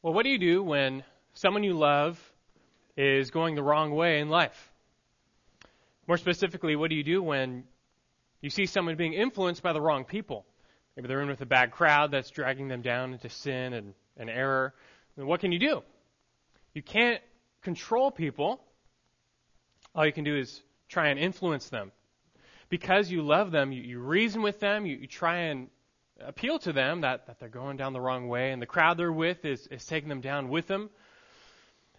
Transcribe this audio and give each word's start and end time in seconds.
Well, 0.00 0.14
what 0.14 0.22
do 0.22 0.30
you 0.30 0.38
do 0.38 0.62
when 0.62 1.02
someone 1.34 1.64
you 1.64 1.74
love 1.74 2.20
is 2.96 3.32
going 3.32 3.56
the 3.56 3.64
wrong 3.64 3.90
way 3.90 4.20
in 4.20 4.28
life? 4.28 4.72
More 6.06 6.16
specifically, 6.16 6.76
what 6.76 6.90
do 6.90 6.94
you 6.94 7.02
do 7.02 7.20
when 7.20 7.64
you 8.40 8.48
see 8.48 8.66
someone 8.66 8.94
being 8.94 9.12
influenced 9.12 9.60
by 9.60 9.72
the 9.72 9.80
wrong 9.80 10.04
people? 10.04 10.46
Maybe 10.94 11.08
they're 11.08 11.20
in 11.20 11.28
with 11.28 11.40
a 11.40 11.46
bad 11.46 11.72
crowd 11.72 12.12
that's 12.12 12.30
dragging 12.30 12.68
them 12.68 12.80
down 12.80 13.12
into 13.12 13.28
sin 13.28 13.72
and, 13.72 13.92
and 14.16 14.30
error. 14.30 14.72
What 15.16 15.40
can 15.40 15.50
you 15.50 15.58
do? 15.58 15.82
You 16.74 16.82
can't 16.82 17.20
control 17.62 18.12
people. 18.12 18.60
All 19.96 20.06
you 20.06 20.12
can 20.12 20.22
do 20.22 20.38
is 20.38 20.62
try 20.88 21.08
and 21.08 21.18
influence 21.18 21.70
them. 21.70 21.90
Because 22.68 23.10
you 23.10 23.22
love 23.22 23.50
them, 23.50 23.72
you, 23.72 23.82
you 23.82 23.98
reason 23.98 24.42
with 24.42 24.60
them, 24.60 24.86
you, 24.86 24.96
you 24.96 25.08
try 25.08 25.38
and 25.38 25.68
appeal 26.24 26.58
to 26.60 26.72
them 26.72 27.02
that, 27.02 27.26
that 27.26 27.38
they're 27.38 27.48
going 27.48 27.76
down 27.76 27.92
the 27.92 28.00
wrong 28.00 28.28
way, 28.28 28.50
and 28.50 28.60
the 28.60 28.66
crowd 28.66 28.98
they're 28.98 29.12
with 29.12 29.44
is, 29.44 29.66
is 29.68 29.84
taking 29.84 30.08
them 30.08 30.20
down 30.20 30.48
with 30.48 30.66
them. 30.66 30.90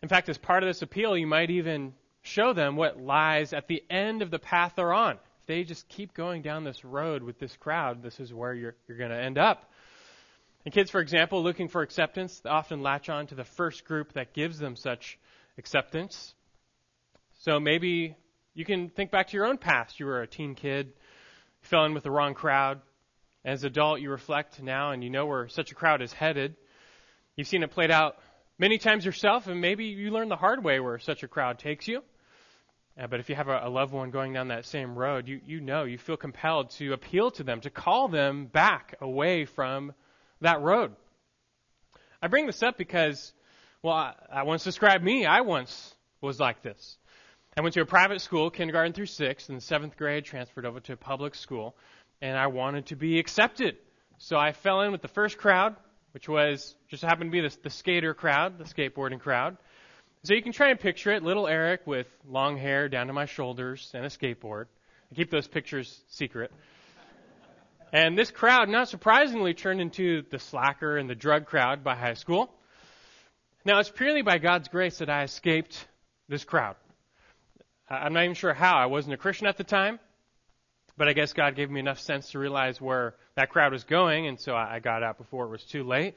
In 0.01 0.09
fact, 0.09 0.29
as 0.29 0.37
part 0.37 0.63
of 0.63 0.69
this 0.69 0.81
appeal, 0.81 1.17
you 1.17 1.27
might 1.27 1.49
even 1.49 1.93
show 2.21 2.53
them 2.53 2.75
what 2.75 2.99
lies 2.99 3.53
at 3.53 3.67
the 3.67 3.83
end 3.89 4.21
of 4.21 4.31
the 4.31 4.39
path 4.39 4.73
they're 4.75 4.93
on. 4.93 5.15
If 5.41 5.45
they 5.47 5.63
just 5.63 5.87
keep 5.87 6.13
going 6.13 6.41
down 6.41 6.63
this 6.63 6.83
road 6.85 7.23
with 7.23 7.39
this 7.39 7.55
crowd, 7.57 8.01
this 8.03 8.19
is 8.19 8.33
where 8.33 8.53
you're, 8.53 8.75
you're 8.87 8.97
going 8.97 9.11
to 9.11 9.21
end 9.21 9.37
up. 9.37 9.71
And 10.65 10.73
kids, 10.73 10.91
for 10.91 10.99
example, 10.99 11.41
looking 11.41 11.67
for 11.67 11.81
acceptance, 11.81 12.39
they 12.41 12.49
often 12.49 12.81
latch 12.81 13.09
on 13.09 13.27
to 13.27 13.35
the 13.35 13.45
first 13.45 13.85
group 13.85 14.13
that 14.13 14.33
gives 14.33 14.59
them 14.59 14.75
such 14.75 15.17
acceptance. 15.57 16.33
So 17.39 17.59
maybe 17.59 18.15
you 18.53 18.65
can 18.65 18.89
think 18.89 19.11
back 19.11 19.27
to 19.27 19.37
your 19.37 19.45
own 19.45 19.57
past. 19.57 19.99
You 19.99 20.05
were 20.05 20.21
a 20.21 20.27
teen 20.27 20.55
kid, 20.55 20.87
you 20.87 20.93
fell 21.61 21.85
in 21.85 21.93
with 21.93 22.03
the 22.03 22.11
wrong 22.11 22.33
crowd, 22.33 22.81
as 23.45 23.63
an 23.63 23.67
adult, 23.67 24.01
you 24.01 24.09
reflect 24.09 24.61
now 24.61 24.91
and 24.91 25.03
you 25.03 25.09
know 25.09 25.25
where 25.25 25.47
such 25.47 25.71
a 25.71 25.75
crowd 25.75 26.01
is 26.01 26.11
headed. 26.11 26.55
You've 27.35 27.47
seen 27.47 27.63
it 27.63 27.71
played 27.71 27.91
out 27.91 28.17
many 28.57 28.77
times 28.77 29.05
yourself, 29.05 29.47
and 29.47 29.61
maybe 29.61 29.85
you 29.85 30.11
learn 30.11 30.27
the 30.27 30.35
hard 30.35 30.63
way 30.63 30.79
where 30.79 30.99
such 30.99 31.23
a 31.23 31.27
crowd 31.27 31.57
takes 31.57 31.87
you. 31.87 32.01
Uh, 32.99 33.07
but 33.07 33.21
if 33.21 33.29
you 33.29 33.35
have 33.35 33.47
a, 33.47 33.61
a 33.63 33.69
loved 33.69 33.93
one 33.93 34.11
going 34.11 34.33
down 34.33 34.49
that 34.49 34.65
same 34.65 34.93
road, 34.93 35.27
you, 35.27 35.39
you 35.45 35.61
know, 35.61 35.85
you 35.85 35.97
feel 35.97 36.17
compelled 36.17 36.71
to 36.71 36.91
appeal 36.91 37.31
to 37.31 37.43
them, 37.43 37.61
to 37.61 37.69
call 37.69 38.09
them 38.09 38.45
back 38.45 38.95
away 38.99 39.45
from 39.45 39.93
that 40.41 40.61
road. 40.61 40.91
I 42.21 42.27
bring 42.27 42.45
this 42.45 42.61
up 42.61 42.77
because, 42.77 43.31
well, 43.81 43.93
I, 43.93 44.13
I 44.29 44.43
once 44.43 44.65
described 44.65 45.03
me. 45.03 45.25
I 45.25 45.41
once 45.41 45.95
was 46.19 46.41
like 46.41 46.61
this. 46.61 46.97
I 47.57 47.61
went 47.61 47.73
to 47.75 47.81
a 47.81 47.85
private 47.85 48.19
school, 48.19 48.49
kindergarten 48.49 48.91
through 48.91 49.05
sixth, 49.05 49.49
and 49.49 49.63
seventh 49.63 49.95
grade 49.95 50.25
transferred 50.25 50.65
over 50.65 50.81
to 50.81 50.93
a 50.93 50.97
public 50.97 51.35
school 51.35 51.75
and 52.21 52.37
I 52.37 52.47
wanted 52.47 52.87
to 52.87 52.95
be 52.95 53.19
accepted. 53.19 53.77
So 54.17 54.37
I 54.37 54.51
fell 54.51 54.81
in 54.81 54.91
with 54.91 55.01
the 55.01 55.07
first 55.07 55.37
crowd, 55.37 55.75
which 56.11 56.27
was 56.27 56.75
just 56.89 57.03
happened 57.03 57.31
to 57.31 57.41
be 57.41 57.47
the, 57.47 57.55
the 57.63 57.69
skater 57.69 58.13
crowd, 58.13 58.57
the 58.57 58.65
skateboarding 58.65 59.19
crowd. 59.19 59.57
So 60.23 60.33
you 60.33 60.41
can 60.41 60.51
try 60.51 60.69
and 60.69 60.79
picture 60.79 61.11
it, 61.11 61.23
little 61.23 61.47
Eric 61.47 61.87
with 61.87 62.07
long 62.27 62.57
hair 62.57 62.89
down 62.89 63.07
to 63.07 63.13
my 63.13 63.25
shoulders 63.25 63.89
and 63.93 64.05
a 64.05 64.09
skateboard. 64.09 64.65
I 65.11 65.15
keep 65.15 65.31
those 65.31 65.47
pictures 65.47 66.03
secret. 66.09 66.51
And 67.91 68.17
this 68.17 68.29
crowd, 68.29 68.69
not 68.69 68.89
surprisingly, 68.89 69.53
turned 69.53 69.81
into 69.81 70.23
the 70.29 70.37
slacker 70.37 70.97
and 70.97 71.09
the 71.09 71.15
drug 71.15 71.45
crowd 71.45 71.83
by 71.83 71.95
high 71.95 72.13
school. 72.13 72.53
Now, 73.65 73.79
it's 73.79 73.89
purely 73.89 74.21
by 74.21 74.37
God's 74.37 74.67
grace 74.67 74.99
that 74.99 75.09
I 75.09 75.23
escaped 75.23 75.87
this 76.27 76.43
crowd. 76.43 76.75
I'm 77.89 78.13
not 78.13 78.23
even 78.23 78.35
sure 78.35 78.53
how. 78.53 78.77
I 78.77 78.85
wasn't 78.85 79.15
a 79.15 79.17
Christian 79.17 79.47
at 79.47 79.57
the 79.57 79.63
time. 79.63 79.99
But 80.99 81.07
I 81.07 81.13
guess 81.13 81.31
God 81.31 81.55
gave 81.55 81.71
me 81.71 81.79
enough 81.79 82.01
sense 82.01 82.31
to 82.31 82.39
realize 82.39 82.81
where 82.81 83.15
that 83.35 83.49
crowd 83.51 83.71
was 83.71 83.85
going, 83.85 84.27
and 84.27 84.37
so 84.37 84.53
I 84.53 84.79
got 84.79 85.01
out 85.01 85.17
before 85.17 85.45
it 85.45 85.49
was 85.49 85.63
too 85.63 85.85
late 85.85 86.15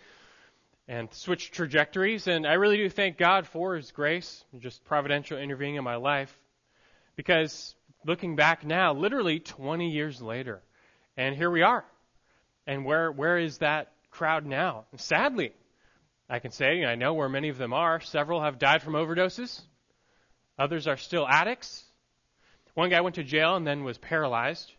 and 0.89 1.09
switched 1.15 1.55
trajectories. 1.55 2.27
And 2.27 2.45
I 2.45 2.55
really 2.55 2.79
do 2.79 2.91
thank 2.91 3.17
God 3.17 3.47
for 3.47 3.77
His 3.77 3.93
grace, 3.93 4.45
just 4.59 4.85
providential 4.85 5.39
intervening 5.39 5.77
in 5.77 5.85
my 5.85 5.95
life, 5.95 6.37
because 7.15 7.77
looking 8.05 8.35
back 8.35 8.67
now, 8.67 8.93
literally 8.93 9.39
20 9.39 9.89
years 9.89 10.21
later, 10.21 10.61
and 11.17 11.37
here 11.37 11.53
we 11.53 11.63
are. 11.63 11.85
And 12.67 12.85
where 12.85 13.13
where 13.13 13.39
is 13.39 13.59
that 13.59 13.93
crowd 14.11 14.45
now? 14.45 14.87
And 14.91 15.01
sadly, 15.01 15.53
I 16.29 16.41
can 16.41 16.51
say 16.51 16.85
I 16.85 16.97
know 16.97 17.15
where 17.15 17.29
many 17.29 17.51
of 17.51 17.57
them 17.57 17.73
are. 17.73 18.01
Several 18.01 18.43
have 18.43 18.59
died 18.59 18.83
from 18.83 18.95
overdoses. 18.95 19.61
Others 20.59 20.89
are 20.89 20.97
still 20.97 21.25
addicts. 21.25 21.85
One 22.75 22.91
guy 22.91 23.01
went 23.01 23.17
to 23.17 23.25
jail 23.25 23.57
and 23.57 23.67
then 23.67 23.85
was 23.85 23.99
paralyzed. 23.99 24.73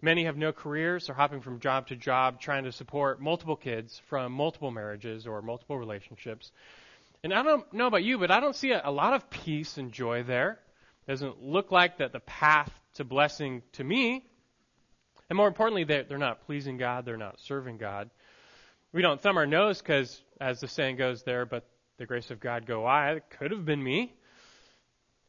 Many 0.00 0.24
have 0.24 0.36
no 0.36 0.52
careers, 0.52 1.10
are 1.10 1.14
hopping 1.14 1.40
from 1.40 1.60
job 1.60 1.88
to 1.88 1.96
job, 1.96 2.40
trying 2.40 2.64
to 2.64 2.72
support 2.72 3.20
multiple 3.20 3.56
kids 3.56 4.00
from 4.06 4.32
multiple 4.32 4.70
marriages 4.70 5.26
or 5.26 5.42
multiple 5.42 5.76
relationships. 5.76 6.52
And 7.24 7.34
I 7.34 7.42
don't 7.42 7.70
know 7.72 7.88
about 7.88 8.04
you, 8.04 8.16
but 8.18 8.30
I 8.30 8.38
don't 8.38 8.54
see 8.54 8.70
a, 8.70 8.80
a 8.84 8.92
lot 8.92 9.12
of 9.12 9.28
peace 9.28 9.76
and 9.76 9.92
joy 9.92 10.22
there. 10.22 10.60
It 11.06 11.10
doesn't 11.10 11.42
look 11.42 11.72
like 11.72 11.98
that 11.98 12.12
the 12.12 12.20
path 12.20 12.72
to 12.94 13.04
blessing 13.04 13.62
to 13.72 13.84
me. 13.84 14.24
And 15.28 15.36
more 15.36 15.48
importantly, 15.48 15.84
they're, 15.84 16.04
they're 16.04 16.16
not 16.16 16.46
pleasing 16.46 16.78
God, 16.78 17.04
they're 17.04 17.16
not 17.16 17.40
serving 17.40 17.78
God. 17.78 18.08
We 18.92 19.02
don't 19.02 19.20
thumb 19.20 19.36
our 19.36 19.46
nose 19.46 19.82
because, 19.82 20.22
as 20.40 20.60
the 20.60 20.68
saying 20.68 20.96
goes 20.96 21.24
there, 21.24 21.44
but 21.44 21.68
the 21.98 22.06
grace 22.06 22.30
of 22.30 22.40
God 22.40 22.66
go 22.66 22.86
I. 22.86 23.14
It 23.14 23.24
could 23.38 23.50
have 23.50 23.64
been 23.64 23.82
me. 23.82 24.14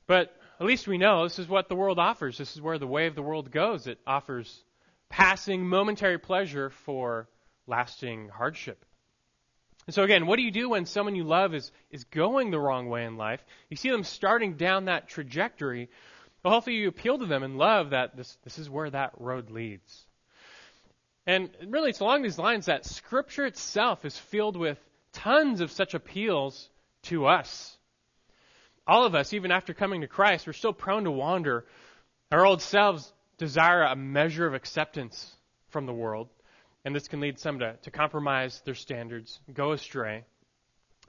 But 0.08 0.34
at 0.60 0.66
least 0.66 0.88
we 0.88 0.98
know 0.98 1.24
this 1.24 1.40
is 1.40 1.48
what 1.48 1.70
the 1.70 1.76
world 1.76 2.00
offers. 2.00 2.38
This 2.38 2.56
is 2.56 2.62
where 2.62 2.78
the 2.78 2.88
way 2.88 3.08
of 3.08 3.16
the 3.16 3.22
world 3.22 3.50
goes. 3.50 3.88
It 3.88 4.00
offers 4.06 4.64
passing 5.08 5.66
momentary 5.66 6.18
pleasure 6.18 6.70
for 6.70 7.30
lasting 7.66 8.30
hardship. 8.30 8.86
And 9.88 9.94
so 9.94 10.04
again, 10.04 10.28
what 10.28 10.36
do 10.36 10.44
you 10.44 10.52
do 10.52 10.70
when 10.70 10.86
someone 10.86 11.16
you 11.16 11.24
love 11.24 11.56
is, 11.56 11.72
is 11.90 12.04
going 12.04 12.52
the 12.52 12.60
wrong 12.60 12.90
way 12.90 13.06
in 13.06 13.18
life? 13.18 13.44
You 13.70 13.78
see 13.78 13.90
them 13.90 14.04
starting 14.04 14.56
down 14.56 14.86
that 14.86 15.08
trajectory. 15.08 15.90
Well, 16.44 16.54
hopefully 16.54 16.76
you 16.76 16.90
appeal 16.90 17.18
to 17.20 17.26
them 17.26 17.42
in 17.44 17.58
love 17.58 17.92
that 17.92 18.16
this, 18.16 18.38
this 18.44 18.60
is 18.60 18.70
where 18.70 18.90
that 18.90 19.14
road 19.18 19.50
leads. 19.50 20.06
And 21.26 21.50
really, 21.66 21.90
it's 21.90 22.02
along 22.02 22.22
these 22.22 22.38
lines 22.38 22.66
that 22.66 22.86
Scripture 22.86 23.46
itself 23.46 24.04
is 24.04 24.18
filled 24.18 24.58
with 24.58 24.78
tons 25.14 25.62
of 25.62 25.72
such 25.72 25.94
appeals 25.94 26.70
to 27.04 27.28
us 27.28 27.79
all 28.90 29.06
of 29.06 29.14
us, 29.14 29.34
even 29.34 29.52
after 29.52 29.74
coming 29.76 30.02
to 30.02 30.08
Christ, 30.08 30.48
we're 30.48 30.54
still 30.54 30.74
prone 30.74 31.04
to 31.04 31.12
wander. 31.12 31.66
Our 32.32 32.44
old 32.44 32.62
selves 32.62 33.14
desire 33.38 33.84
a 33.84 33.96
measure 33.96 34.48
of 34.48 34.56
acceptance 34.56 35.32
from 35.70 35.86
the 35.86 35.94
world, 35.94 36.28
and 36.84 36.96
this 36.96 37.08
can 37.08 37.20
lead 37.20 37.38
some 37.38 37.60
to, 37.60 37.76
to 37.84 37.92
compromise 37.92 38.62
their 38.66 38.74
standards, 38.74 39.40
go 39.54 39.74
astray. 39.74 40.24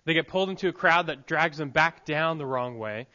They 0.04 0.12
get 0.12 0.28
pulled 0.28 0.50
into 0.50 0.68
a 0.68 0.72
crowd 0.72 1.06
that 1.06 1.26
drags 1.26 1.56
them 1.56 1.70
back 1.70 2.04
down 2.04 2.36
the 2.36 2.46
wrong 2.46 2.78
way. 2.78 3.06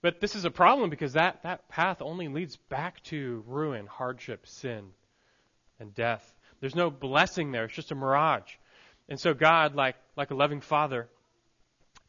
But 0.00 0.20
this 0.20 0.36
is 0.36 0.44
a 0.44 0.50
problem 0.50 0.90
because 0.90 1.14
that, 1.14 1.42
that 1.42 1.68
path 1.68 2.00
only 2.00 2.28
leads 2.28 2.56
back 2.56 3.02
to 3.04 3.42
ruin, 3.48 3.86
hardship, 3.86 4.46
sin, 4.46 4.90
and 5.80 5.92
death. 5.92 6.32
There's 6.60 6.76
no 6.76 6.88
blessing 6.88 7.50
there. 7.50 7.64
It's 7.64 7.74
just 7.74 7.90
a 7.90 7.96
mirage. 7.96 8.54
And 9.08 9.18
so 9.18 9.34
God, 9.34 9.74
like, 9.74 9.96
like 10.16 10.30
a 10.30 10.36
loving 10.36 10.60
father, 10.60 11.08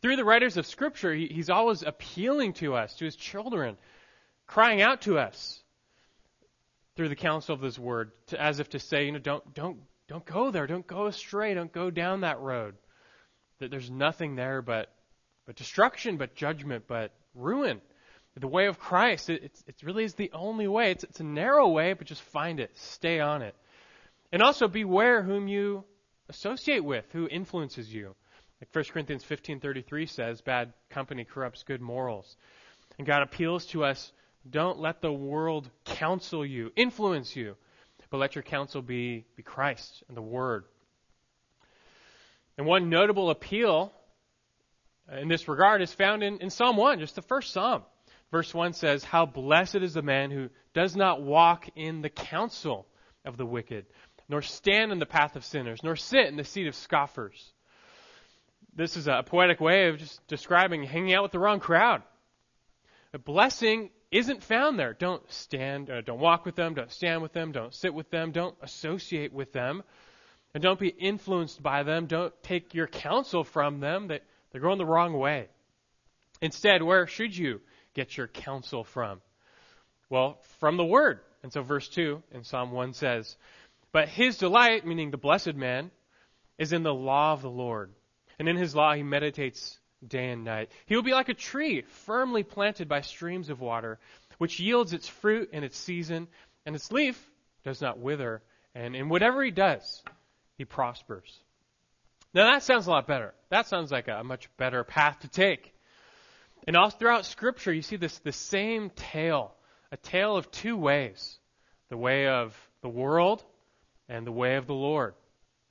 through 0.01 0.15
the 0.15 0.25
writers 0.25 0.57
of 0.57 0.65
Scripture, 0.65 1.13
he, 1.13 1.27
he's 1.27 1.49
always 1.49 1.83
appealing 1.83 2.53
to 2.53 2.75
us, 2.75 2.95
to 2.95 3.05
his 3.05 3.15
children, 3.15 3.77
crying 4.47 4.81
out 4.81 5.01
to 5.01 5.19
us 5.19 5.61
through 6.95 7.09
the 7.09 7.15
counsel 7.15 7.55
of 7.55 7.61
his 7.61 7.77
word, 7.77 8.11
to, 8.27 8.41
as 8.41 8.59
if 8.59 8.69
to 8.69 8.79
say, 8.79 9.05
you 9.05 9.11
know, 9.11 9.19
don't, 9.19 9.53
don't, 9.53 9.77
don't 10.07 10.25
go 10.25 10.51
there, 10.51 10.67
don't 10.67 10.87
go 10.87 11.05
astray, 11.05 11.53
don't 11.53 11.71
go 11.71 11.89
down 11.89 12.21
that 12.21 12.39
road. 12.39 12.75
That 13.59 13.71
there's 13.71 13.91
nothing 13.91 14.35
there 14.35 14.61
but, 14.61 14.91
but 15.45 15.55
destruction, 15.55 16.17
but 16.17 16.35
judgment, 16.35 16.85
but 16.87 17.13
ruin. 17.35 17.81
The 18.35 18.47
way 18.47 18.67
of 18.67 18.79
Christ, 18.79 19.29
it, 19.29 19.51
it, 19.67 19.75
really 19.83 20.05
is 20.05 20.13
the 20.13 20.31
only 20.33 20.67
way. 20.67 20.91
It's, 20.91 21.03
it's 21.03 21.19
a 21.19 21.25
narrow 21.25 21.67
way, 21.67 21.91
but 21.91 22.07
just 22.07 22.21
find 22.21 22.61
it, 22.61 22.71
stay 22.75 23.19
on 23.19 23.41
it. 23.41 23.53
And 24.31 24.41
also 24.41 24.69
beware 24.69 25.21
whom 25.21 25.49
you 25.49 25.83
associate 26.29 26.83
with, 26.83 27.05
who 27.11 27.27
influences 27.27 27.93
you. 27.93 28.15
Like 28.61 28.75
1 28.75 28.85
Corinthians 28.91 29.23
15:33 29.23 30.09
says, 30.09 30.41
bad 30.41 30.73
company 30.89 31.23
corrupts 31.23 31.63
good 31.63 31.81
morals. 31.81 32.35
And 32.97 33.07
God 33.07 33.21
appeals 33.21 33.65
to 33.67 33.85
us, 33.85 34.11
don't 34.49 34.79
let 34.79 35.01
the 35.01 35.13
world 35.13 35.69
counsel 35.85 36.45
you, 36.45 36.71
influence 36.75 37.35
you, 37.35 37.55
but 38.09 38.17
let 38.17 38.35
your 38.35 38.43
counsel 38.43 38.81
be, 38.81 39.25
be 39.35 39.43
Christ 39.43 40.03
and 40.07 40.17
the 40.17 40.21
Word. 40.21 40.65
And 42.57 42.67
one 42.67 42.89
notable 42.89 43.29
appeal 43.29 43.93
uh, 45.09 45.17
in 45.17 45.29
this 45.29 45.47
regard 45.47 45.81
is 45.81 45.93
found 45.93 46.23
in, 46.23 46.39
in 46.39 46.49
Psalm 46.49 46.75
1, 46.75 46.99
just 46.99 47.15
the 47.15 47.21
first 47.21 47.53
Psalm. 47.53 47.83
Verse 48.31 48.53
1 48.53 48.73
says, 48.73 49.03
How 49.03 49.25
blessed 49.25 49.77
is 49.77 49.93
the 49.93 50.01
man 50.01 50.31
who 50.31 50.49
does 50.73 50.95
not 50.95 51.21
walk 51.21 51.69
in 51.75 52.01
the 52.01 52.09
counsel 52.09 52.85
of 53.23 53.37
the 53.37 53.45
wicked, 53.45 53.85
nor 54.27 54.41
stand 54.41 54.91
in 54.91 54.99
the 54.99 55.05
path 55.05 55.35
of 55.35 55.45
sinners, 55.45 55.79
nor 55.83 55.95
sit 55.95 56.25
in 56.25 56.35
the 56.35 56.43
seat 56.43 56.67
of 56.67 56.75
scoffers 56.75 57.53
this 58.79 58.95
is 58.95 59.09
a 59.09 59.23
poetic 59.25 59.59
way 59.59 59.89
of 59.89 59.97
just 59.97 60.25
describing 60.29 60.83
hanging 60.83 61.13
out 61.13 61.23
with 61.23 61.33
the 61.33 61.39
wrong 61.39 61.59
crowd. 61.59 62.01
A 63.13 63.19
blessing 63.19 63.89
isn't 64.09 64.41
found 64.41 64.79
there. 64.79 64.93
Don't 64.93 65.21
stand, 65.29 65.89
uh, 65.89 65.99
don't 65.99 66.21
walk 66.21 66.45
with 66.45 66.55
them, 66.55 66.75
don't 66.75 66.89
stand 66.89 67.21
with 67.21 67.33
them, 67.33 67.51
don't 67.51 67.73
sit 67.73 67.93
with 67.93 68.09
them, 68.09 68.31
don't 68.31 68.55
associate 68.61 69.33
with 69.33 69.51
them. 69.51 69.83
And 70.53 70.63
don't 70.63 70.79
be 70.79 70.87
influenced 70.87 71.61
by 71.61 71.83
them. 71.83 72.05
Don't 72.05 72.33
take 72.41 72.73
your 72.73 72.87
counsel 72.87 73.43
from 73.43 73.81
them. 73.81 74.07
That 74.07 74.23
they're 74.51 74.61
going 74.61 74.77
the 74.77 74.85
wrong 74.85 75.11
way. 75.11 75.49
Instead, 76.41 76.81
where 76.81 77.05
should 77.05 77.35
you 77.37 77.59
get 77.93 78.15
your 78.15 78.27
counsel 78.27 78.85
from? 78.85 79.19
Well, 80.09 80.39
from 80.59 80.77
the 80.77 80.85
Word. 80.85 81.19
And 81.43 81.51
so 81.51 81.63
verse 81.63 81.89
2 81.89 82.23
in 82.31 82.45
Psalm 82.45 82.71
1 82.71 82.93
says, 82.93 83.35
But 83.91 84.07
his 84.07 84.37
delight, 84.37 84.87
meaning 84.87 85.11
the 85.11 85.17
blessed 85.17 85.55
man, 85.55 85.91
is 86.57 86.71
in 86.71 86.83
the 86.83 86.93
law 86.93 87.33
of 87.33 87.41
the 87.41 87.49
Lord. 87.49 87.91
And 88.39 88.47
in 88.47 88.55
his 88.55 88.73
law 88.73 88.93
he 88.93 89.03
meditates 89.03 89.77
day 90.05 90.29
and 90.29 90.45
night. 90.45 90.71
He 90.85 90.95
will 90.95 91.03
be 91.03 91.13
like 91.13 91.29
a 91.29 91.33
tree 91.33 91.81
firmly 91.81 92.43
planted 92.43 92.87
by 92.87 93.01
streams 93.01 93.49
of 93.49 93.59
water, 93.59 93.99
which 94.37 94.59
yields 94.59 94.93
its 94.93 95.07
fruit 95.07 95.49
in 95.51 95.63
its 95.63 95.77
season, 95.77 96.27
and 96.65 96.75
its 96.75 96.91
leaf 96.91 97.21
does 97.63 97.81
not 97.81 97.99
wither. 97.99 98.41
And 98.73 98.95
in 98.95 99.09
whatever 99.09 99.43
he 99.43 99.51
does, 99.51 100.01
he 100.57 100.63
prospers. 100.63 101.37
Now 102.33 102.51
that 102.51 102.63
sounds 102.63 102.87
a 102.87 102.91
lot 102.91 103.07
better. 103.07 103.33
That 103.49 103.67
sounds 103.67 103.91
like 103.91 104.07
a 104.07 104.23
much 104.23 104.49
better 104.57 104.83
path 104.83 105.19
to 105.21 105.27
take. 105.27 105.73
And 106.67 106.77
all 106.77 106.89
throughout 106.89 107.25
Scripture, 107.25 107.73
you 107.73 107.81
see 107.81 107.95
this 107.95 108.19
the 108.19 108.31
same 108.31 108.89
tale, 108.91 109.55
a 109.91 109.97
tale 109.97 110.37
of 110.37 110.51
two 110.51 110.77
ways: 110.77 111.39
the 111.89 111.97
way 111.97 112.27
of 112.27 112.55
the 112.81 112.89
world 112.89 113.43
and 114.07 114.25
the 114.25 114.31
way 114.31 114.55
of 114.55 114.67
the 114.67 114.73
Lord. 114.73 115.15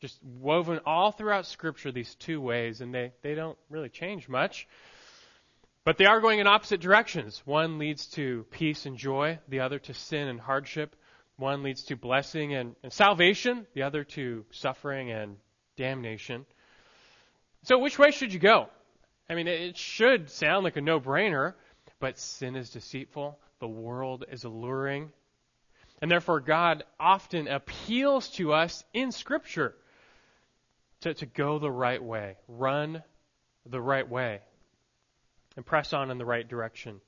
Just 0.00 0.22
woven 0.22 0.80
all 0.86 1.10
throughout 1.10 1.46
Scripture, 1.46 1.90
these 1.90 2.14
two 2.14 2.40
ways, 2.40 2.80
and 2.80 2.94
they, 2.94 3.12
they 3.22 3.34
don't 3.34 3.58
really 3.68 3.88
change 3.88 4.28
much. 4.28 4.68
But 5.84 5.96
they 5.96 6.04
are 6.04 6.20
going 6.20 6.38
in 6.38 6.46
opposite 6.46 6.80
directions. 6.80 7.42
One 7.44 7.78
leads 7.78 8.06
to 8.08 8.44
peace 8.50 8.86
and 8.86 8.96
joy, 8.96 9.38
the 9.48 9.60
other 9.60 9.78
to 9.80 9.94
sin 9.94 10.28
and 10.28 10.40
hardship. 10.40 10.94
One 11.36 11.62
leads 11.62 11.84
to 11.84 11.96
blessing 11.96 12.54
and, 12.54 12.76
and 12.82 12.92
salvation, 12.92 13.66
the 13.74 13.82
other 13.82 14.04
to 14.04 14.44
suffering 14.50 15.10
and 15.10 15.36
damnation. 15.76 16.46
So, 17.62 17.78
which 17.78 17.98
way 17.98 18.10
should 18.10 18.32
you 18.32 18.38
go? 18.38 18.68
I 19.28 19.34
mean, 19.34 19.48
it 19.48 19.76
should 19.76 20.30
sound 20.30 20.64
like 20.64 20.76
a 20.76 20.80
no 20.80 21.00
brainer, 21.00 21.54
but 22.00 22.18
sin 22.18 22.54
is 22.54 22.70
deceitful, 22.70 23.38
the 23.58 23.68
world 23.68 24.24
is 24.30 24.44
alluring, 24.44 25.10
and 26.00 26.10
therefore 26.10 26.40
God 26.40 26.84
often 27.00 27.48
appeals 27.48 28.28
to 28.32 28.52
us 28.52 28.84
in 28.92 29.10
Scripture 29.10 29.74
to, 31.02 31.14
to 31.14 31.26
go 31.26 31.58
the 31.58 31.70
right 31.70 32.02
way, 32.02 32.36
run 32.48 33.02
the 33.66 33.80
right 33.80 34.08
way, 34.08 34.40
and 35.56 35.64
press 35.64 35.92
on 35.92 36.10
in 36.10 36.18
the 36.18 36.24
right 36.24 36.46
direction. 36.46 37.00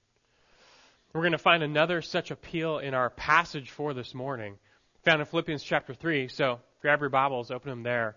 We're 1.13 1.23
going 1.23 1.33
to 1.33 1.39
find 1.39 1.63
another 1.63 2.03
such 2.03 2.31
appeal 2.31 2.79
in 2.79 2.95
our 2.95 3.11
passage 3.11 3.71
for 3.71 3.95
this 3.95 4.15
morning, 4.15 4.59
found 5.05 5.21
in 5.21 5.27
Philippians 5.27 5.63
chapter 5.63 5.93
3. 5.93 6.29
So 6.29 6.61
grab 6.83 7.01
your 7.01 7.11
Bibles, 7.11 7.51
open 7.51 7.71
them 7.71 7.83
there 7.83 8.17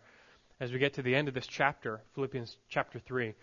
as 0.60 0.72
we 0.72 0.80
get 0.80 0.94
to 0.94 1.02
the 1.02 1.16
end 1.16 1.28
of 1.28 1.34
this 1.34 1.48
chapter, 1.48 2.02
Philippians 2.16 2.56
chapter 2.70 3.00
3. 3.00 3.34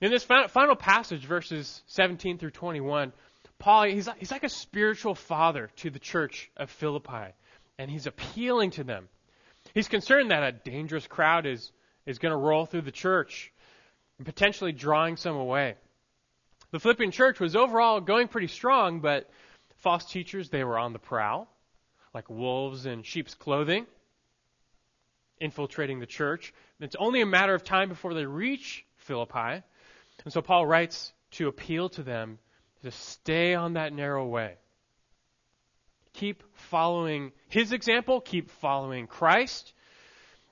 In 0.00 0.10
this 0.10 0.24
final 0.24 0.76
passage, 0.76 1.24
verses 1.24 1.82
17 1.86 2.38
through 2.38 2.52
21, 2.52 3.12
Paul, 3.58 3.84
he's, 3.84 4.08
he's 4.18 4.30
like 4.30 4.44
a 4.44 4.48
spiritual 4.48 5.14
father 5.14 5.70
to 5.76 5.90
the 5.90 5.98
church 5.98 6.50
of 6.56 6.70
Philippi, 6.70 7.34
and 7.78 7.90
he's 7.90 8.06
appealing 8.06 8.70
to 8.72 8.84
them. 8.84 9.08
He's 9.78 9.86
concerned 9.86 10.32
that 10.32 10.42
a 10.42 10.50
dangerous 10.50 11.06
crowd 11.06 11.46
is, 11.46 11.70
is 12.04 12.18
going 12.18 12.32
to 12.32 12.36
roll 12.36 12.66
through 12.66 12.80
the 12.80 12.90
church 12.90 13.52
and 14.16 14.26
potentially 14.26 14.72
drawing 14.72 15.16
some 15.16 15.36
away. 15.36 15.76
The 16.72 16.80
Philippian 16.80 17.12
church 17.12 17.38
was 17.38 17.54
overall 17.54 18.00
going 18.00 18.26
pretty 18.26 18.48
strong, 18.48 18.98
but 18.98 19.30
false 19.76 20.04
teachers, 20.04 20.50
they 20.50 20.64
were 20.64 20.80
on 20.80 20.92
the 20.92 20.98
prowl, 20.98 21.48
like 22.12 22.28
wolves 22.28 22.86
in 22.86 23.04
sheep's 23.04 23.36
clothing, 23.36 23.86
infiltrating 25.40 26.00
the 26.00 26.06
church. 26.06 26.52
It's 26.80 26.96
only 26.98 27.20
a 27.20 27.26
matter 27.26 27.54
of 27.54 27.62
time 27.62 27.88
before 27.88 28.14
they 28.14 28.26
reach 28.26 28.84
Philippi. 28.96 29.62
And 30.24 30.32
so 30.32 30.42
Paul 30.42 30.66
writes 30.66 31.12
to 31.34 31.46
appeal 31.46 31.88
to 31.90 32.02
them 32.02 32.40
to 32.82 32.90
stay 32.90 33.54
on 33.54 33.74
that 33.74 33.92
narrow 33.92 34.26
way. 34.26 34.56
Keep 36.14 36.42
following 36.70 37.32
his 37.48 37.72
example, 37.72 38.20
keep 38.20 38.50
following 38.50 39.06
Christ, 39.06 39.72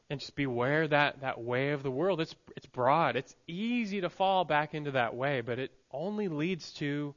and 0.08 0.20
just 0.20 0.36
beware 0.36 0.86
that, 0.88 1.20
that 1.20 1.40
way 1.40 1.70
of 1.70 1.82
the 1.82 1.90
world. 1.90 2.20
It's, 2.20 2.34
it's 2.56 2.66
broad. 2.66 3.16
It's 3.16 3.34
easy 3.46 4.00
to 4.02 4.10
fall 4.10 4.44
back 4.44 4.74
into 4.74 4.92
that 4.92 5.14
way, 5.14 5.40
but 5.40 5.58
it 5.58 5.72
only 5.90 6.28
leads 6.28 6.72
to 6.74 7.14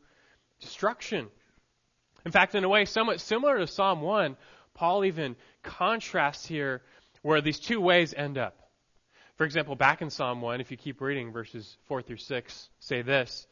destruction. 0.59 1.27
In 2.25 2.31
fact, 2.31 2.55
in 2.55 2.63
a 2.63 2.69
way 2.69 2.85
somewhat 2.85 3.21
similar 3.21 3.59
to 3.59 3.67
Psalm 3.67 4.01
1, 4.01 4.35
Paul 4.73 5.05
even 5.05 5.35
contrasts 5.63 6.45
here 6.45 6.81
where 7.21 7.41
these 7.41 7.59
two 7.59 7.79
ways 7.79 8.13
end 8.15 8.37
up. 8.37 8.55
For 9.37 9.45
example, 9.45 9.75
back 9.75 10.01
in 10.01 10.09
Psalm 10.09 10.41
1, 10.41 10.59
if 10.59 10.71
you 10.71 10.77
keep 10.77 10.99
reading 10.99 11.31
verses 11.31 11.77
4 11.87 12.01
through 12.01 12.17
6, 12.17 12.69
say 12.79 13.01
this. 13.01 13.47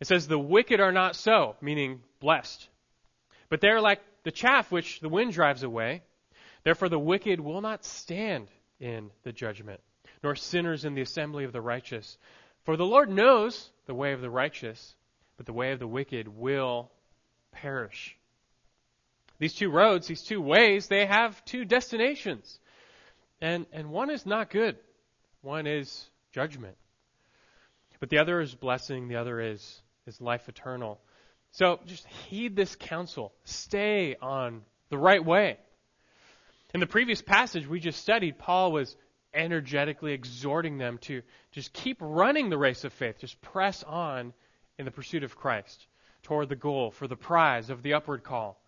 It 0.00 0.06
says, 0.06 0.28
The 0.28 0.38
wicked 0.38 0.80
are 0.80 0.92
not 0.92 1.16
so, 1.16 1.56
meaning 1.60 2.00
blessed, 2.20 2.68
but 3.48 3.60
they're 3.60 3.80
like 3.80 4.00
the 4.26 4.32
chaff 4.32 4.72
which 4.72 4.98
the 4.98 5.08
wind 5.08 5.32
drives 5.32 5.62
away. 5.62 6.02
Therefore, 6.64 6.88
the 6.88 6.98
wicked 6.98 7.38
will 7.38 7.60
not 7.60 7.84
stand 7.84 8.48
in 8.80 9.12
the 9.22 9.30
judgment, 9.30 9.80
nor 10.20 10.34
sinners 10.34 10.84
in 10.84 10.94
the 10.94 11.00
assembly 11.02 11.44
of 11.44 11.52
the 11.52 11.60
righteous. 11.60 12.18
For 12.64 12.76
the 12.76 12.84
Lord 12.84 13.08
knows 13.08 13.70
the 13.86 13.94
way 13.94 14.14
of 14.14 14.20
the 14.20 14.28
righteous, 14.28 14.96
but 15.36 15.46
the 15.46 15.52
way 15.52 15.70
of 15.70 15.78
the 15.78 15.86
wicked 15.86 16.26
will 16.26 16.90
perish. 17.52 18.16
These 19.38 19.54
two 19.54 19.70
roads, 19.70 20.08
these 20.08 20.22
two 20.22 20.40
ways, 20.40 20.88
they 20.88 21.06
have 21.06 21.44
two 21.44 21.64
destinations. 21.64 22.58
And, 23.40 23.64
and 23.72 23.90
one 23.90 24.10
is 24.10 24.26
not 24.26 24.50
good. 24.50 24.76
One 25.42 25.68
is 25.68 26.04
judgment. 26.32 26.76
But 28.00 28.10
the 28.10 28.18
other 28.18 28.40
is 28.40 28.56
blessing, 28.56 29.06
the 29.06 29.16
other 29.20 29.40
is, 29.40 29.82
is 30.04 30.20
life 30.20 30.48
eternal. 30.48 30.98
So 31.56 31.80
just 31.86 32.06
heed 32.28 32.54
this 32.54 32.76
counsel. 32.76 33.32
Stay 33.44 34.14
on 34.20 34.60
the 34.90 34.98
right 34.98 35.24
way. 35.24 35.56
In 36.74 36.80
the 36.80 36.86
previous 36.86 37.22
passage 37.22 37.66
we 37.66 37.80
just 37.80 37.98
studied, 37.98 38.38
Paul 38.38 38.72
was 38.72 38.94
energetically 39.32 40.12
exhorting 40.12 40.76
them 40.76 40.98
to 41.02 41.22
just 41.52 41.72
keep 41.72 41.96
running 42.00 42.50
the 42.50 42.58
race 42.58 42.84
of 42.84 42.92
faith, 42.92 43.16
just 43.20 43.40
press 43.40 43.82
on 43.84 44.34
in 44.78 44.84
the 44.84 44.90
pursuit 44.90 45.24
of 45.24 45.34
Christ 45.34 45.86
toward 46.24 46.50
the 46.50 46.56
goal 46.56 46.90
for 46.90 47.08
the 47.08 47.16
prize 47.16 47.70
of 47.70 47.82
the 47.82 47.94
upward 47.94 48.22
call. 48.22 48.60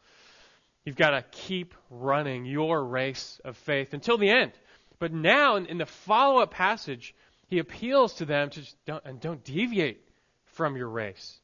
You've 0.87 0.97
got 0.97 1.11
to 1.11 1.23
keep 1.31 1.75
running 1.91 2.47
your 2.47 2.83
race 2.83 3.39
of 3.45 3.59
faith 3.59 3.93
until 3.93 4.17
the 4.17 4.31
end. 4.31 4.53
But 4.99 5.13
now, 5.13 5.57
in, 5.57 5.77
the 5.77 5.85
follow 5.85 6.41
up 6.41 6.53
passage, 6.53 7.15
he 7.49 7.59
appeals 7.59 8.15
to 8.15 8.25
them 8.25 8.49
to 8.49 8.63
don't, 8.87 9.05
and 9.05 9.21
don't 9.21 9.45
deviate 9.45 10.01
from 10.55 10.75
your 10.75 10.89
race. 10.89 11.39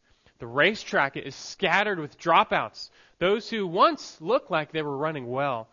The 0.45 0.49
racetrack 0.49 1.17
is 1.17 1.35
scattered 1.35 1.99
with 1.99 2.19
dropouts. 2.19 2.91
Those 3.19 3.49
who 3.49 3.67
once 3.67 4.21
looked 4.21 4.51
like 4.51 4.73
they 4.73 4.83
were 4.83 4.95
running 4.95 5.27
well, 5.27 5.69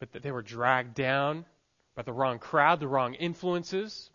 but 0.00 0.10
that 0.10 0.24
they 0.24 0.32
were 0.32 0.42
dragged 0.42 0.94
down 0.94 1.44
by 1.94 2.02
the 2.02 2.12
wrong 2.12 2.40
crowd, 2.40 2.80
the 2.80 2.88
wrong 2.88 3.14
influences. 3.14 4.10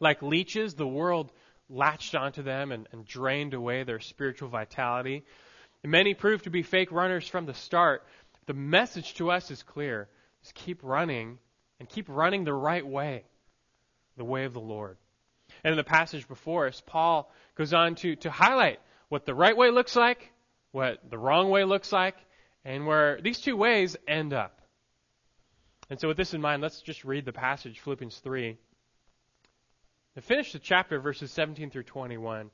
Like 0.00 0.22
leeches, 0.22 0.76
the 0.76 0.86
world 0.86 1.30
latched 1.68 2.14
onto 2.14 2.42
them 2.42 2.72
and, 2.72 2.88
and 2.90 3.04
drained 3.04 3.52
away 3.52 3.82
their 3.82 4.00
spiritual 4.00 4.48
vitality. 4.48 5.26
Many 5.84 6.14
proved 6.14 6.44
to 6.44 6.50
be 6.50 6.62
fake 6.62 6.90
runners 6.90 7.28
from 7.28 7.44
the 7.44 7.52
start. 7.52 8.06
The 8.46 8.54
message 8.54 9.12
to 9.16 9.30
us 9.30 9.50
is 9.50 9.62
clear. 9.62 10.08
Just 10.40 10.54
keep 10.54 10.82
running 10.82 11.38
and 11.78 11.86
keep 11.86 12.06
running 12.08 12.44
the 12.44 12.54
right 12.54 12.86
way, 12.86 13.24
the 14.16 14.24
way 14.24 14.46
of 14.46 14.54
the 14.54 14.58
Lord. 14.58 14.96
And 15.62 15.72
in 15.72 15.76
the 15.76 15.84
passage 15.84 16.26
before 16.26 16.66
us, 16.66 16.82
Paul 16.86 17.30
goes 17.56 17.74
on 17.74 17.94
to, 17.96 18.16
to 18.16 18.30
highlight 18.30 18.80
what 19.08 19.26
the 19.26 19.34
right 19.34 19.56
way 19.56 19.70
looks 19.70 19.96
like, 19.96 20.30
what 20.72 20.98
the 21.10 21.18
wrong 21.18 21.50
way 21.50 21.64
looks 21.64 21.92
like, 21.92 22.16
and 22.64 22.86
where 22.86 23.20
these 23.20 23.40
two 23.40 23.56
ways 23.56 23.96
end 24.06 24.32
up. 24.32 24.60
And 25.90 25.98
so, 25.98 26.08
with 26.08 26.16
this 26.16 26.34
in 26.34 26.40
mind, 26.40 26.60
let's 26.60 26.82
just 26.82 27.04
read 27.04 27.24
the 27.24 27.32
passage, 27.32 27.80
Philippians 27.80 28.18
3. 28.18 28.56
To 30.16 30.20
finish 30.20 30.52
the 30.52 30.58
chapter, 30.58 31.00
verses 31.00 31.30
17 31.30 31.70
through 31.70 31.84
21, 31.84 32.50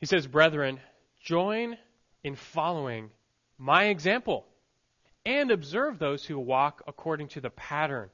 he 0.00 0.06
says, 0.06 0.26
Brethren, 0.26 0.80
join 1.22 1.76
in 2.22 2.36
following 2.36 3.10
my 3.58 3.84
example 3.84 4.46
and 5.26 5.50
observe 5.50 5.98
those 5.98 6.24
who 6.24 6.38
walk 6.38 6.82
according 6.86 7.28
to 7.28 7.40
the 7.40 7.50
pattern 7.50 8.10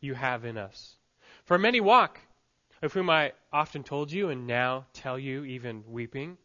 you 0.00 0.14
have 0.14 0.44
in 0.44 0.58
us. 0.58 0.96
For 1.44 1.58
many 1.58 1.80
walk, 1.80 2.18
of 2.82 2.92
whom 2.92 3.10
I 3.10 3.32
often 3.52 3.82
told 3.82 4.10
you 4.10 4.30
and 4.30 4.46
now 4.46 4.86
tell 4.92 5.18
you, 5.18 5.44
even 5.44 5.84
weeping, 5.86 6.38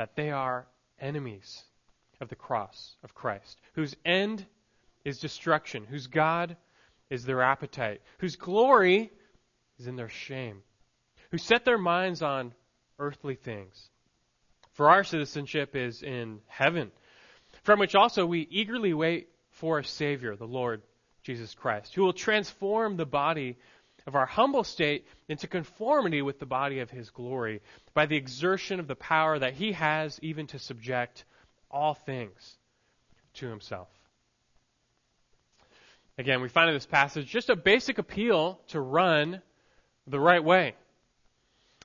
that 0.00 0.16
they 0.16 0.30
are 0.30 0.66
enemies 0.98 1.62
of 2.22 2.30
the 2.30 2.34
cross 2.34 2.96
of 3.04 3.14
Christ, 3.14 3.60
whose 3.74 3.94
end 4.02 4.46
is 5.04 5.18
destruction, 5.18 5.84
whose 5.84 6.06
God 6.06 6.56
is 7.10 7.26
their 7.26 7.42
appetite, 7.42 8.00
whose 8.16 8.36
glory 8.36 9.10
is 9.78 9.86
in 9.88 9.96
their 9.96 10.08
shame, 10.08 10.62
who 11.30 11.36
set 11.36 11.66
their 11.66 11.76
minds 11.76 12.22
on 12.22 12.54
earthly 12.98 13.34
things. 13.34 13.90
For 14.72 14.88
our 14.88 15.04
citizenship 15.04 15.76
is 15.76 16.02
in 16.02 16.40
heaven, 16.46 16.92
from 17.62 17.78
which 17.78 17.94
also 17.94 18.24
we 18.24 18.48
eagerly 18.50 18.94
wait 18.94 19.28
for 19.50 19.80
a 19.80 19.84
Savior, 19.84 20.34
the 20.34 20.46
Lord 20.46 20.80
Jesus 21.24 21.52
Christ, 21.52 21.94
who 21.94 22.04
will 22.04 22.14
transform 22.14 22.96
the 22.96 23.04
body 23.04 23.58
of 24.06 24.14
our 24.14 24.26
humble 24.26 24.64
state 24.64 25.06
into 25.28 25.46
conformity 25.46 26.22
with 26.22 26.38
the 26.38 26.46
body 26.46 26.80
of 26.80 26.90
his 26.90 27.10
glory 27.10 27.60
by 27.94 28.06
the 28.06 28.16
exertion 28.16 28.80
of 28.80 28.88
the 28.88 28.96
power 28.96 29.38
that 29.38 29.54
he 29.54 29.72
has 29.72 30.18
even 30.22 30.46
to 30.48 30.58
subject 30.58 31.24
all 31.70 31.94
things 31.94 32.56
to 33.34 33.48
himself. 33.48 33.88
Again, 36.18 36.42
we 36.42 36.48
find 36.48 36.68
in 36.68 36.74
this 36.74 36.86
passage 36.86 37.26
just 37.26 37.48
a 37.48 37.56
basic 37.56 37.98
appeal 37.98 38.60
to 38.68 38.80
run 38.80 39.40
the 40.06 40.20
right 40.20 40.42
way. 40.42 40.74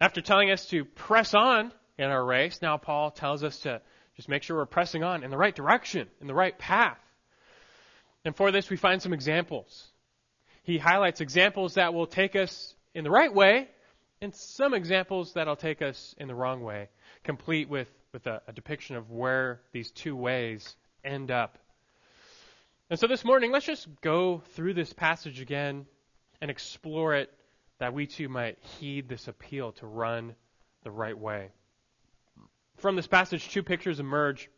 After 0.02 0.22
telling 0.22 0.52
us 0.52 0.66
to 0.68 0.84
press 0.84 1.34
on 1.34 1.72
in 1.98 2.06
our 2.06 2.24
race, 2.24 2.62
now 2.62 2.78
Paul 2.78 3.12
tells 3.12 3.44
us 3.44 3.60
to 3.60 3.82
just 4.18 4.28
make 4.28 4.44
sure 4.44 4.58
we're 4.58 4.66
pressing 4.66 5.04
on 5.04 5.24
in 5.24 5.32
the 5.32 5.38
right 5.38 5.56
direction, 5.56 6.10
in 6.20 6.28
the 6.28 6.34
right 6.34 6.58
path. 6.58 6.98
And 8.26 8.36
for 8.36 8.52
this, 8.52 8.70
we 8.70 8.76
find 8.76 9.02
some 9.02 9.14
examples. 9.14 9.88
He 10.66 10.80
highlights 10.80 11.22
examples 11.22 11.76
that 11.76 11.94
will 11.94 12.08
take 12.08 12.36
us 12.36 12.74
in 12.96 13.04
the 13.04 13.12
right 13.12 13.32
way 13.32 13.70
and 14.20 14.34
some 14.34 14.74
examples 14.74 15.34
that'll 15.34 15.56
take 15.56 15.84
us 15.84 16.16
in 16.18 16.28
the 16.28 16.34
wrong 16.34 16.64
way, 16.64 16.90
complete 17.24 17.70
with, 17.70 17.88
with 18.12 18.26
a, 18.26 18.42
a 18.48 18.52
depiction 18.52 18.96
of 18.96 19.12
where 19.12 19.62
these 19.74 19.92
two 19.92 20.16
ways 20.16 20.76
end 21.04 21.30
up. 21.30 21.60
And 22.90 23.00
so 23.00 23.06
this 23.06 23.24
morning, 23.24 23.52
let's 23.52 23.68
just 23.68 23.88
go 24.02 24.42
through 24.54 24.74
this 24.74 24.92
passage 24.92 25.40
again 25.40 25.86
and 26.42 26.50
explore 26.50 27.14
it 27.14 27.32
that 27.78 27.94
we 27.94 28.08
too 28.08 28.28
might 28.28 28.58
heed 28.80 29.08
this 29.08 29.28
appeal 29.28 29.74
to 29.74 29.86
run 29.86 30.34
the 30.84 30.90
right 30.92 31.18
way. 31.18 31.50
From 32.78 32.96
this 32.96 33.08
passage, 33.08 33.50
two 33.50 33.62
pictures 33.62 34.00
emerge. 34.00 34.50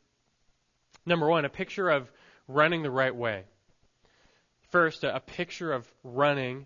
Number 1.05 1.27
one, 1.27 1.43
a 1.43 1.49
picture 1.49 1.89
of 1.89 2.09
running 2.47 2.81
the 2.81 2.91
right 2.91 3.15
way. 3.15 3.43
First, 4.69 5.03
a, 5.03 5.19
picture 5.19 5.71
of 5.71 5.87
running 6.03 6.65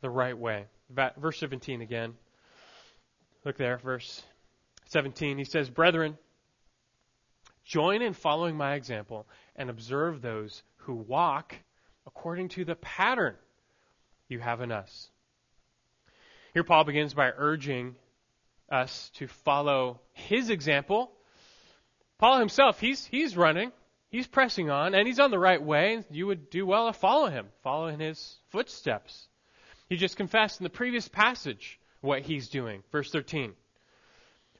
the 0.00 0.10
right 0.10 0.36
way. 0.36 0.66
Verse 0.90 1.38
17 1.38 1.80
again. 1.80 2.14
Look 3.44 3.56
there, 3.56 3.78
verse 3.78 4.22
17. 4.86 5.38
He 5.38 5.44
says, 5.44 5.70
Brethren, 5.70 6.18
join 7.64 8.02
in 8.02 8.12
following 8.12 8.56
my 8.56 8.74
example 8.74 9.26
and 9.56 9.70
observe 9.70 10.20
those 10.20 10.62
who 10.78 10.94
walk 10.94 11.54
according 12.06 12.48
to 12.48 12.64
the 12.64 12.74
pattern 12.74 13.36
you 14.28 14.38
have 14.40 14.60
in 14.60 14.72
us. 14.72 15.10
Here, 16.54 16.64
Paul 16.64 16.84
begins 16.84 17.14
by 17.14 17.30
urging 17.36 17.96
us 18.70 19.10
to 19.14 19.26
follow 19.26 20.00
his 20.12 20.50
example. 20.50 21.12
Paul 22.18 22.38
himself, 22.38 22.80
he's, 22.80 23.04
he's 23.06 23.36
running. 23.36 23.72
He's 24.10 24.26
pressing 24.26 24.70
on, 24.70 24.94
and 24.94 25.06
he's 25.06 25.20
on 25.20 25.30
the 25.30 25.38
right 25.38 25.62
way. 25.62 26.02
You 26.10 26.26
would 26.26 26.48
do 26.50 26.64
well 26.64 26.86
to 26.86 26.98
follow 26.98 27.28
him, 27.28 27.48
follow 27.62 27.88
in 27.88 28.00
his 28.00 28.38
footsteps. 28.50 29.28
He 29.88 29.96
just 29.96 30.16
confessed 30.16 30.60
in 30.60 30.64
the 30.64 30.70
previous 30.70 31.08
passage 31.08 31.78
what 32.00 32.22
he's 32.22 32.48
doing. 32.48 32.82
Verse 32.90 33.10
13 33.10 33.54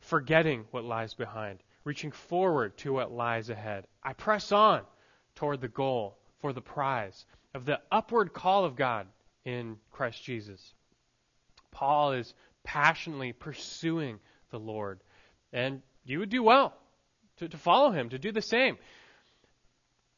forgetting 0.00 0.64
what 0.70 0.84
lies 0.84 1.14
behind, 1.14 1.58
reaching 1.84 2.12
forward 2.12 2.76
to 2.78 2.92
what 2.92 3.12
lies 3.12 3.50
ahead. 3.50 3.86
I 4.02 4.12
press 4.12 4.52
on 4.52 4.82
toward 5.34 5.60
the 5.60 5.68
goal 5.68 6.16
for 6.40 6.52
the 6.52 6.60
prize 6.60 7.24
of 7.54 7.64
the 7.64 7.80
upward 7.90 8.32
call 8.32 8.64
of 8.64 8.76
God 8.76 9.06
in 9.44 9.76
Christ 9.90 10.22
Jesus. 10.22 10.74
Paul 11.70 12.12
is 12.12 12.32
passionately 12.64 13.32
pursuing 13.32 14.18
the 14.50 14.58
Lord, 14.58 15.00
and 15.52 15.82
you 16.04 16.20
would 16.20 16.30
do 16.30 16.42
well 16.42 16.74
to, 17.38 17.48
to 17.48 17.56
follow 17.56 17.90
him, 17.90 18.10
to 18.10 18.18
do 18.18 18.32
the 18.32 18.42
same. 18.42 18.78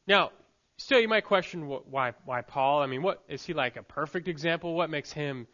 Now, 0.07 0.31
still, 0.77 0.99
you 0.99 1.07
might 1.07 1.25
question 1.25 1.67
why 1.67 2.13
why 2.25 2.41
Paul. 2.41 2.81
I 2.81 2.87
mean, 2.87 3.01
what 3.01 3.23
is 3.29 3.45
he 3.45 3.53
like 3.53 3.77
a 3.77 3.83
perfect 3.83 4.27
example? 4.27 4.73
What 4.73 4.89
makes 4.89 5.11
him 5.11 5.47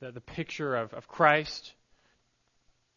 the, 0.00 0.12
the 0.12 0.20
picture 0.20 0.74
of, 0.74 0.92
of 0.92 1.08
Christ? 1.08 1.72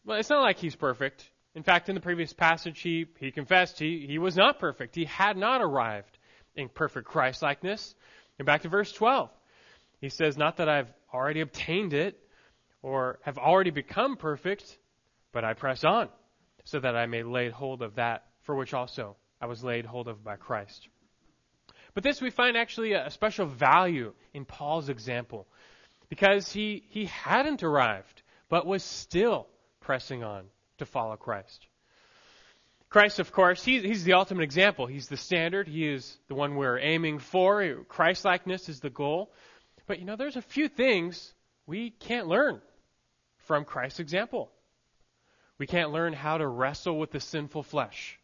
Well, 0.04 0.18
it's 0.18 0.30
not 0.30 0.42
like 0.42 0.58
he's 0.58 0.76
perfect. 0.76 1.28
In 1.54 1.62
fact, 1.62 1.88
in 1.88 1.94
the 1.94 2.00
previous 2.00 2.32
passage, 2.32 2.80
he, 2.80 3.06
he 3.18 3.30
confessed 3.30 3.78
he, 3.78 4.06
he 4.06 4.18
was 4.18 4.36
not 4.36 4.58
perfect. 4.58 4.94
He 4.94 5.04
had 5.04 5.36
not 5.36 5.60
arrived 5.60 6.18
in 6.54 6.68
perfect 6.68 7.06
Christ 7.06 7.42
likeness. 7.42 7.94
And 8.38 8.46
back 8.46 8.62
to 8.62 8.68
verse 8.68 8.92
12. 8.92 9.30
He 10.00 10.08
says, 10.08 10.36
Not 10.36 10.58
that 10.58 10.68
I've 10.68 10.92
already 11.12 11.40
obtained 11.40 11.92
it 11.92 12.18
or 12.82 13.18
have 13.22 13.38
already 13.38 13.70
become 13.70 14.16
perfect, 14.16 14.78
but 15.32 15.44
I 15.44 15.54
press 15.54 15.84
on 15.84 16.08
so 16.64 16.78
that 16.78 16.96
I 16.96 17.06
may 17.06 17.22
lay 17.22 17.50
hold 17.50 17.82
of 17.82 17.96
that 17.96 18.26
for 18.42 18.54
which 18.54 18.74
also 18.74 19.16
I 19.40 19.46
was 19.46 19.62
laid 19.62 19.86
hold 19.86 20.08
of 20.08 20.24
by 20.24 20.36
Christ. 20.36 20.88
But 21.94 22.02
this 22.02 22.20
we 22.20 22.30
find 22.30 22.56
actually 22.56 22.92
a 22.92 23.10
special 23.10 23.46
value 23.46 24.12
in 24.34 24.44
Paul's 24.44 24.88
example 24.88 25.46
because 26.08 26.52
he, 26.52 26.84
he 26.90 27.06
hadn't 27.06 27.62
arrived, 27.62 28.22
but 28.48 28.66
was 28.66 28.82
still 28.82 29.46
pressing 29.80 30.22
on 30.22 30.44
to 30.78 30.86
follow 30.86 31.16
Christ. 31.16 31.66
Christ, 32.88 33.18
of 33.18 33.32
course, 33.32 33.62
he, 33.62 33.80
he's 33.80 34.04
the 34.04 34.14
ultimate 34.14 34.44
example. 34.44 34.86
He's 34.86 35.08
the 35.08 35.16
standard. 35.16 35.68
He 35.68 35.86
is 35.86 36.16
the 36.28 36.34
one 36.34 36.56
we're 36.56 36.78
aiming 36.78 37.18
for. 37.18 37.84
Christlikeness 37.88 38.68
is 38.68 38.80
the 38.80 38.90
goal. 38.90 39.30
But 39.86 39.98
you 39.98 40.06
know, 40.06 40.16
there's 40.16 40.36
a 40.36 40.42
few 40.42 40.68
things 40.68 41.34
we 41.66 41.90
can't 41.90 42.28
learn 42.28 42.62
from 43.46 43.64
Christ's 43.64 44.00
example. 44.00 44.50
We 45.58 45.66
can't 45.66 45.92
learn 45.92 46.12
how 46.12 46.38
to 46.38 46.46
wrestle 46.46 46.98
with 46.98 47.10
the 47.10 47.20
sinful 47.20 47.64
flesh 47.64 48.17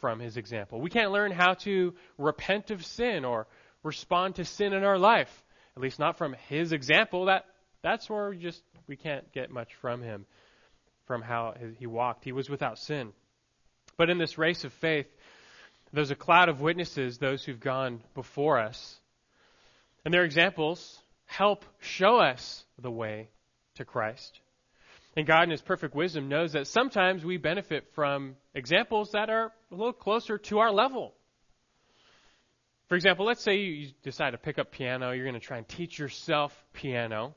from 0.00 0.20
his 0.20 0.36
example. 0.36 0.80
We 0.80 0.90
can't 0.90 1.12
learn 1.12 1.32
how 1.32 1.54
to 1.54 1.94
repent 2.18 2.70
of 2.70 2.84
sin 2.84 3.24
or 3.24 3.46
respond 3.82 4.36
to 4.36 4.44
sin 4.44 4.72
in 4.72 4.84
our 4.84 4.98
life, 4.98 5.30
at 5.76 5.82
least 5.82 5.98
not 5.98 6.18
from 6.18 6.34
his 6.48 6.72
example. 6.72 7.26
That 7.26 7.44
that's 7.82 8.08
where 8.10 8.30
we 8.30 8.38
just 8.38 8.62
we 8.86 8.96
can't 8.96 9.30
get 9.32 9.50
much 9.50 9.74
from 9.76 10.02
him 10.02 10.26
from 11.06 11.22
how 11.22 11.54
he 11.78 11.86
walked. 11.86 12.24
He 12.24 12.32
was 12.32 12.48
without 12.48 12.78
sin. 12.78 13.12
But 13.96 14.10
in 14.10 14.18
this 14.18 14.38
race 14.38 14.64
of 14.64 14.72
faith, 14.74 15.06
there's 15.92 16.10
a 16.10 16.16
cloud 16.16 16.48
of 16.48 16.60
witnesses, 16.60 17.18
those 17.18 17.44
who've 17.44 17.60
gone 17.60 18.02
before 18.14 18.58
us. 18.58 18.98
And 20.04 20.14
their 20.14 20.24
examples 20.24 20.98
help 21.26 21.64
show 21.80 22.18
us 22.18 22.64
the 22.78 22.90
way 22.90 23.28
to 23.74 23.84
Christ. 23.84 24.40
And 25.16 25.26
God, 25.26 25.44
in 25.44 25.50
His 25.50 25.62
perfect 25.62 25.94
wisdom, 25.94 26.28
knows 26.28 26.52
that 26.52 26.66
sometimes 26.66 27.24
we 27.24 27.36
benefit 27.36 27.92
from 27.94 28.36
examples 28.54 29.12
that 29.12 29.28
are 29.28 29.52
a 29.70 29.74
little 29.74 29.92
closer 29.92 30.38
to 30.38 30.58
our 30.60 30.70
level. 30.70 31.14
For 32.88 32.96
example, 32.96 33.24
let's 33.24 33.42
say 33.42 33.56
you 33.56 33.88
decide 34.02 34.30
to 34.30 34.38
pick 34.38 34.58
up 34.58 34.72
piano. 34.72 35.12
You're 35.12 35.24
going 35.24 35.34
to 35.34 35.40
try 35.40 35.58
and 35.58 35.68
teach 35.68 35.98
yourself 35.98 36.52
piano. 36.72 37.34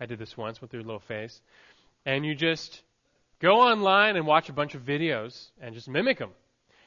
I 0.00 0.06
did 0.06 0.18
this 0.18 0.36
once 0.36 0.60
with 0.60 0.72
your 0.72 0.82
little 0.82 1.00
face. 1.00 1.40
And 2.04 2.24
you 2.24 2.34
just 2.34 2.82
go 3.40 3.60
online 3.60 4.16
and 4.16 4.26
watch 4.26 4.48
a 4.48 4.52
bunch 4.52 4.74
of 4.74 4.82
videos 4.82 5.50
and 5.60 5.74
just 5.74 5.88
mimic 5.88 6.18
them. 6.18 6.30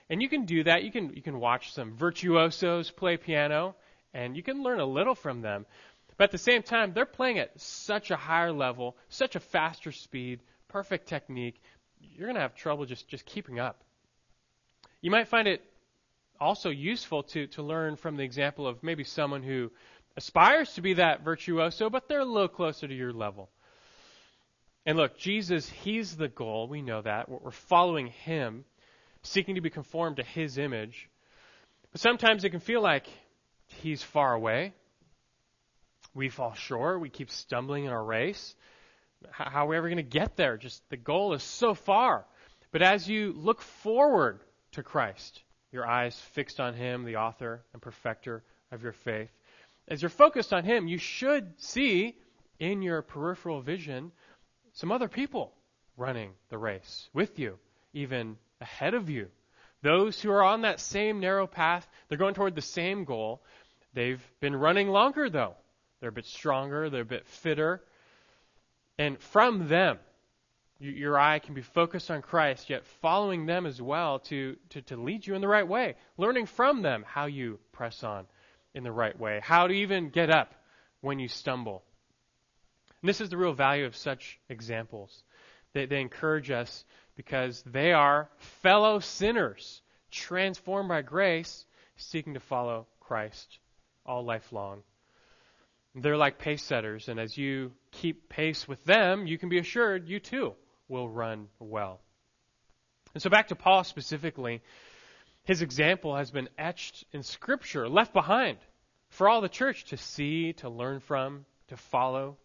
And 0.10 0.22
you 0.22 0.30
can 0.30 0.46
do 0.46 0.64
that. 0.64 0.84
You 0.84 0.92
can, 0.92 1.14
you 1.14 1.22
can 1.22 1.40
watch 1.40 1.74
some 1.74 1.96
virtuosos 1.96 2.92
play 2.92 3.18
piano 3.18 3.76
and 4.14 4.36
you 4.36 4.44
can 4.44 4.64
learn 4.64 4.80
a 4.80 4.86
little 4.86 5.16
from 5.16 5.42
them. 5.42 5.66
But 6.20 6.26
at 6.26 6.32
the 6.32 6.38
same 6.38 6.64
time, 6.64 6.92
they're 6.92 7.06
playing 7.06 7.40
at 7.40 7.58
such 7.62 8.12
a 8.12 8.18
higher 8.18 8.52
level, 8.52 8.98
such 9.08 9.38
a 9.38 9.40
faster 9.40 9.94
speed, 9.94 10.42
perfect 10.68 11.08
technique. 11.08 11.56
You're 12.02 12.28
going 12.28 12.36
to 12.36 12.42
have 12.42 12.56
trouble 12.56 12.86
just, 12.86 13.08
just 13.08 13.26
keeping 13.26 13.58
up. 13.58 13.82
You 15.00 15.12
might 15.12 15.30
find 15.30 15.48
it 15.48 15.64
also 16.38 16.72
useful 16.72 17.24
to, 17.24 17.48
to 17.48 17.64
learn 17.64 17.96
from 17.96 18.18
the 18.18 18.24
example 18.24 18.68
of 18.68 18.84
maybe 18.84 19.06
someone 19.06 19.44
who 19.44 19.72
aspires 20.18 20.74
to 20.74 20.82
be 20.82 20.96
that 20.96 21.24
virtuoso, 21.24 21.90
but 21.90 22.10
they're 22.10 22.20
a 22.20 22.26
little 22.26 22.50
closer 22.50 22.86
to 22.86 22.94
your 22.94 23.14
level. 23.14 23.50
And 24.86 24.98
look, 24.98 25.18
Jesus, 25.18 25.70
He's 25.70 26.18
the 26.18 26.28
goal. 26.28 26.68
We 26.68 26.82
know 26.82 27.02
that. 27.02 27.30
We're 27.30 27.52
following 27.52 28.08
Him, 28.08 28.66
seeking 29.24 29.56
to 29.56 29.62
be 29.62 29.70
conformed 29.70 30.18
to 30.18 30.24
His 30.24 30.58
image. 30.58 31.10
But 31.94 32.02
sometimes 32.02 32.44
it 32.44 32.50
can 32.50 32.60
feel 32.60 32.82
like 32.82 33.08
He's 33.68 34.04
far 34.04 34.34
away 34.34 34.74
we 36.14 36.30
fall 36.30 36.54
short. 36.54 37.02
We 37.02 37.10
keep 37.10 37.30
stumbling 37.32 37.86
in 37.86 37.92
our 37.92 38.04
race. 38.04 38.56
How 39.32 39.66
are 39.66 39.68
we 39.68 39.78
ever 39.78 39.88
going 39.88 39.98
to 39.98 40.04
get 40.04 40.36
there? 40.38 40.58
Just 40.58 40.82
the 40.90 40.98
goal 40.98 41.34
is 41.34 41.44
so 41.44 41.74
far. 41.74 42.26
But 42.72 42.82
as 42.82 43.08
you 43.08 43.34
look 43.34 43.62
forward 43.62 44.40
to 44.74 44.84
Christ, 44.84 45.42
your 45.72 45.88
eyes 45.88 46.18
fixed 46.34 46.60
on 46.60 46.74
Him, 46.74 47.04
the 47.04 47.18
author 47.18 47.62
and 47.74 47.82
perfecter 47.82 48.44
of 48.72 48.84
your 48.84 48.94
faith, 48.94 49.30
as 49.88 50.02
you're 50.02 50.10
focused 50.10 50.54
on 50.54 50.64
Him, 50.64 50.88
you 50.88 50.98
should 50.98 51.54
see 51.58 52.16
in 52.60 52.82
your 52.82 53.02
peripheral 53.02 53.62
vision 53.62 54.12
some 54.74 54.92
other 54.92 55.08
people 55.08 55.54
running 55.98 56.32
the 56.50 56.58
race 56.58 57.10
with 57.14 57.40
you, 57.40 57.58
even 57.94 58.38
ahead 58.62 58.94
of 58.94 59.10
you. 59.10 59.28
Those 59.82 60.22
who 60.22 60.32
are 60.32 60.44
on 60.44 60.62
that 60.62 60.80
same 60.80 61.20
narrow 61.20 61.48
path, 61.48 61.88
they're 62.08 62.18
going 62.18 62.34
toward 62.34 62.56
the 62.56 62.62
same 62.62 63.06
goal. 63.06 63.42
They've 63.94 64.22
been 64.40 64.56
running 64.56 64.90
longer, 64.90 65.30
though. 65.30 65.56
They're 66.00 66.10
a 66.10 66.14
bit 66.14 66.26
stronger, 66.26 66.90
they're 66.90 67.02
a 67.02 67.06
bit 67.06 67.28
fitter. 67.28 67.82
And 68.98 69.20
from 69.20 69.68
them, 69.68 69.98
your 70.80 71.20
eye 71.20 71.40
can 71.40 71.54
be 71.54 71.62
focused 71.62 72.10
on 72.10 72.22
Christ, 72.22 72.70
yet 72.70 72.86
following 73.02 73.46
them 73.46 73.66
as 73.66 73.82
well 73.82 74.20
to, 74.20 74.56
to, 74.70 74.82
to 74.84 74.98
lead 74.98 75.28
you 75.28 75.36
in 75.36 75.42
the 75.42 75.48
right 75.48 75.68
way. 75.68 75.96
Learning 76.18 76.46
from 76.46 76.82
them 76.82 77.04
how 77.06 77.26
you 77.26 77.60
press 77.74 78.04
on 78.04 78.26
in 78.74 78.84
the 78.84 78.92
right 78.92 79.18
way, 79.20 79.42
how 79.44 79.68
to 79.68 79.74
even 79.74 80.10
get 80.10 80.30
up 80.30 80.56
when 81.02 81.20
you 81.20 81.28
stumble. 81.28 81.84
And 83.02 83.10
this 83.10 83.20
is 83.20 83.30
the 83.30 83.38
real 83.38 83.54
value 83.54 83.86
of 83.86 83.96
such 83.96 84.40
examples. 84.48 85.24
They, 85.74 85.86
they 85.86 86.00
encourage 86.00 86.50
us 86.50 86.86
because 87.16 87.62
they 87.64 87.92
are 87.92 88.30
fellow 88.38 89.00
sinners 89.00 89.82
transformed 90.12 90.90
by 90.90 91.02
grace, 91.02 91.66
seeking 91.98 92.36
to 92.36 92.40
follow 92.40 92.88
Christ 93.02 93.60
all 94.06 94.24
life 94.24 94.52
long. 94.52 94.84
They're 95.96 96.18
like 96.18 96.38
pace 96.38 96.64
setters, 96.64 97.10
and 97.10 97.20
as 97.20 97.38
you 97.38 97.72
keep 97.92 98.30
pace 98.30 98.68
with 98.68 98.84
them, 98.86 99.26
you 99.26 99.38
can 99.38 99.50
be 99.50 99.58
assured 99.58 100.08
you 100.08 100.20
too 100.20 100.56
will 100.88 101.10
run 101.10 101.48
well. 101.60 102.02
And 103.14 103.22
so 103.22 103.30
back 103.30 103.48
to 103.48 103.56
Paul 103.56 103.84
specifically, 103.84 104.62
his 105.44 105.62
example 105.62 106.16
has 106.16 106.30
been 106.32 106.50
etched 106.58 107.06
in 107.12 107.24
Scripture, 107.24 107.90
left 107.90 108.14
behind 108.14 108.60
for 109.10 109.28
all 109.28 109.42
the 109.42 109.50
church 109.50 109.86
to 109.86 109.98
see, 109.98 110.54
to 110.54 110.70
learn 110.70 111.00
from, 111.00 111.46
to 111.70 111.78
follow. 111.78 112.38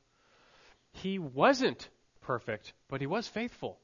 He 0.92 1.18
wasn't 1.18 1.88
perfect, 2.22 2.72
but 2.88 3.00
he 3.00 3.06
was 3.06 3.28
faithful. 3.28 3.78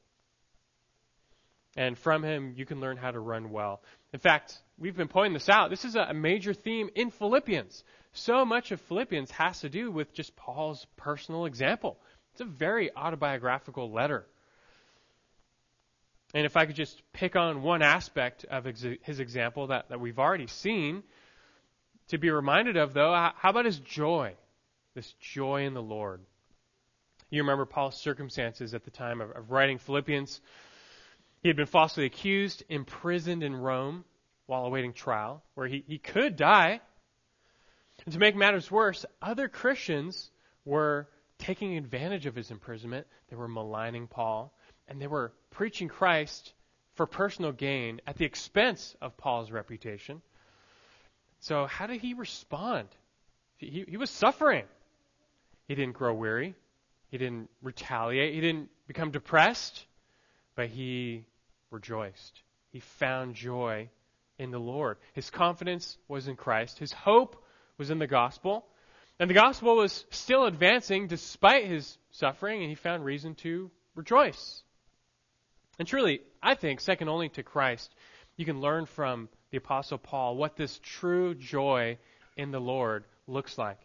And 1.77 1.97
from 1.97 2.25
him, 2.25 2.55
you 2.57 2.67
can 2.67 2.81
learn 2.81 2.97
how 2.97 3.11
to 3.11 3.21
run 3.21 3.51
well. 3.51 3.81
In 4.13 4.19
fact, 4.19 4.59
we've 4.79 4.97
been 4.97 5.09
pointing 5.09 5.35
this 5.35 5.49
out. 5.49 5.71
This 5.71 5.85
is 5.85 5.95
a 5.95 6.13
major 6.13 6.53
theme 6.53 6.91
in 6.95 7.11
Philippians. 7.11 7.85
So 8.13 8.45
much 8.45 8.73
of 8.73 8.81
Philippians 8.83 9.31
has 9.31 9.61
to 9.61 9.69
do 9.69 9.91
with 9.91 10.13
just 10.13 10.35
Paul's 10.35 10.87
personal 10.97 11.47
example. 11.47 11.97
It's 12.33 12.41
a 12.41 12.45
very 12.45 12.95
autobiographical 12.95 13.93
letter. 13.93 14.27
And 16.35 16.45
if 16.45 16.57
I 16.57 16.67
could 16.67 16.77
just 16.77 17.01
pick 17.13 17.37
on 17.37 17.63
one 17.63 17.83
aspect 17.83 18.45
of 18.45 18.65
his 18.65 19.21
example 19.21 19.69
that, 19.69 19.89
that 19.91 20.01
we've 20.01 20.19
already 20.19 20.47
seen, 20.47 21.03
to 22.09 22.19
be 22.19 22.31
reminded 22.31 22.77
of, 22.77 22.93
though, 22.93 23.13
how 23.13 23.51
about 23.51 23.65
his 23.65 23.79
joy? 23.79 24.35
This 24.95 25.13
joy 25.21 25.65
in 25.65 25.75
the 25.75 25.83
Lord. 25.83 26.21
You 27.31 27.43
remember 27.43 27.65
Paul's 27.65 27.97
circumstances 27.97 28.75
at 28.75 28.85
the 28.85 28.91
time 28.91 29.21
of, 29.21 29.31
of 29.31 29.51
writing 29.53 29.79
Philippians. 29.79 30.41
He 31.43 31.49
had 31.49 31.57
been 31.57 31.67
falsely 31.67 32.05
accused, 32.05 32.65
imprisoned 32.69 33.43
in 33.43 33.57
Rome 33.57 34.05
while 34.47 34.67
awaiting 34.67 34.93
trial, 34.93 35.43
where 35.55 35.67
he, 35.67 35.85
he 35.87 35.99
could 35.99 36.37
die. 36.37 36.81
And 38.05 38.13
to 38.13 38.19
make 38.19 38.37
matters 38.37 38.71
worse, 38.71 39.07
other 39.23 39.49
Christians 39.49 40.31
were 40.65 41.09
taking 41.39 41.77
advantage 41.77 42.27
of 42.27 42.35
his 42.35 42.51
imprisonment. 42.51 43.07
They 43.29 43.37
were 43.37 43.49
maligning 43.49 44.07
Paul, 44.07 44.53
and 44.87 45.01
they 45.01 45.07
were 45.07 45.33
preaching 45.51 45.89
Christ 45.89 46.53
for 46.95 47.07
personal 47.07 47.53
gain 47.53 48.01
at 48.07 48.17
the 48.17 48.27
expense 48.27 48.95
of 49.01 49.17
Paul's 49.17 49.51
reputation. 49.51 50.21
So, 51.39 51.67
how 51.67 51.87
did 51.87 52.03
he 52.03 52.13
respond? 52.13 52.89
He, 53.57 53.87
he 53.89 53.97
was 53.97 54.11
suffering. 54.11 54.65
He 55.69 55.75
didn't 55.75 55.95
grow 55.95 56.13
weary. 56.13 56.55
He 57.09 57.17
didn't 57.17 57.49
retaliate. 57.63 58.35
He 58.35 58.41
didn't 58.43 58.69
become 58.87 59.11
depressed. 59.11 59.87
But 60.55 60.69
he 60.69 61.25
rejoiced. 61.71 62.43
He 62.71 62.81
found 62.81 63.35
joy 63.35 63.89
in 64.39 64.51
the 64.51 64.59
Lord. 64.59 64.97
His 65.13 65.31
confidence 65.31 65.99
was 66.09 66.29
in 66.29 66.37
Christ. 66.37 66.79
His 66.79 66.93
hope 66.93 67.43
was 67.79 67.91
in 67.91 67.99
the 67.99 68.07
gospel. 68.07 68.67
And 69.19 69.29
the 69.29 69.35
gospel 69.35 69.77
was 69.77 70.05
still 70.11 70.47
advancing 70.47 71.07
despite 71.07 71.67
his 71.67 71.99
suffering, 72.11 72.61
and 72.63 72.71
he 72.71 72.75
found 72.75 73.05
reason 73.05 73.35
to 73.37 73.71
rejoice. 73.95 74.63
And 75.79 75.87
truly, 75.87 76.21
I 76.43 76.55
think, 76.55 76.81
second 76.81 77.09
only 77.09 77.29
to 77.31 77.43
Christ, 77.43 77.95
you 78.37 78.45
can 78.45 78.61
learn 78.61 78.87
from 78.87 79.29
the 79.51 79.59
Apostle 79.59 79.99
Paul 79.99 80.37
what 80.37 80.57
this 80.57 80.81
true 80.83 81.35
joy 81.35 81.99
in 82.37 82.51
the 82.51 82.61
Lord 82.61 83.05
looks 83.27 83.59
like. 83.59 83.79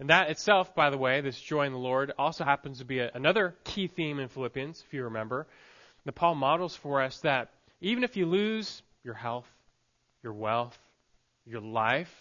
And 0.00 0.10
that 0.10 0.30
itself, 0.30 0.74
by 0.74 0.90
the 0.90 0.98
way, 0.98 1.20
this 1.20 1.40
joy 1.40 1.66
in 1.66 1.72
the 1.72 1.78
Lord, 1.78 2.12
also 2.18 2.44
happens 2.44 2.78
to 2.78 2.84
be 2.84 3.00
a, 3.00 3.10
another 3.14 3.56
key 3.64 3.88
theme 3.88 4.20
in 4.20 4.28
Philippians, 4.28 4.82
if 4.86 4.94
you 4.94 5.04
remember. 5.04 5.46
That 6.04 6.12
Paul 6.12 6.36
models 6.36 6.76
for 6.76 7.02
us 7.02 7.18
that 7.20 7.50
even 7.80 8.04
if 8.04 8.16
you 8.16 8.26
lose 8.26 8.82
your 9.02 9.14
health, 9.14 9.48
your 10.22 10.32
wealth, 10.32 10.78
your 11.44 11.60
life, 11.60 12.12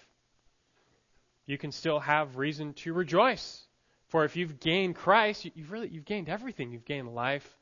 you 1.46 1.58
can 1.58 1.72
still 1.72 2.00
have 2.00 2.38
reason 2.38 2.74
to 2.74 2.94
rejoice. 2.94 3.64
For 4.10 4.26
if 4.26 4.36
you've 4.36 4.60
gained 4.60 4.96
Christ, 4.96 5.46
you've 5.54 5.72
really 5.72 5.90
you've 5.90 6.06
gained 6.06 6.30
everything. 6.30 6.72
You've 6.72 6.86
gained 6.86 7.14
life 7.14 7.58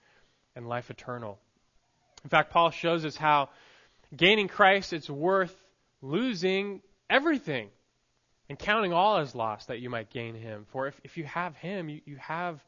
and 0.55 0.67
life 0.67 0.89
eternal. 0.89 1.39
In 2.23 2.29
fact, 2.29 2.51
Paul 2.51 2.71
shows 2.71 3.05
us 3.05 3.15
how 3.15 3.49
gaining 4.15 4.47
Christ 4.47 4.93
it's 4.93 5.09
worth 5.09 5.55
losing 6.01 6.81
everything 7.09 7.69
and 8.49 8.59
counting 8.59 8.93
all 8.93 9.17
as 9.17 9.35
loss 9.35 9.65
that 9.65 9.79
you 9.79 9.89
might 9.89 10.09
gain 10.09 10.35
him. 10.35 10.65
For 10.69 10.87
if, 10.87 10.99
if 11.03 11.17
you 11.17 11.23
have 11.25 11.55
him, 11.55 11.89
you, 11.89 12.01
you 12.05 12.17
have 12.17 12.63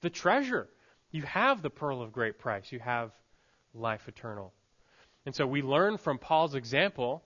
the 0.00 0.10
treasure. 0.10 0.68
You 1.10 1.22
have 1.22 1.62
the 1.62 1.70
pearl 1.70 2.02
of 2.02 2.12
great 2.12 2.38
price. 2.38 2.70
You 2.70 2.78
have 2.80 3.10
life 3.74 4.06
eternal. 4.08 4.52
And 5.26 5.34
so 5.34 5.46
we 5.46 5.62
learn 5.62 5.98
from 5.98 6.18
Paul's 6.18 6.54
example 6.54 7.22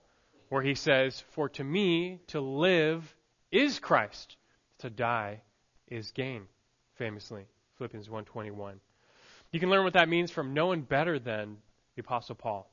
where 0.49 0.61
he 0.61 0.75
says, 0.75 1.23
For 1.31 1.49
to 1.49 1.63
me 1.63 2.19
to 2.27 2.41
live 2.41 3.15
is 3.51 3.79
Christ, 3.79 4.37
to 4.79 4.89
die 4.89 5.41
is 5.87 6.11
gain, 6.11 6.43
famously. 6.95 7.45
Philippians 7.77 8.07
1.21. 8.07 8.75
You 9.51 9.59
can 9.59 9.69
learn 9.69 9.83
what 9.83 9.93
that 9.93 10.09
means 10.09 10.31
from 10.31 10.53
no 10.53 10.67
one 10.67 10.81
better 10.81 11.19
than 11.19 11.57
the 11.95 12.01
Apostle 12.01 12.35
Paul. 12.35 12.69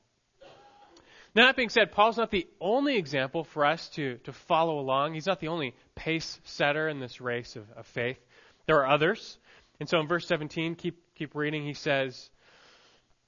Now, 1.33 1.45
that 1.45 1.55
being 1.55 1.69
said, 1.69 1.93
Paul's 1.93 2.17
not 2.17 2.29
the 2.29 2.47
only 2.59 2.97
example 2.97 3.45
for 3.45 3.65
us 3.65 3.87
to, 3.89 4.17
to 4.25 4.33
follow 4.33 4.79
along. 4.79 5.13
He's 5.13 5.27
not 5.27 5.39
the 5.39 5.47
only 5.47 5.73
pace 5.95 6.39
setter 6.43 6.89
in 6.89 6.99
this 6.99 7.21
race 7.21 7.55
of, 7.55 7.65
of 7.71 7.85
faith. 7.87 8.19
There 8.65 8.77
are 8.77 8.87
others. 8.87 9.37
And 9.79 9.87
so 9.87 9.99
in 9.99 10.07
verse 10.07 10.27
17, 10.27 10.75
keep, 10.75 11.01
keep 11.15 11.33
reading, 11.33 11.63
he 11.63 11.73
says, 11.73 12.29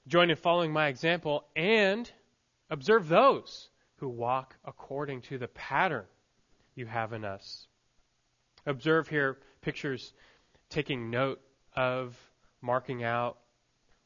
Join 0.06 0.28
in 0.28 0.36
following 0.36 0.70
my 0.70 0.88
example 0.88 1.46
and 1.56 2.10
observe 2.68 3.08
those 3.08 3.70
who 3.96 4.08
walk 4.08 4.54
according 4.66 5.22
to 5.22 5.38
the 5.38 5.48
pattern 5.48 6.04
you 6.74 6.84
have 6.84 7.14
in 7.14 7.24
us. 7.24 7.66
Observe 8.66 9.08
here 9.08 9.38
pictures 9.62 10.12
taking 10.68 11.08
note 11.10 11.40
of, 11.74 12.14
marking 12.60 13.02
out, 13.02 13.38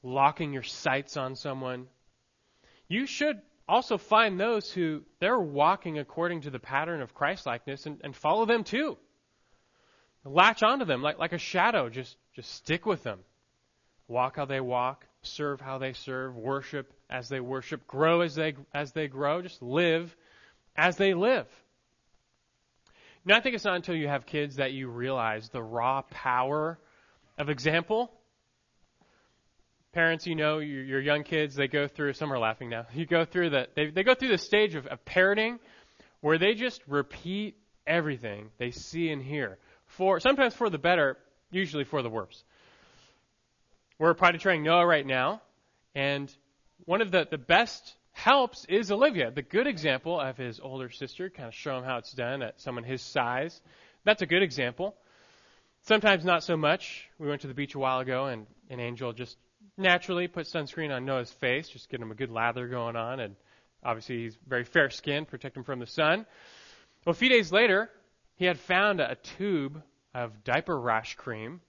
locking 0.04 0.52
your 0.52 0.62
sights 0.62 1.16
on 1.16 1.34
someone. 1.34 1.88
You 2.88 3.06
should 3.06 3.40
also 3.68 3.98
find 3.98 4.40
those 4.40 4.72
who 4.72 5.02
they're 5.20 5.38
walking 5.38 5.98
according 5.98 6.42
to 6.42 6.50
the 6.50 6.59
pattern 6.59 7.02
of 7.02 7.14
Christlikeness 7.14 7.87
and, 7.87 8.00
and 8.02 8.16
follow 8.16 8.46
them 8.46 8.64
too. 8.64 8.96
Latch 10.24 10.62
onto 10.62 10.85
them 10.85 11.02
like, 11.02 11.18
like 11.18 11.33
a 11.33 11.38
shadow. 11.38 11.88
Just, 11.88 12.16
just 12.35 12.52
stick 12.52 12.87
with 12.87 13.02
them. 13.02 13.20
Walk 14.09 14.37
how 14.37 14.46
they 14.46 14.61
walk, 14.61 15.07
serve 15.22 15.61
how 15.61 15.78
they 15.78 15.92
serve, 15.92 16.35
worship 16.35 16.92
as 17.11 17.28
they 17.28 17.40
worship, 17.40 17.87
grow 17.87 18.22
as 18.22 18.35
they, 18.35 18.54
as 18.74 18.92
they 18.92 19.07
grow, 19.07 19.42
just 19.42 19.62
live 19.62 20.14
as 20.76 20.96
they 20.96 21.12
live. 21.14 21.46
Now, 23.24 23.37
I 23.37 23.40
think 23.40 23.54
it's 23.54 23.64
not 23.64 23.76
until 23.76 23.94
you 23.94 24.09
have 24.09 24.24
kids 24.24 24.57
that 24.57 24.72
you 24.72 24.88
realize 24.88 25.50
the 25.50 25.62
raw 25.62 26.02
power 26.02 26.78
of 27.37 27.50
example 27.50 28.11
parents, 29.98 30.28
you 30.28 30.37
know, 30.37 30.58
your, 30.58 30.84
your 30.84 31.00
young 31.00 31.24
kids, 31.24 31.56
they 31.56 31.66
go 31.66 31.88
through, 31.88 32.12
some 32.12 32.32
are 32.32 32.38
laughing 32.38 32.70
now, 32.70 32.87
you 32.94 33.04
go 33.04 33.24
through 33.24 33.50
the, 33.50 33.66
they, 33.74 33.90
they 33.90 34.04
go 34.04 34.14
through 34.14 34.28
the 34.28 34.38
stage 34.38 34.76
of, 34.76 34.87
of 34.87 35.04
parenting 35.04 35.58
where 36.20 36.38
they 36.38 36.54
just 36.54 36.80
repeat 36.87 37.56
everything 37.84 38.50
they 38.58 38.70
see 38.70 39.11
and 39.11 39.20
hear. 39.20 39.58
For, 39.87 40.20
sometimes 40.20 40.54
for 40.54 40.70
the 40.70 40.78
better, 40.78 41.16
usually 41.50 41.82
for 41.82 42.00
the 42.02 42.08
worse. 42.08 42.44
We're 43.98 44.14
potty 44.14 44.38
training 44.38 44.62
Noah 44.62 44.87
right 44.87 45.04
now, 45.04 45.42
and 45.96 46.32
one 46.84 47.02
of 47.02 47.11
the, 47.11 47.26
the 47.28 47.38
best 47.38 47.96
helps 48.12 48.66
is 48.68 48.92
Olivia, 48.92 49.32
the 49.32 49.42
good 49.42 49.66
example 49.66 50.20
of 50.20 50.37
his 50.37 50.61
older 50.61 50.90
sister, 50.90 51.28
kind 51.28 51.48
of 51.48 51.54
show 51.54 51.76
him 51.76 51.82
how 51.82 51.96
it's 51.96 52.12
done 52.12 52.42
at 52.42 52.61
someone 52.61 52.84
his 52.84 53.02
size. 53.02 53.61
That's 54.04 54.22
a 54.22 54.26
good 54.26 54.44
example. 54.44 54.94
Sometimes 55.82 56.24
not 56.24 56.44
so 56.44 56.56
much. 56.56 57.08
We 57.18 57.26
went 57.26 57.40
to 57.40 57.48
the 57.48 57.54
beach 57.54 57.74
a 57.74 57.80
while 57.80 57.98
ago, 57.98 58.26
and, 58.26 58.46
and 58.70 58.80
Angel 58.80 59.12
just 59.12 59.37
naturally 59.76 60.28
put 60.28 60.46
sunscreen 60.46 60.94
on 60.94 61.04
Noah's 61.04 61.31
face, 61.31 61.68
just 61.68 61.88
get 61.88 62.00
him 62.00 62.11
a 62.11 62.14
good 62.14 62.31
lather 62.31 62.66
going 62.68 62.96
on, 62.96 63.20
and 63.20 63.37
obviously 63.85 64.22
he's 64.24 64.37
very 64.46 64.64
fair 64.64 64.90
skinned, 64.90 65.28
protect 65.28 65.57
him 65.57 65.64
from 65.64 65.78
the 65.78 65.87
sun. 65.87 66.26
Well, 67.04 67.12
a 67.12 67.14
few 67.14 67.28
days 67.28 67.52
later, 67.52 67.90
he 68.37 68.44
had 68.44 68.59
found 68.59 69.00
a 69.00 69.16
tube 69.38 69.83
of 70.14 70.44
diaper 70.44 70.78
rash 70.78 71.14
cream 71.16 71.61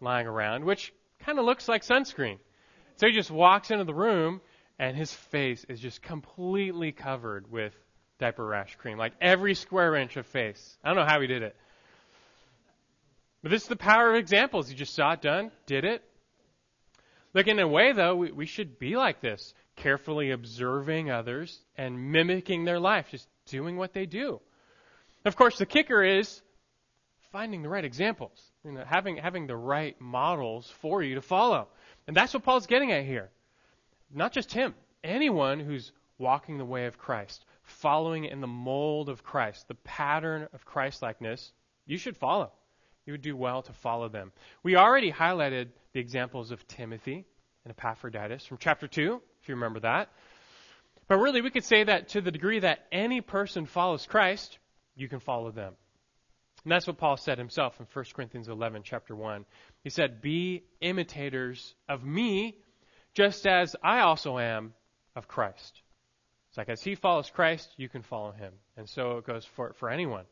lying 0.00 0.26
around, 0.26 0.64
which 0.64 0.92
kind 1.20 1.38
of 1.38 1.44
looks 1.44 1.68
like 1.68 1.84
sunscreen. 1.84 2.38
So 2.96 3.06
he 3.06 3.12
just 3.12 3.30
walks 3.30 3.70
into 3.70 3.84
the 3.84 3.94
room, 3.94 4.40
and 4.78 4.96
his 4.96 5.12
face 5.12 5.64
is 5.68 5.80
just 5.80 6.02
completely 6.02 6.92
covered 6.92 7.50
with 7.50 7.74
diaper 8.18 8.46
rash 8.46 8.76
cream, 8.76 8.98
like 8.98 9.12
every 9.20 9.54
square 9.54 9.96
inch 9.96 10.16
of 10.16 10.26
face. 10.26 10.78
I 10.82 10.88
don't 10.88 10.96
know 10.96 11.06
how 11.06 11.20
he 11.20 11.26
did 11.26 11.42
it. 11.42 11.56
But 13.42 13.50
this 13.50 13.62
is 13.62 13.68
the 13.68 13.76
power 13.76 14.10
of 14.10 14.16
examples. 14.16 14.68
He 14.68 14.74
just 14.74 14.94
saw 14.94 15.12
it 15.12 15.20
done, 15.20 15.50
did 15.66 15.84
it, 15.84 16.02
Look, 17.34 17.48
in 17.48 17.58
a 17.58 17.68
way, 17.68 17.92
though, 17.92 18.14
we, 18.14 18.32
we 18.32 18.46
should 18.46 18.78
be 18.78 18.96
like 18.96 19.20
this. 19.20 19.54
carefully 19.76 20.30
observing 20.30 21.10
others 21.10 21.60
and 21.76 22.12
mimicking 22.12 22.64
their 22.64 22.78
life, 22.78 23.08
just 23.10 23.28
doing 23.46 23.76
what 23.76 23.92
they 23.92 24.06
do. 24.06 24.40
Of 25.24 25.36
course, 25.36 25.58
the 25.58 25.66
kicker 25.66 26.02
is 26.02 26.40
finding 27.32 27.62
the 27.62 27.68
right 27.68 27.84
examples, 27.84 28.40
you 28.64 28.72
know, 28.72 28.84
having, 28.86 29.16
having 29.16 29.46
the 29.46 29.56
right 29.56 30.00
models 30.00 30.70
for 30.80 31.02
you 31.02 31.16
to 31.16 31.22
follow. 31.22 31.68
And 32.06 32.16
that's 32.16 32.34
what 32.34 32.44
Paul's 32.44 32.66
getting 32.66 32.92
at 32.92 33.04
here. 33.04 33.30
Not 34.12 34.32
just 34.32 34.52
him, 34.52 34.74
anyone 35.02 35.58
who's 35.58 35.90
walking 36.18 36.58
the 36.58 36.64
way 36.64 36.86
of 36.86 36.98
Christ, 36.98 37.44
following 37.62 38.26
in 38.26 38.40
the 38.40 38.46
mold 38.46 39.08
of 39.08 39.24
Christ, 39.24 39.66
the 39.66 39.74
pattern 39.74 40.46
of 40.52 40.64
Christlikeness, 40.64 41.52
you 41.86 41.98
should 41.98 42.16
follow. 42.16 42.52
You 43.06 43.12
would 43.12 43.22
do 43.22 43.36
well 43.36 43.62
to 43.62 43.72
follow 43.72 44.08
them. 44.08 44.32
We 44.62 44.76
already 44.76 45.12
highlighted 45.12 45.68
the 45.92 46.00
examples 46.00 46.50
of 46.50 46.66
Timothy 46.66 47.24
and 47.64 47.70
Epaphroditus 47.70 48.46
from 48.46 48.58
chapter 48.58 48.88
2, 48.88 49.20
if 49.42 49.48
you 49.48 49.54
remember 49.54 49.80
that. 49.80 50.10
But 51.06 51.18
really, 51.18 51.42
we 51.42 51.50
could 51.50 51.64
say 51.64 51.84
that 51.84 52.08
to 52.10 52.20
the 52.20 52.30
degree 52.30 52.60
that 52.60 52.86
any 52.90 53.20
person 53.20 53.66
follows 53.66 54.06
Christ, 54.06 54.58
you 54.96 55.08
can 55.08 55.20
follow 55.20 55.50
them. 55.50 55.74
And 56.64 56.72
that's 56.72 56.86
what 56.86 56.96
Paul 56.96 57.18
said 57.18 57.36
himself 57.36 57.78
in 57.78 57.86
1 57.92 58.04
Corinthians 58.14 58.48
11, 58.48 58.82
chapter 58.84 59.14
1. 59.14 59.44
He 59.82 59.90
said, 59.90 60.22
Be 60.22 60.64
imitators 60.80 61.74
of 61.88 62.04
me, 62.04 62.56
just 63.12 63.46
as 63.46 63.76
I 63.82 64.00
also 64.00 64.38
am 64.38 64.72
of 65.14 65.28
Christ. 65.28 65.82
It's 66.48 66.56
like 66.56 66.70
as 66.70 66.82
he 66.82 66.94
follows 66.94 67.30
Christ, 67.30 67.68
you 67.76 67.88
can 67.90 68.02
follow 68.02 68.32
him. 68.32 68.52
And 68.78 68.88
so 68.88 69.18
it 69.18 69.26
goes 69.26 69.44
for, 69.44 69.74
for 69.74 69.90
anyone. 69.90 70.24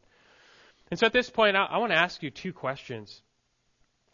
And 0.92 0.98
so 0.98 1.06
at 1.06 1.14
this 1.14 1.30
point, 1.30 1.56
I, 1.56 1.64
I 1.64 1.78
want 1.78 1.90
to 1.92 1.98
ask 1.98 2.22
you 2.22 2.28
two 2.30 2.52
questions. 2.52 3.22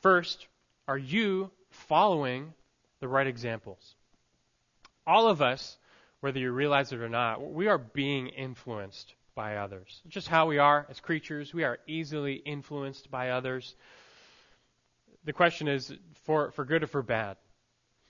First, 0.00 0.46
are 0.86 0.96
you 0.96 1.50
following 1.70 2.54
the 3.00 3.08
right 3.08 3.26
examples? 3.26 3.96
All 5.04 5.26
of 5.26 5.42
us, 5.42 5.76
whether 6.20 6.38
you 6.38 6.52
realize 6.52 6.92
it 6.92 7.00
or 7.00 7.08
not, 7.08 7.42
we 7.42 7.66
are 7.66 7.78
being 7.78 8.28
influenced 8.28 9.12
by 9.34 9.56
others. 9.56 10.02
It's 10.04 10.14
just 10.14 10.28
how 10.28 10.46
we 10.46 10.58
are 10.58 10.86
as 10.88 11.00
creatures. 11.00 11.52
We 11.52 11.64
are 11.64 11.80
easily 11.88 12.34
influenced 12.34 13.10
by 13.10 13.30
others. 13.30 13.74
The 15.24 15.32
question 15.32 15.66
is 15.66 15.92
for, 16.26 16.52
for 16.52 16.64
good 16.64 16.84
or 16.84 16.86
for 16.86 17.02
bad. 17.02 17.38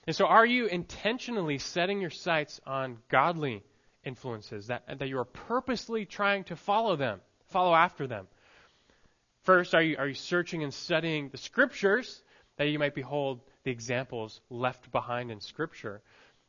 And 0.05 0.15
so, 0.15 0.27
are 0.27 0.45
you 0.45 0.67
intentionally 0.67 1.57
setting 1.57 2.01
your 2.01 2.11
sights 2.11 2.61
on 2.67 2.99
godly 3.09 3.63
influences, 4.03 4.67
that, 4.67 4.99
that 4.99 5.09
you 5.09 5.17
are 5.17 5.25
purposely 5.25 6.05
trying 6.05 6.43
to 6.43 6.55
follow 6.55 6.95
them, 6.95 7.19
follow 7.47 7.73
after 7.73 8.05
them? 8.05 8.27
First, 9.43 9.73
are 9.73 9.81
you, 9.81 9.97
are 9.97 10.07
you 10.07 10.13
searching 10.13 10.63
and 10.63 10.73
studying 10.73 11.29
the 11.29 11.37
scriptures 11.37 12.21
that 12.57 12.65
you 12.65 12.79
might 12.79 12.95
behold 12.95 13.41
the 13.63 13.71
examples 13.71 14.41
left 14.49 14.91
behind 14.91 15.31
in 15.31 15.39
Scripture? 15.39 16.01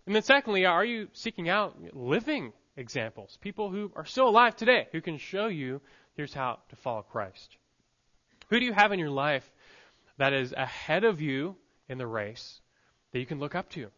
And 0.06 0.14
then, 0.14 0.22
secondly, 0.22 0.66
are 0.66 0.84
you 0.84 1.08
seeking 1.12 1.48
out 1.48 1.76
living 1.94 2.52
examples, 2.76 3.38
people 3.40 3.70
who 3.70 3.92
are 3.94 4.04
still 4.04 4.28
alive 4.28 4.56
today, 4.56 4.88
who 4.92 5.00
can 5.00 5.18
show 5.18 5.46
you 5.46 5.80
here's 6.14 6.34
how 6.34 6.58
to 6.70 6.76
follow 6.76 7.02
Christ? 7.02 7.56
Who 8.48 8.58
do 8.58 8.66
you 8.66 8.72
have 8.72 8.92
in 8.92 8.98
your 8.98 9.10
life 9.10 9.48
that 10.18 10.32
is 10.32 10.52
ahead 10.52 11.04
of 11.04 11.20
you 11.20 11.56
in 11.88 11.98
the 11.98 12.06
race 12.06 12.60
that 13.12 13.20
you 13.20 13.26
can 13.26 13.38
look 13.38 13.54
up 13.54 13.70
to? 13.70 13.88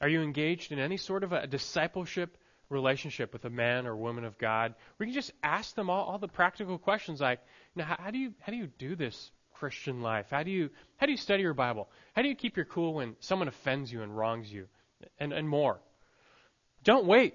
Are 0.00 0.08
you 0.08 0.20
engaged 0.20 0.72
in 0.72 0.78
any 0.78 0.96
sort 0.96 1.24
of 1.24 1.32
a 1.32 1.46
discipleship 1.46 2.36
relationship 2.72 3.32
with 3.32 3.44
a 3.44 3.50
man 3.50 3.86
or 3.86 3.94
woman 3.94 4.24
of 4.24 4.38
God 4.38 4.74
we 4.98 5.06
can 5.06 5.14
just 5.14 5.32
ask 5.42 5.74
them 5.74 5.90
all, 5.90 6.04
all 6.04 6.18
the 6.18 6.28
practical 6.28 6.78
questions 6.78 7.20
like, 7.20 7.40
you 7.74 7.82
know, 7.82 7.86
how, 7.86 7.96
how, 7.98 8.10
do 8.10 8.18
you 8.18 8.32
how 8.40 8.52
do 8.52 8.58
you 8.58 8.68
do 8.78 8.96
this 8.96 9.30
Christian 9.54 10.02
life? 10.02 10.26
How 10.30 10.42
do 10.42 10.50
you 10.50 10.70
how 10.96 11.06
do 11.06 11.12
you 11.12 11.18
study 11.18 11.42
your 11.42 11.54
Bible? 11.54 11.88
How 12.14 12.22
do 12.22 12.28
you 12.28 12.34
keep 12.34 12.56
your 12.56 12.66
cool 12.66 12.94
when 12.94 13.16
someone 13.20 13.48
offends 13.48 13.92
you 13.92 14.02
and 14.02 14.16
wrongs 14.16 14.52
you? 14.52 14.66
And 15.18 15.32
and 15.32 15.48
more. 15.48 15.80
Don't 16.84 17.06
wait. 17.06 17.34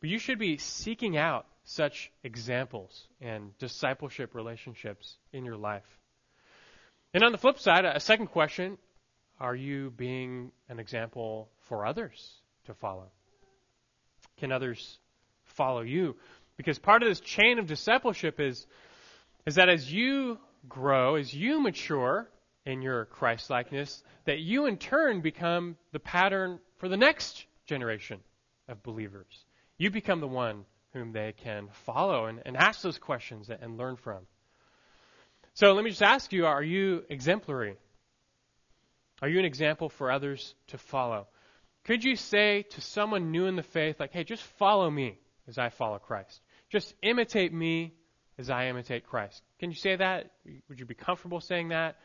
But 0.00 0.10
you 0.10 0.18
should 0.18 0.38
be 0.38 0.58
seeking 0.58 1.16
out 1.16 1.46
such 1.64 2.10
examples 2.24 3.06
and 3.20 3.56
discipleship 3.58 4.34
relationships 4.34 5.16
in 5.32 5.44
your 5.44 5.56
life. 5.56 5.86
And 7.14 7.22
on 7.22 7.32
the 7.32 7.38
flip 7.38 7.58
side, 7.58 7.84
a 7.84 8.00
second 8.00 8.28
question, 8.28 8.78
are 9.38 9.54
you 9.54 9.90
being 9.90 10.50
an 10.68 10.80
example 10.80 11.50
for 11.60 11.86
others 11.86 12.34
to 12.66 12.74
follow? 12.74 13.10
Can 14.42 14.50
others 14.50 14.98
follow 15.44 15.82
you? 15.82 16.16
Because 16.56 16.76
part 16.76 17.04
of 17.04 17.08
this 17.08 17.20
chain 17.20 17.60
of 17.60 17.68
discipleship 17.68 18.40
is 18.40 18.66
is 19.46 19.54
that 19.54 19.68
as 19.68 19.92
you 19.92 20.36
grow, 20.68 21.14
as 21.14 21.32
you 21.32 21.60
mature 21.60 22.28
in 22.66 22.82
your 22.82 23.04
Christ 23.04 23.50
likeness, 23.50 24.02
that 24.24 24.40
you 24.40 24.66
in 24.66 24.78
turn 24.78 25.20
become 25.20 25.76
the 25.92 26.00
pattern 26.00 26.58
for 26.78 26.88
the 26.88 26.96
next 26.96 27.46
generation 27.66 28.18
of 28.66 28.82
believers. 28.82 29.44
You 29.78 29.92
become 29.92 30.18
the 30.18 30.26
one 30.26 30.64
whom 30.92 31.12
they 31.12 31.34
can 31.36 31.68
follow 31.84 32.26
and, 32.26 32.42
and 32.44 32.56
ask 32.56 32.82
those 32.82 32.98
questions 32.98 33.48
and 33.48 33.78
learn 33.78 33.94
from. 33.94 34.26
So 35.54 35.72
let 35.72 35.84
me 35.84 35.90
just 35.90 36.02
ask 36.02 36.32
you 36.32 36.46
are 36.46 36.64
you 36.64 37.04
exemplary? 37.08 37.76
Are 39.20 39.28
you 39.28 39.38
an 39.38 39.44
example 39.44 39.88
for 39.88 40.10
others 40.10 40.56
to 40.66 40.78
follow? 40.78 41.28
Could 41.84 42.04
you 42.04 42.16
say 42.16 42.62
to 42.70 42.80
someone 42.80 43.32
new 43.32 43.46
in 43.46 43.56
the 43.56 43.62
faith, 43.62 43.98
like, 43.98 44.12
hey, 44.12 44.24
just 44.24 44.42
follow 44.58 44.88
me 44.88 45.18
as 45.48 45.58
I 45.58 45.70
follow 45.70 45.98
Christ? 45.98 46.40
Just 46.70 46.94
imitate 47.02 47.52
me 47.52 47.94
as 48.38 48.50
I 48.50 48.68
imitate 48.68 49.06
Christ. 49.06 49.42
Can 49.58 49.70
you 49.70 49.76
say 49.76 49.96
that? 49.96 50.30
Would 50.68 50.78
you 50.78 50.86
be 50.86 50.94
comfortable 50.94 51.40
saying 51.40 51.68
that? 51.68 51.96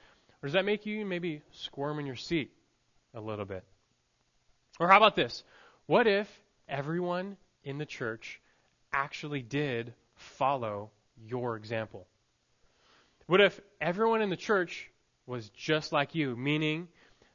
Or 0.41 0.47
does 0.47 0.53
that 0.53 0.65
make 0.65 0.85
you 0.85 1.05
maybe 1.05 1.41
squirm 1.51 1.99
in 1.99 2.05
your 2.05 2.15
seat 2.15 2.51
a 3.13 3.21
little 3.21 3.45
bit? 3.45 3.63
Or 4.79 4.87
how 4.87 4.97
about 4.97 5.15
this? 5.15 5.43
What 5.85 6.07
if 6.07 6.27
everyone 6.67 7.37
in 7.63 7.77
the 7.77 7.85
church 7.85 8.41
actually 8.91 9.41
did 9.41 9.93
follow 10.15 10.91
your 11.25 11.55
example? 11.55 12.07
What 13.27 13.41
if 13.41 13.59
everyone 13.81 14.21
in 14.21 14.29
the 14.29 14.37
church 14.37 14.89
was 15.25 15.49
just 15.49 15.91
like 15.91 16.15
you, 16.15 16.35
meaning 16.35 16.87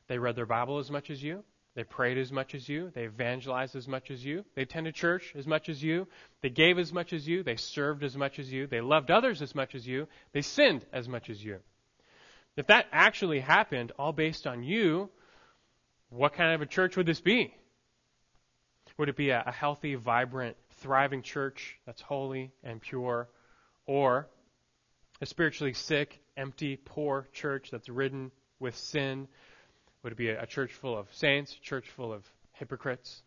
they 0.08 0.18
read 0.18 0.36
their 0.36 0.46
Bible 0.46 0.78
as 0.78 0.90
much 0.90 1.10
as 1.10 1.22
you, 1.22 1.44
they 1.74 1.84
prayed 1.84 2.18
as 2.18 2.30
much 2.30 2.54
as 2.54 2.68
you. 2.68 2.90
They 2.94 3.04
evangelized 3.04 3.76
as 3.76 3.88
much 3.88 4.10
as 4.10 4.22
you. 4.24 4.44
They 4.54 4.62
attended 4.62 4.94
church 4.94 5.32
as 5.36 5.46
much 5.46 5.70
as 5.70 5.82
you. 5.82 6.06
They 6.42 6.50
gave 6.50 6.78
as 6.78 6.92
much 6.92 7.14
as 7.14 7.26
you. 7.26 7.42
They 7.42 7.56
served 7.56 8.04
as 8.04 8.16
much 8.16 8.38
as 8.38 8.52
you. 8.52 8.66
They 8.66 8.82
loved 8.82 9.10
others 9.10 9.40
as 9.40 9.54
much 9.54 9.74
as 9.74 9.86
you. 9.86 10.06
They 10.32 10.42
sinned 10.42 10.84
as 10.92 11.08
much 11.08 11.30
as 11.30 11.42
you. 11.42 11.60
If 12.56 12.66
that 12.66 12.86
actually 12.92 13.40
happened, 13.40 13.92
all 13.98 14.12
based 14.12 14.46
on 14.46 14.62
you, 14.62 15.08
what 16.10 16.34
kind 16.34 16.54
of 16.54 16.60
a 16.60 16.66
church 16.66 16.96
would 16.96 17.06
this 17.06 17.22
be? 17.22 17.54
Would 18.98 19.08
it 19.08 19.16
be 19.16 19.30
a, 19.30 19.42
a 19.46 19.52
healthy, 19.52 19.94
vibrant, 19.94 20.58
thriving 20.80 21.22
church 21.22 21.78
that's 21.86 22.02
holy 22.02 22.52
and 22.62 22.82
pure? 22.82 23.28
Or 23.86 24.28
a 25.22 25.26
spiritually 25.26 25.72
sick, 25.72 26.20
empty, 26.36 26.76
poor 26.76 27.26
church 27.32 27.70
that's 27.70 27.88
ridden 27.88 28.30
with 28.60 28.76
sin 28.76 29.26
would 30.02 30.12
it 30.12 30.18
be 30.18 30.28
a, 30.28 30.42
a 30.42 30.46
church 30.46 30.72
full 30.72 30.98
of 30.98 31.06
saints, 31.14 31.56
a 31.56 31.64
church 31.64 31.88
full 31.90 32.12
of 32.12 32.24
hypocrites? 32.52 33.22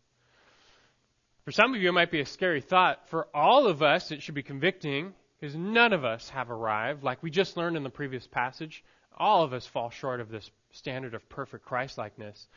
For 1.44 1.52
some 1.52 1.74
of 1.74 1.80
you, 1.80 1.88
it 1.88 1.92
might 1.92 2.10
be 2.10 2.20
a 2.20 2.26
scary 2.26 2.60
thought. 2.60 3.08
For 3.08 3.28
all 3.32 3.68
of 3.68 3.82
us, 3.82 4.10
it 4.10 4.22
should 4.22 4.34
be 4.34 4.42
convicting 4.42 5.14
because 5.38 5.54
none 5.54 5.92
of 5.92 6.04
us 6.04 6.28
have 6.30 6.50
arrived. 6.50 7.04
Like 7.04 7.22
we 7.22 7.30
just 7.30 7.56
learned 7.56 7.76
in 7.76 7.84
the 7.84 7.90
previous 7.90 8.26
passage, 8.26 8.82
all 9.16 9.44
of 9.44 9.52
us 9.52 9.66
fall 9.66 9.90
short 9.90 10.20
of 10.20 10.28
this 10.28 10.50
standard 10.72 11.14
of 11.14 11.28
perfect 11.28 11.64
Christlikeness. 11.64 12.48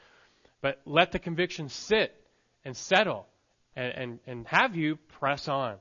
But 0.61 0.81
let 0.85 1.11
the 1.11 1.19
conviction 1.19 1.69
sit 1.69 2.13
and 2.65 2.75
settle 2.75 3.27
and, 3.75 3.93
and, 3.93 4.19
and 4.25 4.47
have 4.47 4.75
you 4.75 4.97
press 5.19 5.47
on. 5.47 5.75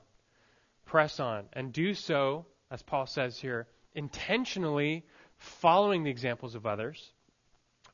Press 0.85 1.18
on. 1.18 1.44
And 1.55 1.72
do 1.72 1.94
so, 1.94 2.46
as 2.70 2.83
Paul 2.83 3.07
says 3.07 3.38
here, 3.38 3.66
intentionally 3.94 5.05
following 5.38 6.05
the 6.05 6.11
examples 6.11 6.55
of 6.55 6.66
others 6.66 7.12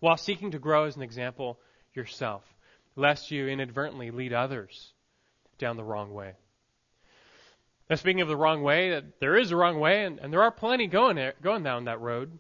while 0.05 0.19
seeking 0.19 0.51
to 0.51 0.59
grow 0.59 0.85
as 0.85 0.97
an 0.97 1.03
example 1.03 1.59
yourself, 1.95 2.45
lest 2.95 3.31
you 3.31 3.49
inadvertently 3.49 4.11
lead 4.11 4.35
others 4.35 4.93
down 5.57 5.79
the 5.79 5.83
wrong 5.83 6.13
way. 6.13 6.35
Now, 7.89 7.97
speaking 7.97 8.21
of 8.21 8.29
the 8.29 8.37
wrong 8.37 8.63
way, 8.63 9.01
there 9.21 9.35
is 9.35 9.51
a 9.51 9.57
wrong 9.57 9.81
way, 9.81 10.05
and, 10.05 10.19
and 10.19 10.31
there 10.31 10.43
are 10.43 10.51
plenty 10.51 10.89
going, 10.89 11.17
there, 11.17 11.33
going 11.41 11.63
down 11.63 11.87
that 11.87 12.03
road. 12.03 12.39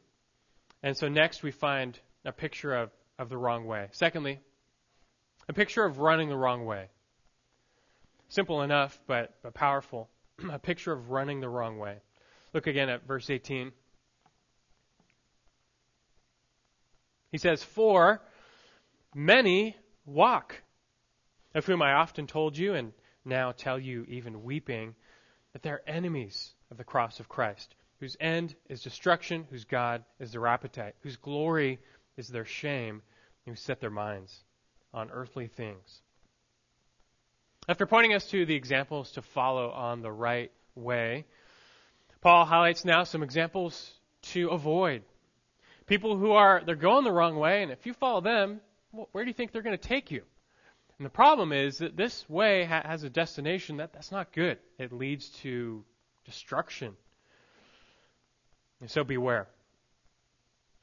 And 0.82 0.94
so 0.94 1.08
next 1.08 1.42
we 1.42 1.52
find 1.52 1.98
a 2.26 2.32
picture 2.32 2.74
of, 2.74 2.90
of 3.18 3.30
the 3.30 3.38
wrong 3.38 3.64
way. 3.64 3.88
Secondly, 3.92 4.40
a 5.48 5.54
picture 5.54 5.86
of 5.86 6.00
running 6.00 6.28
the 6.28 6.36
wrong 6.36 6.66
way. 6.66 6.90
Simple 8.28 8.60
enough, 8.60 9.00
but, 9.06 9.36
but 9.42 9.54
powerful. 9.54 10.10
a 10.50 10.58
picture 10.58 10.92
of 10.92 11.08
running 11.08 11.40
the 11.40 11.48
wrong 11.48 11.78
way. 11.78 11.96
Look 12.52 12.66
again 12.66 12.90
at 12.90 13.06
verse 13.06 13.30
18. 13.30 13.72
He 17.34 17.38
says, 17.38 17.64
For 17.64 18.20
many 19.12 19.76
walk, 20.06 20.62
of 21.52 21.66
whom 21.66 21.82
I 21.82 21.94
often 21.94 22.28
told 22.28 22.56
you, 22.56 22.74
and 22.74 22.92
now 23.24 23.50
tell 23.50 23.76
you 23.76 24.04
even 24.06 24.44
weeping, 24.44 24.94
that 25.52 25.60
they're 25.60 25.82
enemies 25.84 26.54
of 26.70 26.76
the 26.76 26.84
cross 26.84 27.18
of 27.18 27.28
Christ, 27.28 27.74
whose 27.98 28.16
end 28.20 28.54
is 28.68 28.82
destruction, 28.82 29.48
whose 29.50 29.64
God 29.64 30.04
is 30.20 30.30
their 30.30 30.46
appetite, 30.46 30.94
whose 31.00 31.16
glory 31.16 31.80
is 32.16 32.28
their 32.28 32.44
shame, 32.44 33.02
who 33.46 33.56
set 33.56 33.80
their 33.80 33.90
minds 33.90 34.44
on 34.92 35.10
earthly 35.10 35.48
things. 35.48 36.02
After 37.68 37.84
pointing 37.84 38.14
us 38.14 38.30
to 38.30 38.46
the 38.46 38.54
examples 38.54 39.10
to 39.10 39.22
follow 39.22 39.70
on 39.70 40.02
the 40.02 40.12
right 40.12 40.52
way, 40.76 41.24
Paul 42.20 42.44
highlights 42.44 42.84
now 42.84 43.02
some 43.02 43.24
examples 43.24 43.92
to 44.22 44.50
avoid. 44.50 45.02
People 45.86 46.16
who 46.16 46.32
are 46.32 46.62
they're 46.64 46.76
going 46.76 47.04
the 47.04 47.12
wrong 47.12 47.36
way, 47.36 47.62
and 47.62 47.70
if 47.70 47.84
you 47.86 47.92
follow 47.92 48.20
them, 48.20 48.60
where 49.12 49.24
do 49.24 49.28
you 49.28 49.34
think 49.34 49.52
they're 49.52 49.62
going 49.62 49.76
to 49.76 49.88
take 49.88 50.10
you? 50.10 50.22
And 50.98 51.04
the 51.04 51.10
problem 51.10 51.52
is 51.52 51.78
that 51.78 51.96
this 51.96 52.28
way 52.28 52.64
ha- 52.64 52.82
has 52.84 53.02
a 53.02 53.10
destination 53.10 53.78
that 53.78 53.92
that's 53.92 54.12
not 54.12 54.32
good. 54.32 54.58
It 54.78 54.92
leads 54.92 55.28
to 55.42 55.84
destruction. 56.24 56.94
And 58.80 58.90
so 58.90 59.04
beware. 59.04 59.48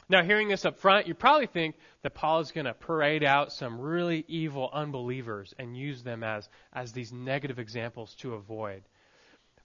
Now, 0.09 0.23
hearing 0.23 0.49
this 0.49 0.65
up 0.65 0.77
front, 0.77 1.07
you 1.07 1.13
probably 1.13 1.47
think 1.47 1.75
that 2.01 2.13
Paul 2.13 2.41
is 2.41 2.51
going 2.51 2.65
to 2.65 2.73
parade 2.73 3.23
out 3.23 3.53
some 3.53 3.79
really 3.79 4.25
evil 4.27 4.69
unbelievers 4.73 5.53
and 5.57 5.77
use 5.77 6.03
them 6.03 6.21
as, 6.21 6.49
as 6.73 6.91
these 6.91 7.13
negative 7.13 7.59
examples 7.59 8.13
to 8.15 8.33
avoid. 8.33 8.83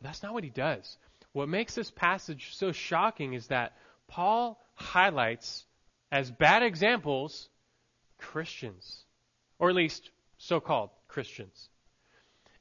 That's 0.01 0.22
not 0.22 0.35
what 0.35 0.44
he 0.44 0.51
does. 0.51 0.99
What 1.33 1.49
makes 1.49 1.75
this 1.75 1.90
passage 1.90 2.55
so 2.55 2.70
shocking 2.70 3.33
is 3.33 3.49
that 3.49 3.77
Paul 4.07 4.62
highlights 4.77 5.67
as 6.12 6.31
bad 6.31 6.62
examples 6.62 7.49
Christians, 8.19 9.05
or 9.59 9.69
at 9.69 9.75
least 9.75 10.11
so 10.39 10.61
called 10.61 10.91
Christians. 11.09 11.69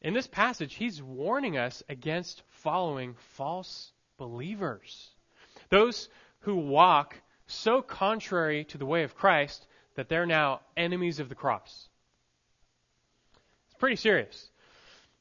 In 0.01 0.13
this 0.13 0.27
passage, 0.27 0.73
he's 0.75 1.01
warning 1.01 1.57
us 1.57 1.83
against 1.89 2.43
following 2.49 3.15
false 3.35 3.91
believers. 4.17 5.09
Those 5.69 6.09
who 6.39 6.55
walk 6.55 7.15
so 7.47 7.81
contrary 7.81 8.65
to 8.65 8.77
the 8.77 8.85
way 8.85 9.03
of 9.03 9.15
Christ 9.15 9.65
that 9.95 10.09
they're 10.09 10.25
now 10.25 10.61
enemies 10.75 11.19
of 11.19 11.29
the 11.29 11.35
cross. 11.35 11.87
It's 13.67 13.79
pretty 13.79 13.95
serious. 13.95 14.49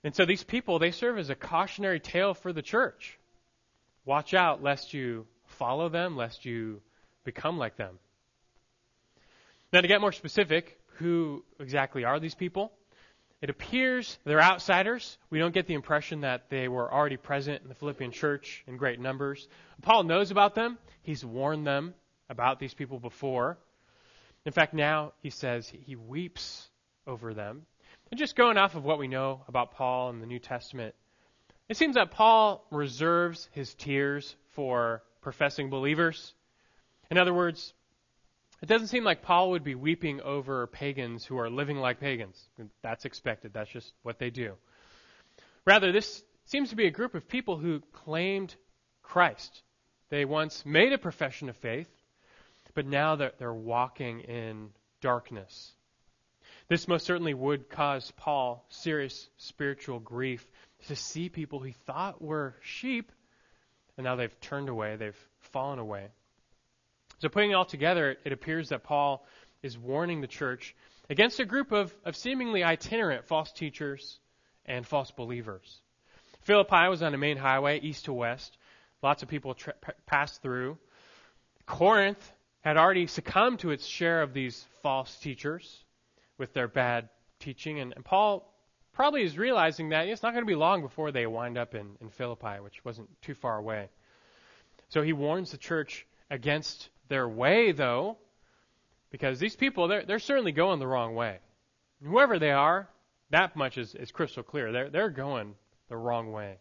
And 0.02 0.14
so 0.14 0.26
these 0.26 0.44
people, 0.44 0.78
they 0.78 0.90
serve 0.90 1.18
as 1.18 1.30
a 1.30 1.34
cautionary 1.34 2.00
tale 2.00 2.34
for 2.34 2.52
the 2.52 2.62
church. 2.62 3.18
Watch 4.04 4.34
out 4.34 4.62
lest 4.62 4.92
you 4.92 5.26
follow 5.54 5.88
them, 5.88 6.16
lest 6.16 6.44
you 6.44 6.80
become 7.24 7.58
like 7.58 7.76
them. 7.76 7.98
Now, 9.72 9.80
to 9.80 9.88
get 9.88 10.00
more 10.00 10.12
specific, 10.12 10.78
who 10.98 11.44
exactly 11.58 12.04
are 12.04 12.20
these 12.20 12.34
people? 12.34 12.72
It 13.40 13.50
appears 13.50 14.18
they're 14.24 14.40
outsiders. 14.40 15.18
We 15.30 15.38
don't 15.38 15.52
get 15.52 15.66
the 15.66 15.74
impression 15.74 16.22
that 16.22 16.48
they 16.48 16.68
were 16.68 16.92
already 16.92 17.16
present 17.16 17.62
in 17.62 17.68
the 17.68 17.74
Philippian 17.74 18.10
church 18.10 18.64
in 18.66 18.76
great 18.76 19.00
numbers. 19.00 19.48
Paul 19.82 20.04
knows 20.04 20.30
about 20.30 20.54
them. 20.54 20.78
He's 21.02 21.24
warned 21.24 21.66
them 21.66 21.94
about 22.30 22.58
these 22.58 22.72
people 22.72 22.98
before. 22.98 23.58
In 24.46 24.52
fact, 24.52 24.74
now 24.74 25.12
he 25.22 25.30
says 25.30 25.68
he 25.68 25.96
weeps 25.96 26.70
over 27.06 27.34
them. 27.34 27.66
And 28.10 28.18
just 28.18 28.36
going 28.36 28.56
off 28.56 28.76
of 28.76 28.84
what 28.84 28.98
we 28.98 29.08
know 29.08 29.42
about 29.48 29.72
Paul 29.72 30.10
in 30.10 30.20
the 30.20 30.26
New 30.26 30.38
Testament, 30.38 30.94
it 31.68 31.76
seems 31.76 31.96
that 31.96 32.10
Paul 32.10 32.66
reserves 32.70 33.48
his 33.52 33.74
tears 33.74 34.36
for 34.50 35.02
professing 35.24 35.70
believers. 35.70 36.32
In 37.10 37.18
other 37.18 37.34
words, 37.34 37.72
it 38.62 38.66
doesn't 38.66 38.88
seem 38.88 39.04
like 39.04 39.22
Paul 39.22 39.50
would 39.50 39.64
be 39.64 39.74
weeping 39.74 40.20
over 40.20 40.66
pagans 40.68 41.24
who 41.24 41.38
are 41.38 41.50
living 41.50 41.78
like 41.78 41.98
pagans. 41.98 42.40
That's 42.82 43.04
expected. 43.04 43.52
That's 43.52 43.70
just 43.70 43.92
what 44.02 44.18
they 44.18 44.30
do. 44.30 44.52
Rather, 45.64 45.90
this 45.90 46.22
seems 46.44 46.70
to 46.70 46.76
be 46.76 46.86
a 46.86 46.90
group 46.90 47.14
of 47.14 47.28
people 47.28 47.56
who 47.56 47.80
claimed 47.92 48.54
Christ. 49.02 49.62
They 50.10 50.24
once 50.24 50.64
made 50.64 50.92
a 50.92 50.98
profession 50.98 51.48
of 51.48 51.56
faith, 51.56 51.88
but 52.74 52.86
now 52.86 53.16
they're, 53.16 53.32
they're 53.38 53.52
walking 53.52 54.20
in 54.20 54.70
darkness. 55.00 55.72
This 56.68 56.88
most 56.88 57.04
certainly 57.04 57.34
would 57.34 57.68
cause 57.68 58.12
Paul 58.16 58.64
serious 58.68 59.28
spiritual 59.36 60.00
grief 60.00 60.46
to 60.86 60.96
see 60.96 61.28
people 61.28 61.60
he 61.60 61.72
thought 61.86 62.22
were 62.22 62.54
sheep, 62.62 63.10
and 63.96 64.04
now 64.04 64.16
they've 64.16 64.40
turned 64.40 64.68
away, 64.68 64.96
they've 64.96 65.28
fallen 65.40 65.78
away. 65.78 66.08
So, 67.18 67.28
putting 67.28 67.52
it 67.52 67.54
all 67.54 67.64
together, 67.64 68.16
it 68.24 68.32
appears 68.32 68.70
that 68.70 68.84
Paul 68.84 69.26
is 69.62 69.78
warning 69.78 70.20
the 70.20 70.26
church 70.26 70.74
against 71.08 71.40
a 71.40 71.44
group 71.44 71.72
of, 71.72 71.94
of 72.04 72.16
seemingly 72.16 72.64
itinerant 72.64 73.26
false 73.26 73.52
teachers 73.52 74.18
and 74.66 74.86
false 74.86 75.10
believers. 75.10 75.80
Philippi 76.42 76.88
was 76.88 77.02
on 77.02 77.14
a 77.14 77.18
main 77.18 77.36
highway, 77.36 77.80
east 77.80 78.06
to 78.06 78.12
west. 78.12 78.56
Lots 79.02 79.22
of 79.22 79.28
people 79.28 79.54
tra- 79.54 79.74
passed 80.06 80.42
through. 80.42 80.78
Corinth 81.66 82.32
had 82.60 82.76
already 82.76 83.06
succumbed 83.06 83.60
to 83.60 83.70
its 83.70 83.86
share 83.86 84.22
of 84.22 84.34
these 84.34 84.66
false 84.82 85.14
teachers 85.18 85.84
with 86.38 86.52
their 86.52 86.68
bad 86.68 87.08
teaching. 87.38 87.80
And, 87.80 87.92
and 87.94 88.04
Paul 88.04 88.53
probably 88.94 89.22
is 89.22 89.36
realizing 89.36 89.90
that 89.90 90.08
it's 90.08 90.22
not 90.22 90.32
going 90.32 90.44
to 90.44 90.50
be 90.50 90.54
long 90.54 90.80
before 90.80 91.12
they 91.12 91.26
wind 91.26 91.58
up 91.58 91.74
in, 91.74 91.96
in 92.00 92.08
Philippi, 92.10 92.60
which 92.60 92.84
wasn't 92.84 93.08
too 93.22 93.34
far 93.34 93.58
away. 93.58 93.88
So 94.88 95.02
he 95.02 95.12
warns 95.12 95.50
the 95.50 95.58
church 95.58 96.06
against 96.30 96.88
their 97.08 97.28
way, 97.28 97.72
though, 97.72 98.16
because 99.10 99.38
these 99.38 99.56
people, 99.56 99.88
they're, 99.88 100.04
they're 100.04 100.18
certainly 100.18 100.52
going 100.52 100.78
the 100.78 100.86
wrong 100.86 101.14
way. 101.14 101.38
Whoever 102.04 102.38
they 102.38 102.50
are, 102.50 102.88
that 103.30 103.56
much 103.56 103.78
is, 103.78 103.94
is 103.94 104.10
crystal 104.12 104.42
clear. 104.42 104.72
They're, 104.72 104.90
they're 104.90 105.10
going 105.10 105.54
the 105.88 105.96
wrong 105.96 106.32
way. 106.32 106.58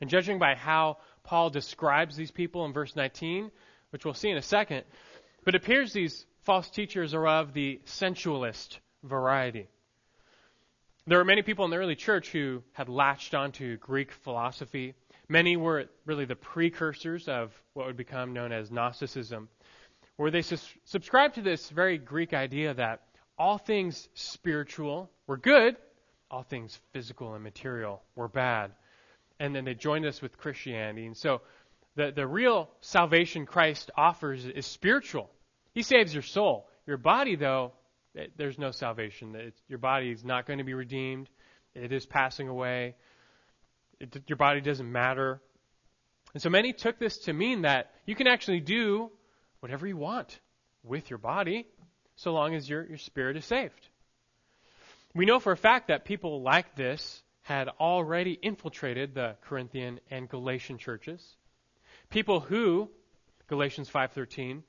And 0.00 0.10
judging 0.10 0.38
by 0.38 0.54
how 0.54 0.98
Paul 1.22 1.50
describes 1.50 2.16
these 2.16 2.30
people 2.30 2.64
in 2.64 2.72
verse 2.72 2.94
19, 2.94 3.50
which 3.90 4.04
we'll 4.04 4.14
see 4.14 4.30
in 4.30 4.36
a 4.36 4.42
second. 4.42 4.84
But 5.44 5.54
it 5.54 5.62
appears 5.62 5.92
these 5.92 6.26
false 6.42 6.68
teachers 6.70 7.14
are 7.14 7.26
of 7.26 7.54
the 7.54 7.80
sensualist 7.84 8.80
variety. 9.02 9.68
There 11.06 11.18
were 11.18 11.24
many 11.24 11.42
people 11.42 11.66
in 11.66 11.70
the 11.70 11.76
early 11.76 11.96
church 11.96 12.30
who 12.30 12.62
had 12.72 12.88
latched 12.88 13.34
onto 13.34 13.76
Greek 13.76 14.10
philosophy. 14.10 14.94
Many 15.28 15.56
were 15.58 15.86
really 16.06 16.24
the 16.24 16.34
precursors 16.34 17.28
of 17.28 17.52
what 17.74 17.86
would 17.86 17.96
become 17.96 18.32
known 18.32 18.52
as 18.52 18.70
Gnosticism, 18.70 19.50
where 20.16 20.30
they 20.30 20.40
sus- 20.40 20.74
subscribed 20.84 21.34
to 21.34 21.42
this 21.42 21.68
very 21.68 21.98
Greek 21.98 22.32
idea 22.32 22.72
that 22.72 23.02
all 23.36 23.58
things 23.58 24.08
spiritual 24.14 25.10
were 25.26 25.36
good, 25.36 25.76
all 26.30 26.42
things 26.42 26.80
physical 26.94 27.34
and 27.34 27.44
material 27.44 28.02
were 28.16 28.28
bad. 28.28 28.70
And 29.38 29.54
then 29.54 29.66
they 29.66 29.74
joined 29.74 30.06
us 30.06 30.22
with 30.22 30.38
Christianity. 30.38 31.04
And 31.04 31.16
so 31.16 31.42
the, 31.96 32.12
the 32.12 32.26
real 32.26 32.70
salvation 32.80 33.44
Christ 33.44 33.90
offers 33.94 34.46
is 34.46 34.64
spiritual. 34.64 35.28
He 35.74 35.82
saves 35.82 36.14
your 36.14 36.22
soul. 36.22 36.66
Your 36.86 36.96
body, 36.96 37.36
though, 37.36 37.72
there's 38.36 38.58
no 38.58 38.70
salvation. 38.70 39.34
It, 39.34 39.54
your 39.68 39.78
body 39.78 40.10
is 40.10 40.24
not 40.24 40.46
going 40.46 40.58
to 40.58 40.64
be 40.64 40.74
redeemed. 40.74 41.28
It 41.74 41.92
is 41.92 42.06
passing 42.06 42.48
away. 42.48 42.94
It, 44.00 44.22
your 44.26 44.36
body 44.36 44.60
doesn't 44.60 44.90
matter. 44.90 45.40
And 46.32 46.42
so 46.42 46.50
many 46.50 46.72
took 46.72 46.98
this 46.98 47.18
to 47.18 47.32
mean 47.32 47.62
that 47.62 47.92
you 48.06 48.14
can 48.14 48.26
actually 48.26 48.60
do 48.60 49.10
whatever 49.60 49.86
you 49.86 49.96
want 49.96 50.38
with 50.82 51.10
your 51.10 51.18
body 51.18 51.66
so 52.16 52.32
long 52.32 52.54
as 52.54 52.68
your, 52.68 52.84
your 52.86 52.98
spirit 52.98 53.36
is 53.36 53.44
saved. 53.44 53.88
We 55.14 55.26
know 55.26 55.38
for 55.38 55.52
a 55.52 55.56
fact 55.56 55.88
that 55.88 56.04
people 56.04 56.42
like 56.42 56.74
this 56.74 57.22
had 57.42 57.68
already 57.68 58.32
infiltrated 58.32 59.14
the 59.14 59.36
Corinthian 59.42 60.00
and 60.10 60.28
Galatian 60.28 60.78
churches. 60.78 61.36
People 62.10 62.40
who, 62.40 62.90
Galatians 63.48 63.88
5:13, 63.88 64.62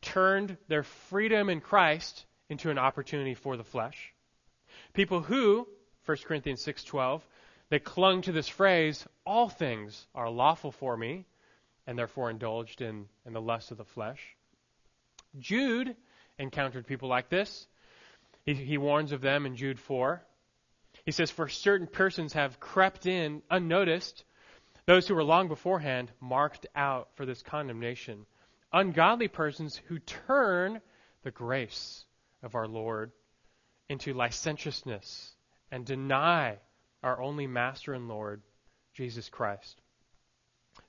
turned 0.00 0.56
their 0.68 0.82
freedom 0.82 1.50
in 1.50 1.60
Christ 1.60 2.24
into 2.50 2.68
an 2.68 2.78
opportunity 2.78 3.34
for 3.34 3.56
the 3.56 3.64
flesh. 3.64 4.12
People 4.92 5.22
who, 5.22 5.66
1 6.04 6.18
Corinthians 6.24 6.62
6:12, 6.62 7.22
they 7.70 7.78
clung 7.78 8.22
to 8.22 8.32
this 8.32 8.48
phrase, 8.48 9.06
all 9.24 9.48
things 9.48 10.06
are 10.14 10.28
lawful 10.28 10.72
for 10.72 10.96
me, 10.96 11.24
and 11.86 11.96
therefore 11.96 12.28
indulged 12.28 12.82
in, 12.82 13.08
in 13.24 13.32
the 13.32 13.40
lust 13.40 13.70
of 13.70 13.78
the 13.78 13.84
flesh. 13.84 14.36
Jude 15.38 15.96
encountered 16.38 16.86
people 16.86 17.08
like 17.08 17.28
this. 17.28 17.68
He, 18.44 18.54
he 18.54 18.78
warns 18.78 19.12
of 19.12 19.20
them 19.20 19.46
in 19.46 19.54
Jude 19.54 19.78
4. 19.78 20.20
He 21.04 21.12
says, 21.12 21.30
For 21.30 21.48
certain 21.48 21.86
persons 21.86 22.32
have 22.32 22.58
crept 22.58 23.06
in 23.06 23.42
unnoticed 23.48 24.24
those 24.86 25.06
who 25.06 25.14
were 25.14 25.22
long 25.22 25.46
beforehand 25.46 26.10
marked 26.20 26.66
out 26.74 27.10
for 27.14 27.24
this 27.24 27.42
condemnation. 27.42 28.26
Ungodly 28.72 29.28
persons 29.28 29.76
who 29.86 30.00
turn 30.00 30.80
the 31.22 31.30
grace 31.30 32.04
of 32.42 32.54
our 32.54 32.66
Lord 32.66 33.12
into 33.88 34.14
licentiousness 34.14 35.34
and 35.70 35.84
deny 35.84 36.58
our 37.02 37.20
only 37.20 37.46
Master 37.46 37.92
and 37.94 38.08
Lord, 38.08 38.42
Jesus 38.94 39.28
Christ. 39.28 39.80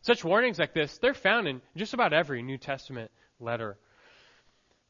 Such 0.02 0.24
warnings 0.24 0.60
like 0.60 0.74
this, 0.74 0.98
they're 1.00 1.14
found 1.14 1.48
in 1.48 1.62
just 1.76 1.94
about 1.94 2.14
every 2.14 2.42
New 2.42 2.58
Testament 2.58 3.12
letter. 3.40 3.78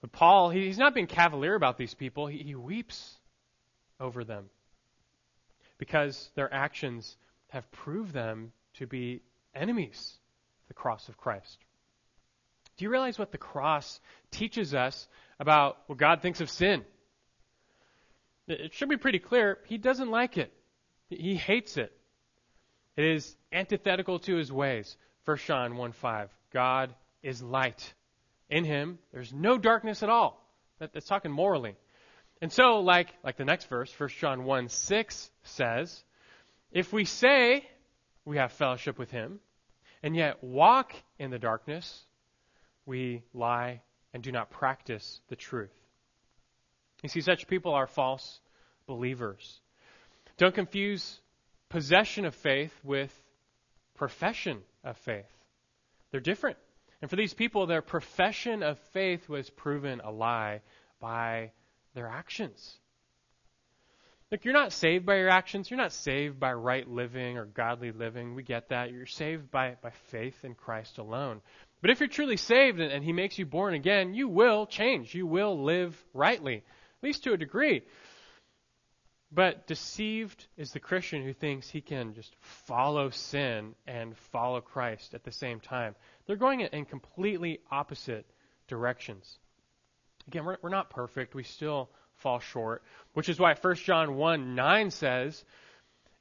But 0.02 0.12
Paul, 0.12 0.50
he's 0.50 0.78
not 0.78 0.94
being 0.94 1.08
cavalier 1.08 1.56
about 1.56 1.78
these 1.78 1.94
people. 1.94 2.28
He, 2.28 2.40
he 2.40 2.56
weeps 2.56 3.18
over 4.00 4.24
them 4.24 4.50
because 5.78 6.32
their 6.36 6.52
actions 6.54 7.18
have 7.50 7.70
proved 7.72 8.14
them 8.14 8.52
to 8.76 8.88
be 8.88 9.22
enemies 9.54 10.18
of 10.64 10.68
the 10.70 10.74
cross 10.74 11.10
of 11.10 11.18
Christ. 11.18 11.58
Do 12.82 12.86
you 12.86 12.90
realize 12.92 13.20
what 13.20 13.32
the 13.32 13.38
cross 13.38 14.00
teaches 14.32 14.74
us 14.74 15.08
about 15.40 15.78
what 15.86 16.00
God 16.00 16.24
thinks 16.24 16.42
of 16.42 16.50
sin? 16.50 16.84
it 18.48 18.74
should 18.74 18.90
be 18.90 18.98
pretty 18.98 19.20
clear 19.20 19.60
he 19.66 19.78
doesn't 19.78 20.10
like 20.10 20.36
it. 20.36 20.52
He 21.08 21.36
hates 21.36 21.78
it. 21.78 21.96
It 22.98 23.06
is 23.06 23.36
antithetical 23.54 24.18
to 24.22 24.36
his 24.36 24.52
ways. 24.52 24.98
1 25.26 25.38
John 25.46 25.78
1 25.78 25.92
5. 25.92 26.32
God 26.52 26.96
is 27.22 27.44
light. 27.44 27.94
In 28.50 28.66
him, 28.66 28.98
there's 29.14 29.32
no 29.32 29.60
darkness 29.60 30.02
at 30.02 30.10
all. 30.10 30.44
That, 30.80 30.92
that's 30.92 31.06
talking 31.06 31.32
morally. 31.32 31.76
And 32.42 32.52
so, 32.52 32.80
like, 32.80 33.10
like 33.24 33.38
the 33.38 33.46
next 33.46 33.66
verse, 33.66 33.94
1 33.96 34.10
John 34.20 34.44
1 34.44 34.70
6 34.70 35.30
says, 35.44 36.04
If 36.72 36.92
we 36.92 37.06
say 37.06 37.64
we 38.26 38.38
have 38.38 38.52
fellowship 38.54 38.98
with 38.98 39.12
him, 39.12 39.40
and 40.02 40.16
yet 40.16 40.44
walk 40.44 40.96
in 41.20 41.30
the 41.30 41.38
darkness, 41.38 42.06
we 42.92 43.24
lie 43.34 43.82
and 44.14 44.22
do 44.22 44.34
not 44.34 44.52
practice 44.52 45.22
the 45.30 45.38
truth. 45.38 45.72
You 47.02 47.08
see, 47.08 47.22
such 47.22 47.48
people 47.48 47.74
are 47.74 47.88
false 47.88 48.42
believers. 48.86 49.62
Don't 50.38 50.54
confuse 50.54 51.22
possession 51.70 52.26
of 52.26 52.36
faith 52.36 52.74
with 52.84 53.10
profession 53.96 54.60
of 54.84 54.98
faith. 54.98 55.32
They're 56.12 56.20
different. 56.20 56.58
And 57.02 57.10
for 57.10 57.16
these 57.16 57.34
people, 57.34 57.66
their 57.66 57.82
profession 57.82 58.62
of 58.62 58.78
faith 58.92 59.30
was 59.30 59.50
proven 59.50 60.02
a 60.02 60.12
lie 60.12 60.60
by 61.00 61.52
their 61.96 62.08
actions. 62.08 62.78
Look, 64.32 64.44
you're 64.44 64.54
not 64.54 64.74
saved 64.74 65.06
by 65.06 65.16
your 65.16 65.30
actions. 65.30 65.72
You're 65.72 65.78
not 65.78 65.94
saved 65.94 66.42
by 66.42 66.52
right 66.52 66.88
living 66.88 67.38
or 67.38 67.46
godly 67.46 67.94
living. 67.94 68.36
We 68.36 68.44
get 68.44 68.68
that. 68.70 68.92
You're 68.92 69.06
saved 69.06 69.50
by, 69.50 69.78
by 69.82 69.92
faith 70.10 70.44
in 70.44 70.56
Christ 70.56 70.98
alone. 70.98 71.42
But 71.82 71.90
if 71.90 72.00
you're 72.00 72.10
truly 72.10 72.38
saved 72.38 72.80
and, 72.80 72.92
and 72.92 73.04
He 73.04 73.14
makes 73.14 73.38
you 73.38 73.46
born 73.46 73.74
again, 73.74 74.14
you 74.14 74.28
will 74.28 74.66
change. 74.66 75.14
You 75.16 75.26
will 75.26 75.64
live 75.64 76.02
rightly, 76.14 76.58
at 76.58 77.04
least 77.04 77.24
to 77.24 77.34
a 77.34 77.38
degree. 77.38 77.84
But 79.32 79.66
deceived 79.66 80.46
is 80.58 80.72
the 80.72 80.82
Christian 80.82 81.24
who 81.24 81.34
thinks 81.34 81.70
he 81.70 81.80
can 81.80 82.14
just 82.14 82.36
follow 82.68 83.10
sin 83.12 83.76
and 83.88 84.18
follow 84.34 84.60
Christ 84.60 85.14
at 85.14 85.24
the 85.24 85.32
same 85.32 85.62
time. 85.62 85.96
They're 86.26 86.36
going 86.36 86.60
in 86.60 86.84
completely 86.84 87.62
opposite 87.72 88.26
directions. 88.68 89.40
Again, 90.28 90.44
we're, 90.44 90.58
we're 90.62 90.70
not 90.70 90.90
perfect. 90.90 91.34
We 91.34 91.44
still 91.44 91.90
fall 92.16 92.40
short, 92.40 92.84
which 93.14 93.30
is 93.30 93.40
why 93.40 93.56
1 93.56 93.76
John 93.76 94.16
1 94.16 94.54
9 94.54 94.92
says, 94.92 95.44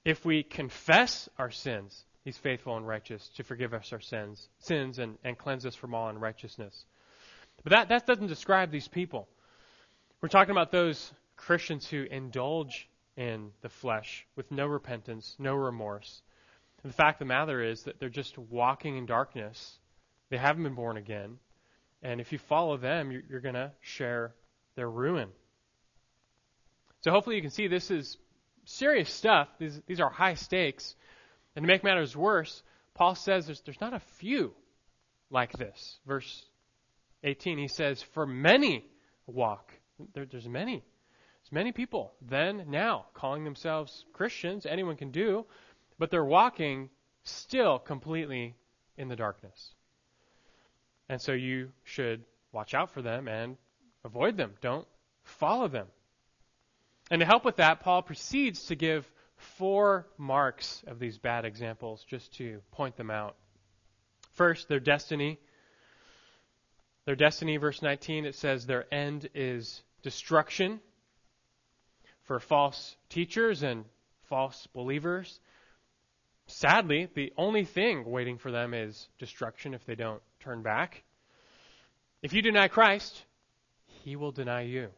if 0.04 0.24
we 0.24 0.44
confess 0.44 1.28
our 1.36 1.50
sins, 1.50 2.04
he's 2.24 2.36
faithful 2.38 2.76
and 2.76 2.86
righteous 2.86 3.28
to 3.36 3.44
forgive 3.44 3.74
us 3.74 3.92
our 3.92 4.00
sins, 4.00 4.48
sins 4.58 4.98
and, 4.98 5.18
and 5.24 5.38
cleanse 5.38 5.66
us 5.66 5.74
from 5.74 5.94
all 5.94 6.08
unrighteousness. 6.08 6.84
But 7.62 7.70
that, 7.70 7.88
that 7.88 8.06
doesn't 8.06 8.26
describe 8.26 8.70
these 8.70 8.88
people. 8.88 9.28
We're 10.20 10.28
talking 10.28 10.52
about 10.52 10.72
those 10.72 11.12
Christians 11.36 11.86
who 11.86 12.04
indulge 12.04 12.88
in 13.16 13.50
the 13.62 13.68
flesh 13.68 14.26
with 14.36 14.50
no 14.50 14.66
repentance, 14.66 15.34
no 15.38 15.54
remorse. 15.54 16.22
And 16.82 16.92
the 16.92 16.96
fact 16.96 17.20
of 17.20 17.26
the 17.26 17.34
matter 17.34 17.62
is 17.62 17.82
that 17.84 17.98
they're 17.98 18.08
just 18.08 18.38
walking 18.38 18.96
in 18.96 19.06
darkness. 19.06 19.78
They 20.30 20.38
haven't 20.38 20.62
been 20.62 20.74
born 20.74 20.96
again. 20.96 21.38
And 22.02 22.20
if 22.20 22.32
you 22.32 22.38
follow 22.38 22.76
them, 22.76 23.10
you're, 23.10 23.22
you're 23.28 23.40
going 23.40 23.54
to 23.54 23.72
share 23.80 24.34
their 24.74 24.88
ruin. 24.88 25.28
So 27.02 27.10
hopefully 27.10 27.36
you 27.36 27.42
can 27.42 27.50
see 27.50 27.66
this 27.66 27.90
is 27.90 28.16
serious 28.64 29.10
stuff. 29.10 29.48
These, 29.58 29.80
these 29.86 30.00
are 30.00 30.10
high 30.10 30.34
stakes. 30.34 30.94
And 31.54 31.64
to 31.64 31.66
make 31.66 31.84
matters 31.84 32.16
worse, 32.16 32.62
Paul 32.94 33.14
says 33.14 33.46
there's, 33.46 33.60
there's 33.62 33.80
not 33.80 33.94
a 33.94 34.00
few 34.18 34.52
like 35.30 35.52
this. 35.52 35.98
Verse 36.06 36.44
18, 37.24 37.58
he 37.58 37.68
says, 37.68 38.02
For 38.02 38.26
many 38.26 38.84
walk. 39.26 39.72
There, 40.14 40.26
there's 40.26 40.48
many. 40.48 40.82
There's 41.42 41.52
many 41.52 41.72
people 41.72 42.12
then, 42.22 42.66
now, 42.68 43.06
calling 43.14 43.44
themselves 43.44 44.04
Christians. 44.12 44.66
Anyone 44.66 44.96
can 44.96 45.10
do. 45.10 45.46
But 45.98 46.10
they're 46.10 46.24
walking 46.24 46.90
still 47.24 47.78
completely 47.78 48.54
in 48.96 49.08
the 49.08 49.16
darkness. 49.16 49.74
And 51.08 51.20
so 51.20 51.32
you 51.32 51.72
should 51.84 52.24
watch 52.52 52.74
out 52.74 52.90
for 52.90 53.02
them 53.02 53.28
and 53.28 53.56
avoid 54.04 54.36
them. 54.36 54.54
Don't 54.60 54.86
follow 55.24 55.68
them. 55.68 55.86
And 57.10 57.20
to 57.20 57.26
help 57.26 57.44
with 57.44 57.56
that, 57.56 57.80
Paul 57.80 58.02
proceeds 58.02 58.66
to 58.66 58.76
give 58.76 59.10
four 59.40 60.06
marks 60.18 60.82
of 60.86 60.98
these 60.98 61.18
bad 61.18 61.44
examples 61.44 62.04
just 62.04 62.32
to 62.34 62.60
point 62.72 62.96
them 62.96 63.10
out. 63.10 63.36
First, 64.32 64.68
their 64.68 64.80
destiny. 64.80 65.38
Their 67.06 67.16
destiny, 67.16 67.56
verse 67.56 67.82
19, 67.82 68.26
it 68.26 68.34
says 68.34 68.66
their 68.66 68.92
end 68.92 69.28
is 69.34 69.82
destruction. 70.02 70.80
For 72.24 72.38
false 72.38 72.96
teachers 73.08 73.62
and 73.62 73.84
false 74.28 74.68
believers, 74.72 75.40
sadly, 76.46 77.08
the 77.14 77.32
only 77.36 77.64
thing 77.64 78.04
waiting 78.08 78.38
for 78.38 78.52
them 78.52 78.74
is 78.74 79.08
destruction 79.18 79.74
if 79.74 79.84
they 79.84 79.96
don't 79.96 80.22
turn 80.38 80.62
back. 80.62 81.02
If 82.22 82.32
you 82.32 82.42
deny 82.42 82.68
Christ, 82.68 83.24
he 84.04 84.14
will 84.14 84.32
deny 84.32 84.62
you. 84.62 84.88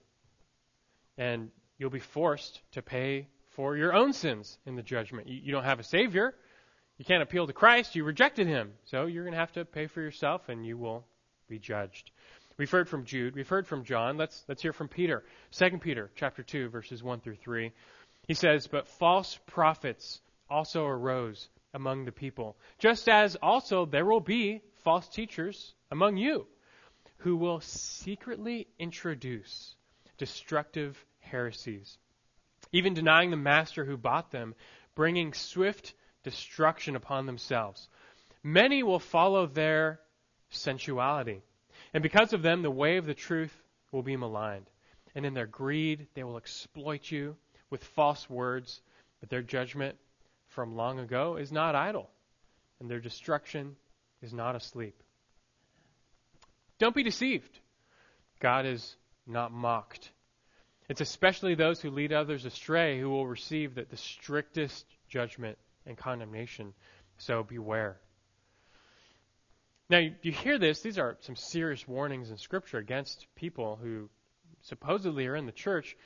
And 1.17 1.51
you'll 1.79 1.91
be 1.91 2.01
forced 2.01 2.61
to 2.73 2.83
pay 2.83 3.29
for 3.53 3.77
your 3.77 3.95
own 3.95 4.13
sins 4.13 4.59
in 4.67 4.77
the 4.77 4.83
judgment. 4.83 5.29
You, 5.29 5.41
you 5.45 5.53
don't 5.53 5.65
have 5.65 5.81
a 5.81 5.85
Savior. 5.85 6.35
You 6.99 7.05
can't 7.05 7.23
appeal 7.23 7.47
to 7.47 7.53
Christ. 7.53 7.95
You 7.95 8.05
rejected 8.05 8.47
Him. 8.47 8.73
So 8.85 9.07
you're 9.07 9.25
going 9.25 9.35
to 9.35 9.41
have 9.41 9.53
to 9.53 9.65
pay 9.65 9.87
for 9.87 10.01
yourself 10.01 10.49
and 10.49 10.67
you 10.67 10.77
will 10.77 11.05
be 11.49 11.59
judged. 11.59 12.11
We've 12.59 12.71
heard 12.71 12.89
from 12.89 13.05
Jude. 13.05 13.35
We've 13.35 13.49
heard 13.49 13.67
from 13.67 13.85
John. 13.85 14.17
Let's, 14.17 14.45
let's 14.49 14.63
hear 14.63 14.73
from 14.73 14.89
Peter. 14.89 15.25
2 15.53 15.79
Peter 15.79 16.11
chapter 16.15 16.43
2, 16.43 16.69
verses 16.69 17.03
1 17.03 17.21
through 17.21 17.37
3. 17.37 17.73
He 18.27 18.35
says, 18.35 18.67
But 18.67 18.89
false 18.89 19.39
prophets 19.47 20.21
also 20.49 20.87
arose 20.87 21.49
among 21.75 22.05
the 22.05 22.13
people, 22.13 22.57
just 22.79 23.09
as 23.09 23.37
also 23.37 23.87
there 23.87 24.05
will 24.05 24.21
be 24.21 24.61
false 24.85 25.09
teachers 25.09 25.75
among 25.91 26.19
you 26.19 26.47
who 27.19 27.37
will 27.37 27.61
secretly 27.61 28.67
introduce 28.79 29.75
destructive 30.19 31.03
heresies, 31.21 31.99
even 32.73 32.95
denying 32.95 33.31
the 33.31 33.37
master 33.37 33.85
who 33.85 33.97
bought 33.97 34.31
them, 34.31 34.55
bringing 34.95 35.33
swift 35.33 35.95
destruction 36.25 36.97
upon 36.97 37.27
themselves. 37.27 37.89
Many 38.43 38.83
will 38.83 38.99
follow 38.99 39.47
their 39.47 40.01
sensuality, 40.51 41.43
and 41.95 42.03
because 42.03 42.33
of 42.33 42.43
them, 42.43 42.63
the 42.63 42.71
way 42.71 42.97
of 42.97 43.07
the 43.07 43.15
truth 43.15 43.55
will 43.93 44.03
be 44.03 44.17
maligned. 44.17 44.69
And 45.15 45.27
in 45.27 45.35
their 45.35 45.47
greed, 45.47 46.07
they 46.15 46.25
will 46.25 46.39
exploit 46.39 47.11
you 47.11 47.37
with 47.71 47.85
false 47.85 48.29
words, 48.31 48.81
but 49.21 49.29
their 49.29 49.43
judgment 49.43 49.97
from 50.49 50.75
long 50.75 50.99
ago 50.99 51.37
is 51.37 51.53
not 51.53 51.75
idle, 51.75 52.11
and 52.81 52.91
their 52.91 53.01
destruction 53.01 53.77
is 54.23 54.33
not 54.33 54.57
asleep. 54.57 55.03
Don't 56.79 56.95
be 56.95 57.03
deceived. 57.03 57.61
God 58.41 58.67
is 58.67 58.97
not 59.27 59.53
mocked. 59.53 60.11
It's 60.89 61.01
especially 61.01 61.55
those 61.55 61.81
who 61.81 61.91
lead 61.91 62.13
others 62.13 62.45
astray 62.45 62.99
who 62.99 63.09
will 63.09 63.27
receive 63.27 63.75
the, 63.75 63.85
the 63.89 63.97
strictest 63.97 64.85
judgment 65.09 65.59
and 65.87 65.97
condemnation. 65.97 66.75
So 67.19 67.43
beware. 67.43 68.01
Now, 69.89 69.99
you, 69.99 70.33
hear 70.33 70.59
this. 70.59 70.81
These 70.81 70.99
are 70.99 71.19
some 71.21 71.37
serious 71.37 71.87
warnings 71.87 72.31
in 72.31 72.39
Scripture 72.39 72.79
against 72.79 73.27
people 73.37 73.79
who 73.81 74.09
supposedly 74.63 75.27
are 75.27 75.37
in 75.37 75.47
the 75.47 75.53
church. 75.53 75.97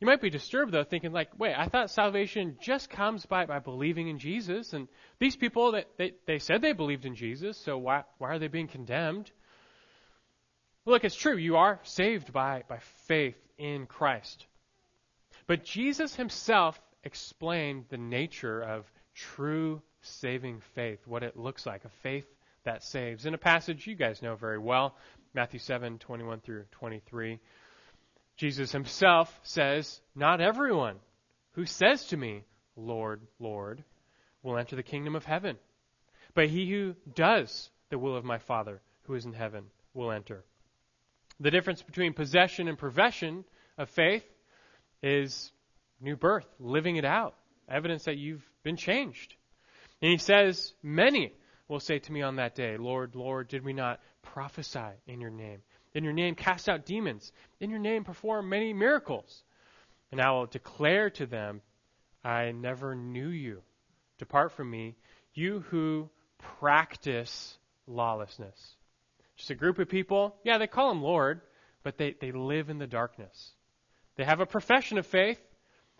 You 0.00 0.06
might 0.06 0.22
be 0.22 0.30
disturbed, 0.30 0.72
though, 0.72 0.84
thinking, 0.84 1.12
like, 1.12 1.28
wait, 1.38 1.54
I 1.54 1.66
thought 1.68 1.90
salvation 1.90 2.56
just 2.60 2.90
comes 2.90 3.26
by, 3.26 3.46
by 3.46 3.58
believing 3.58 4.08
in 4.08 4.18
Jesus. 4.18 4.72
And 4.72 4.88
these 5.18 5.36
people, 5.36 5.72
that 5.72 5.86
they, 5.98 6.12
they 6.26 6.38
said 6.38 6.62
they 6.62 6.72
believed 6.72 7.04
in 7.04 7.14
Jesus, 7.14 7.58
so 7.58 7.78
why, 7.78 8.04
why 8.18 8.30
are 8.30 8.38
they 8.38 8.48
being 8.48 8.68
condemned? 8.68 9.30
Look, 10.86 11.04
it's 11.04 11.14
true. 11.14 11.36
You 11.36 11.56
are 11.56 11.80
saved 11.84 12.32
by, 12.32 12.62
by 12.68 12.78
faith 13.06 13.36
in 13.58 13.86
Christ. 13.86 14.46
But 15.46 15.64
Jesus 15.64 16.14
himself 16.14 16.80
explained 17.02 17.84
the 17.88 17.98
nature 17.98 18.62
of 18.62 18.90
true 19.14 19.82
saving 20.02 20.60
faith, 20.74 21.00
what 21.06 21.22
it 21.22 21.36
looks 21.36 21.66
like, 21.66 21.84
a 21.84 21.90
faith 22.02 22.26
that 22.64 22.82
saves. 22.82 23.26
In 23.26 23.34
a 23.34 23.38
passage 23.38 23.86
you 23.86 23.94
guys 23.94 24.22
know 24.22 24.36
very 24.36 24.58
well, 24.58 24.96
Matthew 25.34 25.58
7, 25.58 25.98
21 25.98 26.40
through 26.40 26.64
23. 26.72 27.40
Jesus 28.36 28.72
himself 28.72 29.38
says, 29.42 30.00
Not 30.14 30.40
everyone 30.40 30.96
who 31.52 31.66
says 31.66 32.06
to 32.06 32.16
me, 32.16 32.44
Lord, 32.76 33.20
Lord, 33.38 33.84
will 34.42 34.58
enter 34.58 34.76
the 34.76 34.82
kingdom 34.82 35.14
of 35.14 35.24
heaven, 35.24 35.56
but 36.34 36.48
he 36.48 36.68
who 36.70 36.94
does 37.14 37.70
the 37.90 37.98
will 37.98 38.16
of 38.16 38.24
my 38.24 38.38
Father 38.38 38.80
who 39.04 39.14
is 39.14 39.24
in 39.24 39.32
heaven 39.32 39.64
will 39.92 40.10
enter. 40.10 40.44
The 41.40 41.50
difference 41.50 41.82
between 41.82 42.12
possession 42.12 42.68
and 42.68 42.78
profession 42.78 43.44
of 43.76 43.90
faith 43.90 44.24
is 45.02 45.52
new 46.00 46.16
birth, 46.16 46.46
living 46.60 46.96
it 46.96 47.04
out, 47.04 47.34
evidence 47.68 48.04
that 48.04 48.16
you've 48.16 48.44
been 48.62 48.76
changed. 48.76 49.34
And 50.00 50.10
he 50.10 50.18
says, 50.18 50.72
Many 50.82 51.32
will 51.68 51.80
say 51.80 51.98
to 51.98 52.12
me 52.12 52.22
on 52.22 52.36
that 52.36 52.54
day, 52.54 52.76
Lord, 52.76 53.14
Lord, 53.14 53.48
did 53.48 53.64
we 53.64 53.72
not 53.72 54.00
prophesy 54.22 54.90
in 55.06 55.20
your 55.20 55.30
name? 55.30 55.60
In 55.94 56.04
your 56.04 56.12
name 56.12 56.34
cast 56.34 56.68
out 56.68 56.86
demons. 56.86 57.32
In 57.60 57.70
your 57.70 57.78
name 57.78 58.04
perform 58.04 58.48
many 58.48 58.72
miracles. 58.72 59.42
And 60.12 60.20
I 60.20 60.30
will 60.32 60.46
declare 60.46 61.10
to 61.10 61.26
them, 61.26 61.62
I 62.24 62.52
never 62.52 62.94
knew 62.94 63.28
you. 63.28 63.62
Depart 64.18 64.52
from 64.52 64.70
me, 64.70 64.96
you 65.34 65.60
who 65.70 66.08
practice 66.60 67.58
lawlessness. 67.86 68.76
Just 69.36 69.50
a 69.50 69.54
group 69.54 69.78
of 69.78 69.88
people, 69.88 70.36
yeah, 70.44 70.58
they 70.58 70.66
call 70.66 70.90
him 70.90 71.02
Lord, 71.02 71.40
but 71.82 71.98
they, 71.98 72.14
they 72.20 72.32
live 72.32 72.70
in 72.70 72.78
the 72.78 72.86
darkness. 72.86 73.52
They 74.16 74.24
have 74.24 74.40
a 74.40 74.46
profession 74.46 74.98
of 74.98 75.06
faith, 75.06 75.40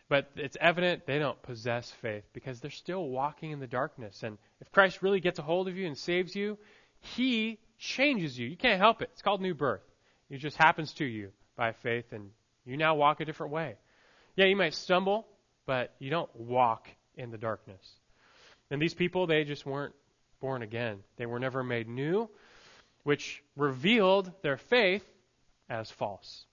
but 0.09 0.31
it's 0.37 0.57
evident 0.61 1.07
they 1.07 1.19
don't 1.19 1.41
possess 1.43 1.91
faith 1.91 2.25
because 2.33 2.61
they're 2.61 2.71
still 2.71 3.09
walking 3.09 3.51
in 3.51 3.61
the 3.61 3.67
darkness. 3.67 4.23
And 4.23 4.39
if 4.61 4.71
Christ 4.71 5.03
really 5.03 5.21
gets 5.21 5.39
a 5.39 5.43
hold 5.43 5.69
of 5.69 5.77
you 5.77 5.87
and 5.87 5.99
saves 5.99 6.37
you, 6.37 6.59
he 7.01 7.59
changes 7.79 8.39
you. 8.39 8.47
You 8.47 8.57
can't 8.57 8.81
help 8.81 9.03
it. 9.03 9.11
It's 9.13 9.23
called 9.23 9.41
new 9.41 9.55
birth. 9.55 9.83
It 10.31 10.39
just 10.39 10.57
happens 10.57 10.93
to 10.95 11.05
you 11.05 11.31
by 11.57 11.73
faith, 11.73 12.13
and 12.13 12.31
you 12.65 12.77
now 12.77 12.95
walk 12.95 13.21
a 13.21 13.25
different 13.25 13.53
way. 13.53 13.77
Yeah, 14.37 14.47
you 14.47 14.57
might 14.57 14.75
stumble, 14.75 15.27
but 15.67 15.95
you 15.99 16.11
don't 16.11 16.35
walk 16.35 16.89
in 17.17 17.31
the 17.31 17.39
darkness. 17.39 17.81
And 18.71 18.81
these 18.81 18.95
people, 18.95 19.27
they 19.27 19.45
just 19.45 19.67
weren't 19.67 19.95
born 20.41 20.63
again. 20.63 20.99
They 21.17 21.27
were 21.27 21.39
never 21.39 21.63
made 21.63 21.89
new, 21.89 22.29
which 23.05 23.43
revealed 23.57 24.33
their 24.43 24.57
faith 24.57 25.05
as 25.71 25.91
false. 25.91 26.45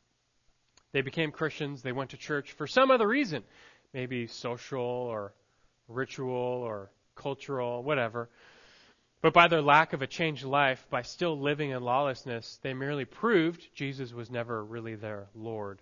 They 0.92 1.02
became 1.02 1.32
Christians. 1.32 1.82
They 1.82 1.92
went 1.92 2.12
to 2.12 2.18
church 2.18 2.52
for 2.52 2.68
some 2.68 2.92
other 2.92 3.08
reason, 3.08 3.44
maybe 3.94 4.28
social 4.28 4.82
or 4.82 5.34
ritual 5.88 6.32
or 6.32 6.92
cultural, 7.16 7.84
whatever. 7.84 8.30
But 9.22 9.34
by 9.34 9.48
their 9.48 9.62
lack 9.62 9.94
of 9.94 10.02
a 10.02 10.08
changed 10.08 10.44
life, 10.44 10.86
by 10.90 11.04
still 11.04 11.40
living 11.40 11.70
in 11.70 11.84
lawlessness, 11.84 12.60
they 12.64 12.74
merely 12.74 13.06
proved 13.06 13.68
Jesus 13.76 14.14
was 14.14 14.32
never 14.32 14.64
really 14.64 14.96
their 14.96 15.28
Lord. 15.36 15.80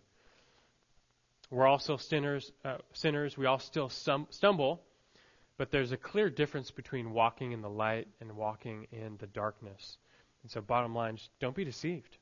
We're 1.49 1.65
all 1.65 1.79
still 1.79 1.97
sinners. 1.97 2.51
Uh, 2.63 2.77
sinners. 2.93 3.37
We 3.37 3.45
all 3.45 3.59
still 3.59 3.89
stumble, 3.89 4.83
but 5.57 5.71
there's 5.71 5.91
a 5.91 5.97
clear 5.97 6.29
difference 6.29 6.69
between 6.69 7.11
walking 7.11 7.53
in 7.53 7.61
the 7.61 7.69
light 7.69 8.07
and 8.21 8.33
walking 8.33 8.87
in 8.91 9.17
the 9.17 9.27
darkness. 9.27 9.97
And 10.43 10.51
so, 10.51 10.61
bottom 10.61 10.95
line, 10.95 11.17
don't 11.39 11.55
be 11.55 11.65
deceived. 11.65 12.17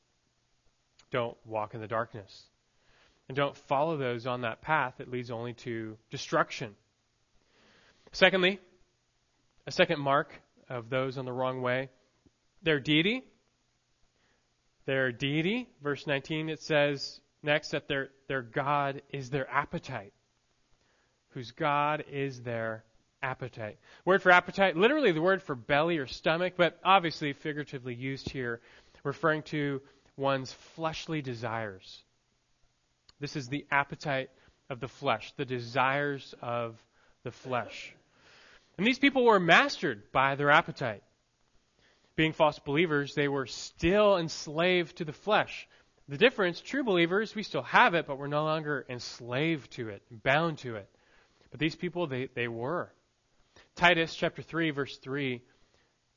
Don't 1.11 1.37
walk 1.45 1.73
in 1.73 1.81
the 1.81 1.87
darkness. 1.87 2.43
And 3.27 3.35
don't 3.35 3.55
follow 3.55 3.97
those 3.97 4.25
on 4.25 4.41
that 4.41 4.61
path 4.61 4.95
that 4.97 5.11
leads 5.11 5.31
only 5.31 5.53
to 5.53 5.97
destruction. 6.09 6.75
Secondly, 8.11 8.59
a 9.65 9.71
second 9.71 9.99
mark 9.99 10.33
of 10.69 10.89
those 10.89 11.17
on 11.17 11.25
the 11.25 11.33
wrong 11.33 11.61
way, 11.61 11.89
their 12.63 12.79
deity. 12.79 13.23
Their 14.85 15.11
deity, 15.11 15.67
verse 15.83 16.07
19, 16.07 16.47
it 16.49 16.61
says 16.61 17.19
next 17.43 17.71
that 17.71 17.89
their, 17.89 18.09
their 18.27 18.41
God 18.41 19.01
is 19.09 19.29
their 19.29 19.49
appetite. 19.49 20.13
Whose 21.31 21.51
God 21.51 22.05
is 22.09 22.41
their 22.41 22.85
appetite. 23.27 23.77
Word 24.05 24.21
for 24.21 24.31
appetite, 24.31 24.77
literally 24.77 25.11
the 25.11 25.21
word 25.21 25.43
for 25.43 25.53
belly 25.53 25.97
or 25.97 26.07
stomach, 26.07 26.53
but 26.55 26.79
obviously 26.83 27.33
figuratively 27.33 27.93
used 27.93 28.29
here, 28.29 28.61
referring 29.03 29.43
to 29.43 29.81
one's 30.15 30.53
fleshly 30.75 31.21
desires. 31.21 32.03
This 33.19 33.35
is 33.35 33.49
the 33.49 33.65
appetite 33.69 34.29
of 34.69 34.79
the 34.79 34.87
flesh, 34.87 35.33
the 35.35 35.45
desires 35.45 36.33
of 36.41 36.81
the 37.23 37.31
flesh. 37.31 37.93
And 38.77 38.87
these 38.87 38.99
people 38.99 39.25
were 39.25 39.39
mastered 39.39 40.11
by 40.11 40.35
their 40.35 40.49
appetite. 40.49 41.03
Being 42.15 42.33
false 42.33 42.59
believers, 42.59 43.13
they 43.13 43.27
were 43.27 43.45
still 43.45 44.17
enslaved 44.17 44.97
to 44.97 45.05
the 45.05 45.13
flesh. 45.13 45.67
The 46.07 46.17
difference, 46.17 46.61
true 46.61 46.83
believers, 46.83 47.35
we 47.35 47.43
still 47.43 47.63
have 47.63 47.93
it, 47.93 48.07
but 48.07 48.17
we're 48.17 48.27
no 48.27 48.45
longer 48.45 48.85
enslaved 48.87 49.71
to 49.73 49.89
it, 49.89 50.01
bound 50.23 50.59
to 50.59 50.77
it. 50.77 50.89
But 51.51 51.59
these 51.59 51.75
people, 51.75 52.07
they, 52.07 52.29
they 52.33 52.47
were. 52.47 52.89
Titus 53.77 54.15
chapter 54.15 54.41
3, 54.41 54.71
verse 54.71 54.97
3, 54.97 55.39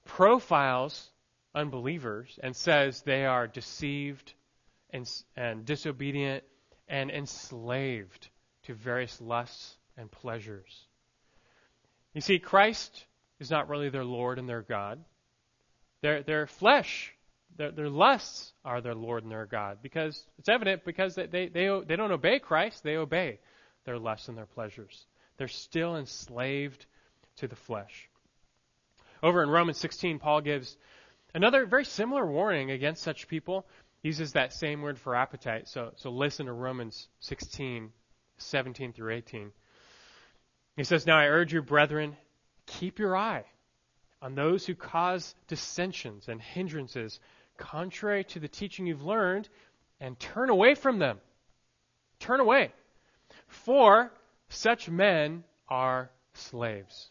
profiles 0.06 1.10
unbelievers 1.54 2.38
and 2.42 2.56
says 2.56 3.02
they 3.02 3.26
are 3.26 3.46
deceived 3.46 4.32
and, 4.90 5.08
and 5.36 5.66
disobedient 5.66 6.42
and 6.88 7.10
enslaved 7.10 8.28
to 8.64 8.74
various 8.74 9.20
lusts 9.20 9.76
and 9.98 10.10
pleasures. 10.10 10.86
You 12.14 12.22
see, 12.22 12.38
Christ 12.38 13.04
is 13.38 13.50
not 13.50 13.68
really 13.68 13.90
their 13.90 14.04
Lord 14.04 14.38
and 14.38 14.48
their 14.48 14.62
God. 14.62 14.98
Their, 16.00 16.22
their 16.22 16.46
flesh, 16.46 17.12
their, 17.58 17.72
their 17.72 17.90
lusts 17.90 18.54
are 18.64 18.80
their 18.80 18.94
Lord 18.94 19.22
and 19.22 19.30
their 19.30 19.44
God 19.44 19.78
because 19.82 20.24
it's 20.38 20.48
evident 20.48 20.82
because 20.86 21.14
they, 21.14 21.26
they, 21.26 21.48
they, 21.48 21.68
they 21.86 21.96
don't 21.96 22.10
obey 22.10 22.38
Christ, 22.38 22.82
they 22.82 22.96
obey 22.96 23.38
their 23.84 23.98
lusts 23.98 24.28
and 24.28 24.38
their 24.38 24.46
pleasures. 24.46 25.06
They're 25.36 25.48
still 25.48 25.96
enslaved 25.96 26.86
to 27.36 27.48
the 27.48 27.56
flesh. 27.56 28.08
Over 29.22 29.42
in 29.42 29.50
Romans 29.50 29.78
16, 29.78 30.18
Paul 30.18 30.40
gives 30.40 30.76
another 31.34 31.66
very 31.66 31.84
similar 31.84 32.24
warning 32.26 32.70
against 32.70 33.02
such 33.02 33.28
people. 33.28 33.66
He 34.02 34.08
uses 34.08 34.32
that 34.32 34.52
same 34.52 34.82
word 34.82 34.98
for 34.98 35.14
appetite. 35.14 35.68
So, 35.68 35.92
so 35.96 36.10
listen 36.10 36.46
to 36.46 36.52
Romans 36.52 37.08
16, 37.20 37.90
17 38.38 38.92
through 38.92 39.14
18. 39.14 39.52
He 40.76 40.84
says, 40.84 41.06
Now 41.06 41.18
I 41.18 41.26
urge 41.26 41.52
you, 41.52 41.62
brethren, 41.62 42.16
keep 42.66 42.98
your 42.98 43.16
eye 43.16 43.44
on 44.22 44.34
those 44.34 44.66
who 44.66 44.74
cause 44.74 45.34
dissensions 45.48 46.28
and 46.28 46.40
hindrances 46.40 47.20
contrary 47.60 48.24
to 48.24 48.40
the 48.40 48.48
teaching 48.48 48.86
you've 48.86 49.04
learned, 49.04 49.48
and 50.00 50.18
turn 50.18 50.48
away 50.48 50.74
from 50.74 50.98
them. 50.98 51.18
Turn 52.18 52.40
away. 52.40 52.72
For 53.46 54.10
such 54.48 54.88
men 54.88 55.44
are 55.68 56.10
slaves, 56.32 57.10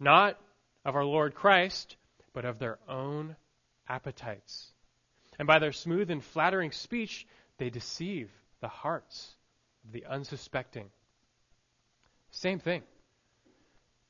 not 0.00 0.38
of 0.84 0.96
our 0.96 1.04
Lord 1.04 1.34
Christ, 1.34 1.96
but 2.32 2.44
of 2.44 2.58
their 2.58 2.78
own 2.88 3.36
appetites. 3.88 4.72
And 5.38 5.46
by 5.46 5.58
their 5.58 5.72
smooth 5.72 6.10
and 6.10 6.24
flattering 6.24 6.72
speech, 6.72 7.26
they 7.58 7.70
deceive 7.70 8.30
the 8.60 8.68
hearts 8.68 9.34
of 9.84 9.92
the 9.92 10.06
unsuspecting. 10.06 10.90
Same 12.30 12.58
thing. 12.58 12.82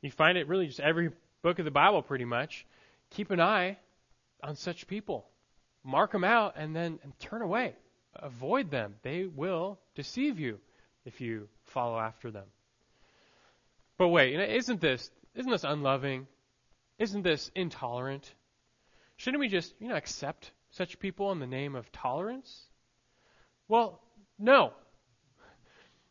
You 0.02 0.10
find 0.10 0.38
it 0.38 0.48
really 0.48 0.66
just 0.66 0.80
every 0.80 1.10
book 1.42 1.58
of 1.58 1.64
the 1.64 1.70
Bible, 1.70 2.02
pretty 2.02 2.24
much. 2.24 2.66
Keep 3.10 3.30
an 3.30 3.40
eye 3.40 3.78
on 4.42 4.56
such 4.56 4.86
people. 4.86 5.26
Mark 5.84 6.12
them 6.12 6.24
out 6.24 6.54
and 6.56 6.74
then 6.74 6.98
and 7.02 7.18
turn 7.18 7.42
away. 7.42 7.74
Avoid 8.14 8.70
them. 8.70 8.94
They 9.02 9.24
will 9.24 9.78
deceive 9.94 10.38
you 10.38 10.58
if 11.04 11.20
you 11.20 11.48
follow 11.64 11.98
after 11.98 12.30
them. 12.30 12.46
But 13.98 14.08
wait, 14.08 14.38
isn't 14.38 14.80
this 14.80 15.10
isn't 15.34 15.50
this 15.50 15.64
unloving? 15.64 16.26
Isn't 16.98 17.22
this 17.22 17.50
intolerant? 17.54 18.32
Shouldn't 19.16 19.40
we 19.40 19.48
just, 19.48 19.74
you 19.80 19.88
know, 19.88 19.96
accept 19.96 20.50
such 20.70 20.98
people 20.98 21.32
in 21.32 21.38
the 21.38 21.46
name 21.46 21.74
of 21.74 21.90
tolerance? 21.92 22.66
Well, 23.68 24.00
no. 24.38 24.72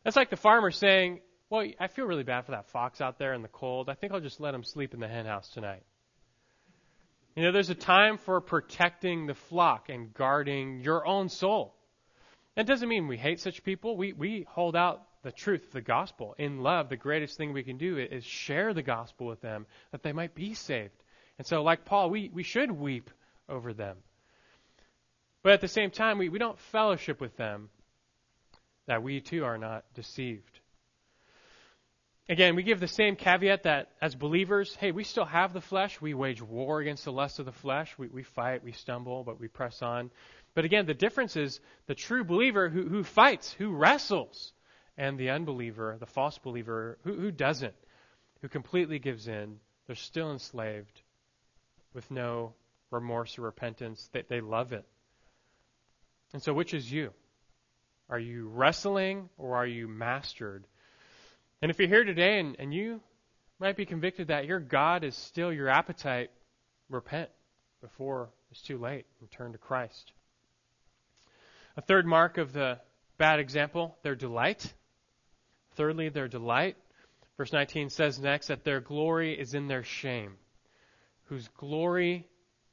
That's 0.04 0.16
like 0.16 0.30
the 0.30 0.36
farmer 0.36 0.70
saying, 0.70 1.20
well, 1.50 1.66
I 1.78 1.88
feel 1.88 2.06
really 2.06 2.22
bad 2.22 2.46
for 2.46 2.52
that 2.52 2.68
fox 2.68 3.00
out 3.00 3.18
there 3.18 3.34
in 3.34 3.42
the 3.42 3.48
cold. 3.48 3.88
I 3.88 3.94
think 3.94 4.12
I'll 4.12 4.20
just 4.20 4.40
let 4.40 4.54
him 4.54 4.64
sleep 4.64 4.94
in 4.94 5.00
the 5.00 5.08
henhouse 5.08 5.48
tonight. 5.50 5.82
You 7.36 7.44
know, 7.44 7.52
there's 7.52 7.70
a 7.70 7.74
time 7.74 8.18
for 8.18 8.40
protecting 8.40 9.26
the 9.26 9.34
flock 9.34 9.88
and 9.88 10.12
guarding 10.14 10.80
your 10.80 11.06
own 11.06 11.28
soul. 11.28 11.74
That 12.56 12.66
doesn't 12.66 12.88
mean 12.88 13.08
we 13.08 13.16
hate 13.16 13.40
such 13.40 13.62
people. 13.62 13.96
We, 13.96 14.12
we 14.12 14.46
hold 14.48 14.74
out 14.74 15.02
the 15.22 15.32
truth 15.32 15.64
of 15.66 15.72
the 15.72 15.80
gospel. 15.80 16.34
In 16.38 16.62
love, 16.62 16.88
the 16.88 16.96
greatest 16.96 17.36
thing 17.36 17.52
we 17.52 17.62
can 17.62 17.76
do 17.76 17.98
is 17.98 18.24
share 18.24 18.72
the 18.72 18.82
gospel 18.82 19.26
with 19.26 19.40
them 19.40 19.66
that 19.92 20.02
they 20.02 20.12
might 20.12 20.34
be 20.34 20.54
saved. 20.54 21.02
And 21.38 21.46
so, 21.46 21.62
like 21.62 21.84
Paul, 21.84 22.10
we, 22.10 22.30
we 22.32 22.42
should 22.42 22.70
weep 22.70 23.10
over 23.48 23.72
them. 23.72 23.96
But 25.42 25.52
at 25.52 25.60
the 25.60 25.68
same 25.68 25.90
time, 25.90 26.18
we, 26.18 26.28
we 26.28 26.38
don't 26.38 26.58
fellowship 26.58 27.20
with 27.20 27.36
them 27.36 27.70
that 28.86 29.02
we 29.02 29.20
too 29.20 29.44
are 29.44 29.58
not 29.58 29.84
deceived. 29.94 30.60
Again, 32.28 32.54
we 32.54 32.62
give 32.62 32.78
the 32.78 32.86
same 32.86 33.16
caveat 33.16 33.64
that 33.64 33.90
as 34.00 34.14
believers, 34.14 34.76
hey, 34.76 34.92
we 34.92 35.02
still 35.02 35.24
have 35.24 35.52
the 35.52 35.60
flesh. 35.60 36.00
We 36.00 36.14
wage 36.14 36.40
war 36.40 36.80
against 36.80 37.04
the 37.04 37.12
lust 37.12 37.40
of 37.40 37.44
the 37.44 37.52
flesh. 37.52 37.92
We, 37.98 38.06
we 38.08 38.22
fight, 38.22 38.62
we 38.62 38.72
stumble, 38.72 39.24
but 39.24 39.40
we 39.40 39.48
press 39.48 39.82
on. 39.82 40.10
But 40.54 40.64
again, 40.64 40.86
the 40.86 40.94
difference 40.94 41.36
is 41.36 41.60
the 41.86 41.94
true 41.94 42.22
believer 42.22 42.68
who, 42.68 42.86
who 42.86 43.02
fights, 43.02 43.52
who 43.52 43.74
wrestles, 43.74 44.52
and 45.00 45.16
the 45.16 45.30
unbeliever, 45.30 45.96
the 45.98 46.04
false 46.04 46.36
believer, 46.36 46.98
who, 47.04 47.14
who 47.14 47.30
doesn't, 47.30 47.74
who 48.42 48.48
completely 48.48 48.98
gives 48.98 49.28
in. 49.28 49.56
They're 49.86 49.96
still 49.96 50.30
enslaved 50.30 51.00
with 51.94 52.10
no 52.10 52.52
remorse 52.90 53.38
or 53.38 53.42
repentance. 53.42 54.10
They, 54.12 54.24
they 54.28 54.40
love 54.42 54.74
it. 54.74 54.84
And 56.34 56.42
so, 56.42 56.52
which 56.52 56.74
is 56.74 56.92
you? 56.92 57.12
Are 58.10 58.18
you 58.18 58.48
wrestling 58.48 59.30
or 59.38 59.56
are 59.56 59.66
you 59.66 59.88
mastered? 59.88 60.66
And 61.62 61.70
if 61.70 61.78
you're 61.78 61.88
here 61.88 62.04
today 62.04 62.38
and, 62.38 62.56
and 62.58 62.74
you 62.74 63.00
might 63.58 63.76
be 63.76 63.86
convicted 63.86 64.28
that 64.28 64.44
your 64.44 64.60
God 64.60 65.02
is 65.02 65.16
still 65.16 65.50
your 65.50 65.70
appetite, 65.70 66.30
repent 66.90 67.30
before 67.80 68.28
it's 68.50 68.60
too 68.60 68.76
late 68.76 69.06
and 69.20 69.30
turn 69.30 69.52
to 69.52 69.58
Christ. 69.58 70.12
A 71.78 71.80
third 71.80 72.04
mark 72.04 72.36
of 72.36 72.52
the 72.52 72.78
bad 73.16 73.40
example, 73.40 73.96
their 74.02 74.14
delight. 74.14 74.74
Thirdly, 75.76 76.08
their 76.08 76.28
delight. 76.28 76.76
Verse 77.36 77.52
19 77.52 77.90
says 77.90 78.18
next 78.18 78.48
that 78.48 78.64
their 78.64 78.80
glory 78.80 79.38
is 79.38 79.54
in 79.54 79.68
their 79.68 79.84
shame. 79.84 80.34
Whose 81.24 81.48
glory 81.56 82.26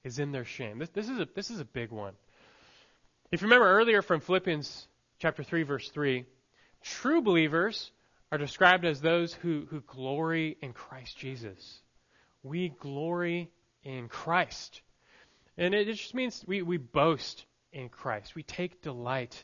is 0.04 0.20
in 0.20 0.32
their 0.32 0.46
shame. 0.46 0.80
This, 0.80 0.90
this, 0.90 1.10
is, 1.10 1.20
a, 1.20 1.28
this 1.36 1.50
is 1.52 1.60
a 1.60 1.66
big 1.66 1.92
one. 1.92 2.14
If 3.32 3.42
you 3.42 3.48
remember 3.48 3.68
earlier 3.68 4.02
from 4.02 4.22
Philippians 4.22 4.88
chapter 5.20 5.44
3, 5.44 5.64
verse 5.64 5.90
3, 5.90 6.26
true 6.82 7.22
believers 7.22 7.92
are 8.32 8.38
described 8.38 8.86
as 8.86 9.00
those 9.00 9.34
who, 9.34 9.68
who 9.70 9.82
glory 9.82 10.58
in 10.62 10.74
Christ 10.74 11.18
Jesus. 11.18 11.82
We 12.44 12.70
glory 12.70 13.50
in 13.84 14.08
Christ. 14.08 14.82
And 15.58 15.74
it 15.74 15.86
just 15.88 16.14
means 16.14 16.44
we, 16.48 16.62
we 16.62 16.78
boast 16.78 17.46
in 17.72 17.90
Christ. 17.90 18.36
We 18.36 18.44
take 18.44 18.82
delight 18.82 19.44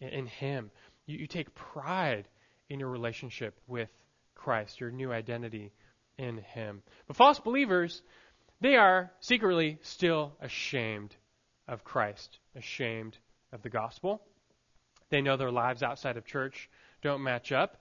in, 0.00 0.08
in 0.08 0.26
Him. 0.26 0.70
You, 1.06 1.18
you 1.18 1.26
take 1.26 1.54
pride 1.54 2.26
in 2.68 2.80
your 2.80 2.88
relationship 2.88 3.58
with 3.66 3.88
Christ, 4.34 4.80
your 4.80 4.90
new 4.90 5.12
identity 5.12 5.72
in 6.16 6.38
Him. 6.38 6.82
But 7.06 7.16
false 7.16 7.40
believers, 7.40 8.02
they 8.60 8.76
are 8.76 9.12
secretly 9.20 9.78
still 9.82 10.32
ashamed 10.40 11.14
of 11.66 11.84
Christ, 11.84 12.38
ashamed 12.54 13.16
of 13.52 13.62
the 13.62 13.70
gospel. 13.70 14.22
They 15.10 15.20
know 15.20 15.36
their 15.36 15.52
lives 15.52 15.82
outside 15.82 16.16
of 16.16 16.26
church 16.26 16.68
don't 17.02 17.22
match 17.22 17.52
up. 17.52 17.76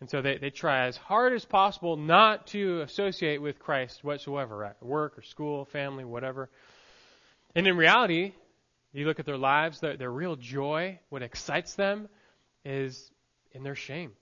And 0.00 0.08
so 0.08 0.22
they, 0.22 0.38
they 0.38 0.50
try 0.50 0.86
as 0.86 0.96
hard 0.96 1.32
as 1.32 1.44
possible 1.44 1.96
not 1.96 2.46
to 2.48 2.82
associate 2.82 3.42
with 3.42 3.58
Christ 3.58 4.04
whatsoever 4.04 4.64
at 4.64 4.82
work 4.82 5.18
or 5.18 5.22
school, 5.22 5.64
family, 5.64 6.04
whatever. 6.04 6.50
And 7.54 7.66
in 7.66 7.76
reality, 7.76 8.32
you 8.92 9.06
look 9.06 9.18
at 9.18 9.26
their 9.26 9.38
lives, 9.38 9.80
their, 9.80 9.96
their 9.96 10.10
real 10.10 10.36
joy, 10.36 11.00
what 11.08 11.22
excites 11.22 11.74
them 11.74 12.08
is 12.64 13.10
in 13.52 13.64
their 13.64 13.74
shame. 13.74 14.12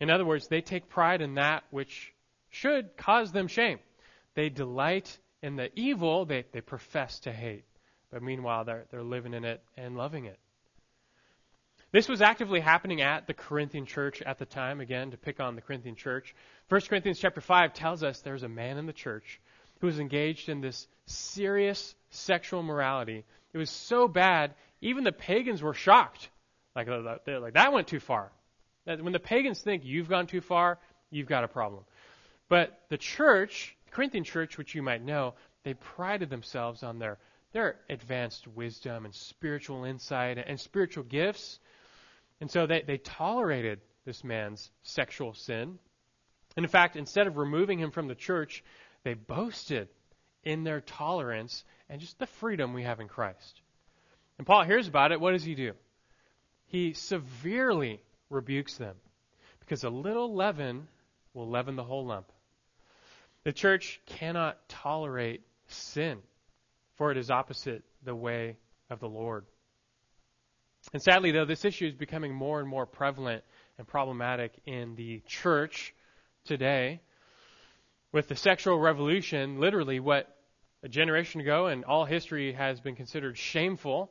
In 0.00 0.10
other 0.10 0.24
words, 0.24 0.48
they 0.48 0.60
take 0.60 0.88
pride 0.88 1.20
in 1.20 1.34
that 1.34 1.64
which 1.70 2.12
should 2.50 2.96
cause 2.96 3.32
them 3.32 3.48
shame. 3.48 3.78
They 4.34 4.48
delight 4.48 5.18
in 5.42 5.56
the 5.56 5.70
evil 5.78 6.24
they, 6.24 6.44
they 6.52 6.60
profess 6.60 7.20
to 7.20 7.32
hate. 7.32 7.64
But 8.10 8.22
meanwhile, 8.22 8.64
they're, 8.64 8.84
they're 8.90 9.02
living 9.02 9.34
in 9.34 9.44
it 9.44 9.62
and 9.76 9.96
loving 9.96 10.26
it. 10.26 10.38
This 11.92 12.08
was 12.08 12.22
actively 12.22 12.60
happening 12.60 13.02
at 13.02 13.28
the 13.28 13.34
Corinthian 13.34 13.86
church 13.86 14.20
at 14.22 14.38
the 14.38 14.46
time, 14.46 14.80
again, 14.80 15.12
to 15.12 15.16
pick 15.16 15.38
on 15.38 15.54
the 15.54 15.60
Corinthian 15.60 15.94
church. 15.94 16.34
1 16.68 16.80
Corinthians 16.88 17.20
chapter 17.20 17.40
5 17.40 17.72
tells 17.72 18.02
us 18.02 18.20
there's 18.20 18.42
a 18.42 18.48
man 18.48 18.78
in 18.78 18.86
the 18.86 18.92
church 18.92 19.40
who 19.80 19.86
was 19.86 20.00
engaged 20.00 20.48
in 20.48 20.60
this 20.60 20.88
serious 21.06 21.94
sexual 22.10 22.62
morality. 22.62 23.24
It 23.52 23.58
was 23.58 23.70
so 23.70 24.08
bad, 24.08 24.54
even 24.80 25.04
the 25.04 25.12
pagans 25.12 25.62
were 25.62 25.74
shocked. 25.74 26.28
Like, 26.74 26.88
like 26.88 27.54
that 27.54 27.72
went 27.72 27.86
too 27.86 28.00
far. 28.00 28.32
When 28.84 29.12
the 29.12 29.20
pagans 29.20 29.60
think 29.60 29.84
you've 29.84 30.08
gone 30.08 30.26
too 30.26 30.40
far, 30.40 30.78
you've 31.10 31.28
got 31.28 31.44
a 31.44 31.48
problem. 31.48 31.84
But 32.48 32.78
the 32.90 32.98
church, 32.98 33.76
the 33.86 33.90
Corinthian 33.92 34.24
church, 34.24 34.58
which 34.58 34.74
you 34.74 34.82
might 34.82 35.02
know, 35.02 35.34
they 35.62 35.74
prided 35.74 36.28
themselves 36.28 36.82
on 36.82 36.98
their, 36.98 37.18
their 37.52 37.76
advanced 37.88 38.46
wisdom 38.46 39.04
and 39.04 39.14
spiritual 39.14 39.84
insight 39.84 40.38
and 40.38 40.60
spiritual 40.60 41.04
gifts. 41.04 41.58
And 42.40 42.50
so 42.50 42.66
they, 42.66 42.82
they 42.82 42.98
tolerated 42.98 43.80
this 44.04 44.22
man's 44.22 44.70
sexual 44.82 45.32
sin. 45.32 45.78
And 46.56 46.64
in 46.64 46.70
fact, 46.70 46.96
instead 46.96 47.26
of 47.26 47.38
removing 47.38 47.78
him 47.78 47.90
from 47.90 48.06
the 48.06 48.14
church, 48.14 48.62
they 49.02 49.14
boasted 49.14 49.88
in 50.44 50.62
their 50.64 50.82
tolerance 50.82 51.64
and 51.88 52.00
just 52.00 52.18
the 52.18 52.26
freedom 52.26 52.74
we 52.74 52.82
have 52.82 53.00
in 53.00 53.08
Christ. 53.08 53.62
And 54.36 54.46
Paul 54.46 54.64
hears 54.64 54.88
about 54.88 55.12
it. 55.12 55.20
What 55.20 55.32
does 55.32 55.44
he 55.44 55.54
do? 55.54 55.72
He 56.66 56.92
severely 56.92 58.00
rebukes 58.30 58.76
them 58.76 58.96
because 59.60 59.84
a 59.84 59.90
little 59.90 60.34
leaven 60.34 60.88
will 61.32 61.48
leaven 61.48 61.76
the 61.76 61.84
whole 61.84 62.06
lump. 62.06 62.30
The 63.44 63.52
church 63.52 64.00
cannot 64.06 64.68
tolerate 64.68 65.42
sin, 65.68 66.18
for 66.96 67.10
it 67.10 67.16
is 67.16 67.30
opposite 67.30 67.82
the 68.04 68.14
way 68.14 68.56
of 68.90 69.00
the 69.00 69.08
Lord. 69.08 69.44
And 70.92 71.02
sadly, 71.02 71.32
though, 71.32 71.44
this 71.44 71.64
issue 71.64 71.86
is 71.86 71.94
becoming 71.94 72.34
more 72.34 72.60
and 72.60 72.68
more 72.68 72.86
prevalent 72.86 73.42
and 73.78 73.86
problematic 73.86 74.52
in 74.66 74.94
the 74.96 75.20
church 75.26 75.94
today. 76.44 77.00
With 78.12 78.28
the 78.28 78.36
sexual 78.36 78.78
revolution, 78.78 79.58
literally 79.58 79.98
what 79.98 80.34
a 80.82 80.88
generation 80.88 81.40
ago 81.40 81.66
and 81.66 81.84
all 81.84 82.04
history 82.04 82.52
has 82.52 82.80
been 82.80 82.94
considered 82.94 83.36
shameful, 83.36 84.10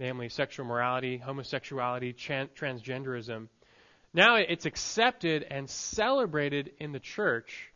namely 0.00 0.30
sexual 0.30 0.66
morality, 0.66 1.18
homosexuality, 1.18 2.14
transgenderism, 2.14 3.48
now 4.12 4.36
it's 4.36 4.66
accepted 4.66 5.44
and 5.48 5.70
celebrated 5.70 6.72
in 6.80 6.90
the 6.90 6.98
church 6.98 7.70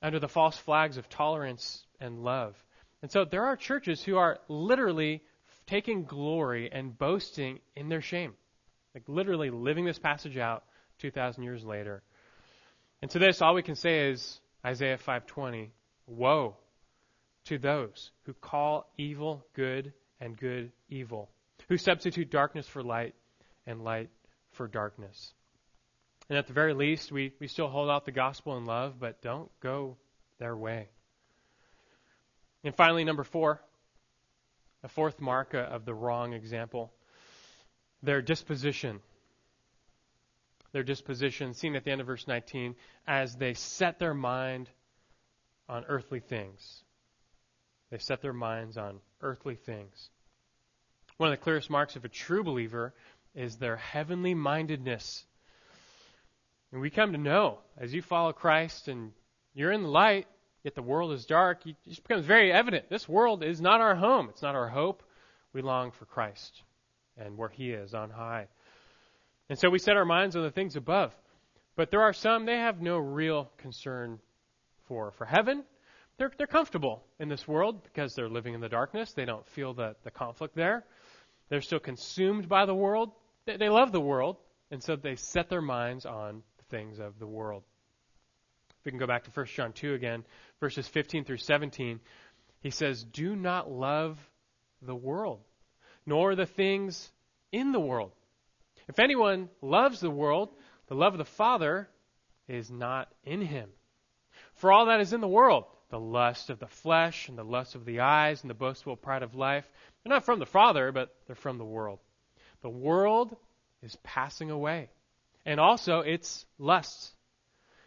under 0.00 0.18
the 0.20 0.28
false 0.28 0.56
flags 0.56 0.96
of 0.96 1.08
tolerance 1.08 1.84
and 2.00 2.22
love. 2.22 2.54
And 3.02 3.10
so 3.10 3.24
there 3.24 3.44
are 3.44 3.56
churches 3.56 4.02
who 4.02 4.16
are 4.16 4.38
literally 4.48 5.22
taking 5.66 6.04
glory 6.04 6.70
and 6.72 6.96
boasting 6.96 7.58
in 7.74 7.88
their 7.88 8.00
shame. 8.00 8.32
Like 8.94 9.02
literally 9.08 9.50
living 9.50 9.84
this 9.84 9.98
passage 9.98 10.38
out 10.38 10.64
2,000 11.00 11.42
years 11.42 11.64
later. 11.64 12.02
And 13.02 13.10
to 13.10 13.18
this, 13.18 13.42
all 13.42 13.54
we 13.54 13.62
can 13.62 13.74
say 13.74 14.10
is 14.10 14.40
Isaiah 14.64 14.96
5:20, 14.96 15.70
"Woe 16.06 16.56
to 17.44 17.58
those 17.58 18.12
who 18.22 18.32
call 18.32 18.90
evil 18.96 19.44
good 19.52 19.92
and 20.20 20.36
good 20.36 20.72
evil, 20.88 21.30
who 21.68 21.76
substitute 21.76 22.30
darkness 22.30 22.66
for 22.66 22.82
light 22.82 23.14
and 23.66 23.82
light 23.82 24.10
for 24.52 24.68
darkness." 24.68 25.32
And 26.28 26.38
at 26.38 26.46
the 26.46 26.52
very 26.52 26.74
least, 26.74 27.12
we, 27.12 27.32
we 27.38 27.46
still 27.46 27.68
hold 27.68 27.88
out 27.88 28.04
the 28.04 28.12
gospel 28.12 28.56
in 28.56 28.64
love, 28.64 28.98
but 28.98 29.22
don't 29.22 29.50
go 29.60 29.96
their 30.38 30.56
way. 30.56 30.88
And 32.64 32.74
finally, 32.74 33.04
number 33.04 33.22
four, 33.22 33.62
a 34.82 34.88
fourth 34.88 35.20
mark 35.20 35.54
of 35.54 35.84
the 35.84 35.94
wrong 35.94 36.32
example 36.32 36.92
their 38.02 38.22
disposition. 38.22 39.00
Their 40.72 40.82
disposition, 40.82 41.54
seen 41.54 41.74
at 41.76 41.84
the 41.84 41.90
end 41.90 42.00
of 42.00 42.06
verse 42.06 42.26
19, 42.26 42.74
as 43.06 43.34
they 43.36 43.54
set 43.54 43.98
their 43.98 44.14
mind 44.14 44.68
on 45.68 45.84
earthly 45.86 46.20
things. 46.20 46.84
They 47.90 47.98
set 47.98 48.22
their 48.22 48.32
minds 48.32 48.76
on 48.76 49.00
earthly 49.20 49.54
things. 49.54 50.10
One 51.16 51.32
of 51.32 51.38
the 51.38 51.42
clearest 51.42 51.70
marks 51.70 51.96
of 51.96 52.04
a 52.04 52.08
true 52.08 52.44
believer 52.44 52.94
is 53.34 53.56
their 53.56 53.76
heavenly 53.76 54.34
mindedness. 54.34 55.24
And 56.72 56.80
we 56.80 56.90
come 56.90 57.12
to 57.12 57.18
know 57.18 57.60
as 57.78 57.94
you 57.94 58.02
follow 58.02 58.32
Christ 58.32 58.88
and 58.88 59.12
you're 59.54 59.72
in 59.72 59.82
the 59.82 59.88
light, 59.88 60.26
yet 60.62 60.74
the 60.74 60.82
world 60.82 61.12
is 61.12 61.24
dark, 61.24 61.66
it 61.66 61.76
just 61.88 62.02
becomes 62.02 62.26
very 62.26 62.52
evident. 62.52 62.90
This 62.90 63.08
world 63.08 63.42
is 63.42 63.60
not 63.60 63.80
our 63.80 63.94
home. 63.94 64.28
It's 64.28 64.42
not 64.42 64.54
our 64.54 64.68
hope. 64.68 65.02
We 65.52 65.62
long 65.62 65.92
for 65.92 66.04
Christ 66.04 66.62
and 67.16 67.38
where 67.38 67.48
He 67.48 67.70
is 67.70 67.94
on 67.94 68.10
high. 68.10 68.48
And 69.48 69.58
so 69.58 69.70
we 69.70 69.78
set 69.78 69.96
our 69.96 70.04
minds 70.04 70.36
on 70.36 70.42
the 70.42 70.50
things 70.50 70.76
above. 70.76 71.14
But 71.76 71.90
there 71.90 72.02
are 72.02 72.12
some 72.12 72.46
they 72.46 72.56
have 72.56 72.80
no 72.80 72.98
real 72.98 73.50
concern 73.58 74.18
for. 74.88 75.12
For 75.12 75.24
heaven, 75.24 75.64
they're, 76.18 76.32
they're 76.36 76.46
comfortable 76.46 77.04
in 77.18 77.28
this 77.28 77.46
world 77.46 77.82
because 77.82 78.14
they're 78.14 78.28
living 78.28 78.54
in 78.54 78.60
the 78.60 78.68
darkness. 78.68 79.12
They 79.12 79.24
don't 79.24 79.46
feel 79.48 79.74
the, 79.74 79.96
the 80.02 80.10
conflict 80.10 80.54
there. 80.54 80.84
They're 81.48 81.60
still 81.60 81.78
consumed 81.78 82.48
by 82.48 82.66
the 82.66 82.74
world. 82.74 83.12
They, 83.44 83.56
they 83.56 83.68
love 83.68 83.92
the 83.92 84.00
world, 84.00 84.36
and 84.70 84.82
so 84.82 84.96
they 84.96 85.16
set 85.16 85.48
their 85.48 85.60
minds 85.60 86.06
on 86.06 86.42
the 86.58 86.76
things 86.76 86.98
of 86.98 87.18
the 87.18 87.26
world 87.26 87.62
If 88.80 88.86
we 88.86 88.92
can 88.92 88.98
go 88.98 89.06
back 89.06 89.24
to 89.24 89.30
1 89.30 89.46
John 89.46 89.72
2 89.72 89.94
again, 89.94 90.24
verses 90.58 90.88
15 90.88 91.24
through 91.24 91.38
17, 91.38 92.00
he 92.60 92.70
says, 92.70 93.04
Do 93.04 93.36
not 93.36 93.70
love 93.70 94.18
the 94.82 94.96
world, 94.96 95.40
nor 96.06 96.34
the 96.34 96.46
things 96.46 97.10
in 97.52 97.72
the 97.72 97.80
world. 97.80 98.12
If 98.88 98.98
anyone 98.98 99.50
loves 99.60 100.00
the 100.00 100.10
world, 100.10 100.50
the 100.88 100.94
love 100.94 101.12
of 101.12 101.18
the 101.18 101.24
Father 101.24 101.88
is 102.48 102.70
not 102.70 103.08
in 103.24 103.42
him. 103.42 103.68
For 104.54 104.72
all 104.72 104.86
that 104.86 105.00
is 105.00 105.12
in 105.12 105.20
the 105.20 105.28
world, 105.28 105.64
the 105.90 105.98
lust 105.98 106.50
of 106.50 106.58
the 106.58 106.66
flesh 106.66 107.28
and 107.28 107.38
the 107.38 107.44
lust 107.44 107.74
of 107.74 107.84
the 107.84 108.00
eyes 108.00 108.42
and 108.42 108.50
the 108.50 108.54
boastful 108.54 108.96
pride 108.96 109.22
of 109.22 109.34
life, 109.34 109.64
they're 110.02 110.12
not 110.12 110.24
from 110.24 110.38
the 110.38 110.46
Father, 110.46 110.92
but 110.92 111.14
they're 111.26 111.36
from 111.36 111.58
the 111.58 111.64
world. 111.64 111.98
The 112.62 112.68
world 112.68 113.36
is 113.82 113.96
passing 114.02 114.50
away, 114.50 114.88
and 115.44 115.60
also 115.60 116.00
its 116.00 116.44
lusts. 116.58 117.12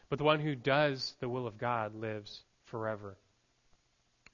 But 0.10 0.18
the 0.18 0.26
one 0.26 0.40
who 0.40 0.56
does 0.56 1.14
the 1.20 1.30
will 1.30 1.46
of 1.46 1.58
God 1.58 1.94
lives 1.96 2.42
forever. 2.66 3.18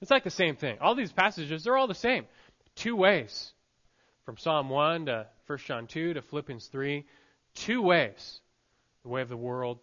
It's 0.00 0.10
like 0.10 0.24
the 0.24 0.30
same 0.30 0.56
thing. 0.56 0.78
All 0.80 0.94
these 0.94 1.12
passages, 1.12 1.64
they're 1.64 1.76
all 1.76 1.86
the 1.86 1.94
same. 1.94 2.26
Two 2.76 2.96
ways. 2.96 3.52
From 4.24 4.36
Psalm 4.36 4.68
1 4.68 5.06
to 5.06 5.26
1 5.46 5.58
John 5.58 5.86
2 5.86 6.14
to 6.14 6.22
Philippians 6.22 6.66
3. 6.66 7.04
Two 7.54 7.82
ways. 7.82 8.40
The 9.02 9.08
way 9.08 9.22
of 9.22 9.28
the 9.28 9.36
world, 9.36 9.78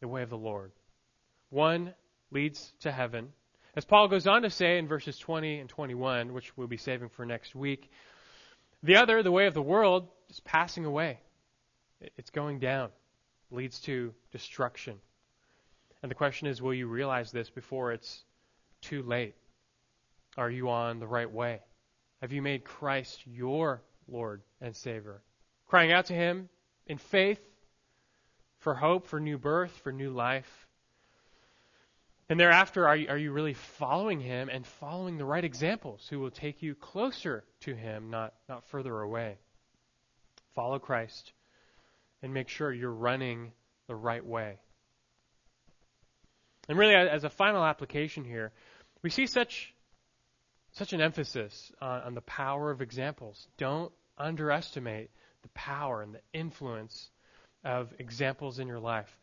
the 0.00 0.08
way 0.08 0.22
of 0.22 0.30
the 0.30 0.38
Lord. 0.38 0.72
One 1.50 1.94
leads 2.34 2.72
to 2.80 2.92
heaven. 2.92 3.32
As 3.76 3.84
Paul 3.84 4.08
goes 4.08 4.26
on 4.26 4.42
to 4.42 4.50
say 4.50 4.78
in 4.78 4.86
verses 4.86 5.18
20 5.18 5.60
and 5.60 5.68
21, 5.68 6.32
which 6.32 6.56
we'll 6.56 6.66
be 6.66 6.76
saving 6.76 7.08
for 7.08 7.24
next 7.24 7.54
week, 7.54 7.90
the 8.82 8.96
other, 8.96 9.22
the 9.22 9.32
way 9.32 9.46
of 9.46 9.54
the 9.54 9.62
world, 9.62 10.08
is 10.28 10.40
passing 10.40 10.84
away. 10.84 11.20
it's 12.18 12.30
going 12.30 12.58
down, 12.58 12.90
leads 13.50 13.80
to 13.80 14.12
destruction. 14.30 14.98
And 16.02 16.10
the 16.10 16.14
question 16.14 16.48
is, 16.48 16.60
will 16.60 16.74
you 16.74 16.86
realize 16.86 17.32
this 17.32 17.48
before 17.48 17.92
it's 17.92 18.24
too 18.82 19.02
late? 19.02 19.34
Are 20.36 20.50
you 20.50 20.68
on 20.68 20.98
the 20.98 21.06
right 21.06 21.30
way? 21.30 21.60
Have 22.20 22.32
you 22.32 22.42
made 22.42 22.64
Christ 22.64 23.22
your 23.26 23.82
Lord 24.06 24.42
and 24.60 24.76
Savior? 24.76 25.22
Crying 25.66 25.92
out 25.92 26.06
to 26.06 26.14
Him 26.14 26.48
in 26.86 26.98
faith 26.98 27.40
for 28.58 28.74
hope, 28.74 29.06
for 29.06 29.18
new 29.20 29.38
birth, 29.38 29.72
for 29.82 29.92
new 29.92 30.10
life. 30.10 30.63
And 32.28 32.40
thereafter, 32.40 32.88
are 32.88 32.96
you, 32.96 33.08
are 33.08 33.18
you 33.18 33.32
really 33.32 33.54
following 33.54 34.20
Him 34.20 34.48
and 34.48 34.66
following 34.66 35.18
the 35.18 35.24
right 35.24 35.44
examples 35.44 36.06
who 36.08 36.20
will 36.20 36.30
take 36.30 36.62
you 36.62 36.74
closer 36.74 37.44
to 37.60 37.74
Him, 37.74 38.10
not, 38.10 38.32
not 38.48 38.66
further 38.68 38.98
away? 39.00 39.36
Follow 40.54 40.78
Christ 40.78 41.32
and 42.22 42.32
make 42.32 42.48
sure 42.48 42.72
you're 42.72 42.90
running 42.90 43.52
the 43.86 43.94
right 43.94 44.24
way. 44.24 44.58
And 46.68 46.78
really, 46.78 46.94
as 46.94 47.24
a 47.24 47.30
final 47.30 47.62
application 47.62 48.24
here, 48.24 48.52
we 49.02 49.10
see 49.10 49.26
such 49.26 49.74
such 50.72 50.92
an 50.92 51.00
emphasis 51.00 51.70
on, 51.80 52.00
on, 52.00 52.14
the 52.14 52.20
power 52.22 52.70
of 52.70 52.82
examples. 52.82 53.46
Don't 53.58 53.92
underestimate 54.18 55.10
the 55.42 55.48
power 55.50 56.02
and 56.02 56.14
the 56.14 56.20
influence 56.32 57.10
of 57.64 57.92
examples 58.00 58.58
in 58.58 58.66
your 58.66 58.80
life. 58.80 59.16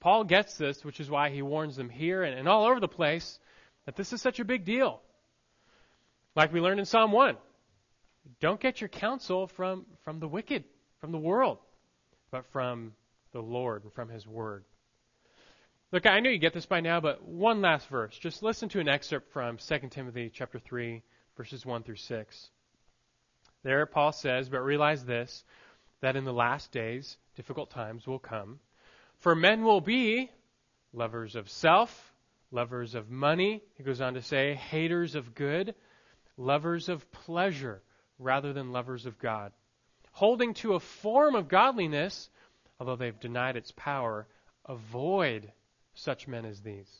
Paul 0.00 0.24
gets 0.24 0.56
this, 0.56 0.84
which 0.84 1.00
is 1.00 1.10
why 1.10 1.30
he 1.30 1.42
warns 1.42 1.76
them 1.76 1.88
here 1.88 2.22
and, 2.22 2.38
and 2.38 2.48
all 2.48 2.64
over 2.64 2.80
the 2.80 2.88
place 2.88 3.38
that 3.86 3.96
this 3.96 4.12
is 4.12 4.22
such 4.22 4.40
a 4.40 4.44
big 4.44 4.64
deal. 4.64 5.00
Like 6.34 6.52
we 6.52 6.60
learned 6.60 6.80
in 6.80 6.86
Psalm 6.86 7.12
1. 7.12 7.36
Don't 8.40 8.60
get 8.60 8.80
your 8.80 8.88
counsel 8.88 9.46
from, 9.48 9.86
from 10.04 10.20
the 10.20 10.28
wicked, 10.28 10.64
from 11.00 11.12
the 11.12 11.18
world, 11.18 11.58
but 12.30 12.46
from 12.52 12.92
the 13.32 13.40
Lord 13.42 13.82
and 13.82 13.92
from 13.92 14.08
his 14.08 14.26
word. 14.26 14.64
Look, 15.90 16.06
I 16.06 16.20
know 16.20 16.30
you 16.30 16.38
get 16.38 16.54
this 16.54 16.66
by 16.66 16.80
now, 16.80 17.00
but 17.00 17.22
one 17.22 17.60
last 17.60 17.88
verse. 17.88 18.16
Just 18.16 18.42
listen 18.42 18.68
to 18.70 18.80
an 18.80 18.88
excerpt 18.88 19.32
from 19.32 19.58
2 19.58 19.88
Timothy 19.90 20.30
chapter 20.32 20.58
3, 20.58 21.02
verses 21.36 21.66
1 21.66 21.82
through 21.82 21.96
6. 21.96 22.50
There 23.62 23.84
Paul 23.86 24.12
says, 24.12 24.48
But 24.48 24.60
realize 24.60 25.04
this, 25.04 25.44
that 26.00 26.16
in 26.16 26.24
the 26.24 26.32
last 26.32 26.72
days 26.72 27.16
difficult 27.36 27.70
times 27.70 28.06
will 28.06 28.18
come. 28.18 28.58
For 29.22 29.36
men 29.36 29.62
will 29.62 29.80
be 29.80 30.32
lovers 30.92 31.36
of 31.36 31.48
self, 31.48 32.12
lovers 32.50 32.96
of 32.96 33.08
money, 33.08 33.62
he 33.76 33.84
goes 33.84 34.00
on 34.00 34.14
to 34.14 34.20
say, 34.20 34.54
haters 34.54 35.14
of 35.14 35.36
good, 35.36 35.76
lovers 36.36 36.88
of 36.88 37.08
pleasure 37.12 37.82
rather 38.18 38.52
than 38.52 38.72
lovers 38.72 39.06
of 39.06 39.20
God, 39.20 39.52
holding 40.10 40.54
to 40.54 40.74
a 40.74 40.80
form 40.80 41.36
of 41.36 41.46
godliness, 41.46 42.30
although 42.80 42.96
they've 42.96 43.20
denied 43.20 43.54
its 43.54 43.70
power, 43.76 44.26
avoid 44.66 45.52
such 45.94 46.26
men 46.26 46.44
as 46.44 46.60
these. 46.60 46.90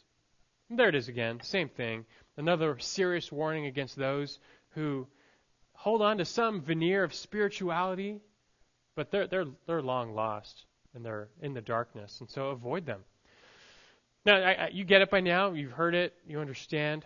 And 0.71 0.79
there 0.79 0.91
it 0.91 0.95
is 0.95 1.09
again, 1.09 1.41
same 1.43 1.71
thing. 1.71 2.07
Another 2.37 2.79
serious 2.79 3.33
warning 3.33 3.67
against 3.67 3.97
those 3.97 4.39
who 4.77 5.09
hold 5.73 6.03
on 6.03 6.19
to 6.19 6.25
some 6.25 6.61
veneer 6.61 7.03
of 7.03 7.15
spirituality, 7.15 8.21
but 8.95 9.11
they're, 9.11 9.27
they're, 9.27 9.47
they're 9.67 9.83
long 9.83 10.15
lost 10.15 10.67
and 10.95 11.05
they're 11.05 11.29
in 11.41 11.55
the 11.55 11.61
darkness, 11.61 12.19
and 12.21 12.31
so 12.31 12.49
avoid 12.49 12.87
them. 12.87 13.01
Now, 14.25 14.37
I, 14.37 14.53
I, 14.53 14.71
you 14.73 14.85
get 14.85 15.03
it 15.03 15.11
by 15.11 15.21
now, 15.21 15.53
you've 15.53 15.73
heard 15.73 15.95
it, 15.95 16.15
you 16.27 16.41
understand. 16.41 17.05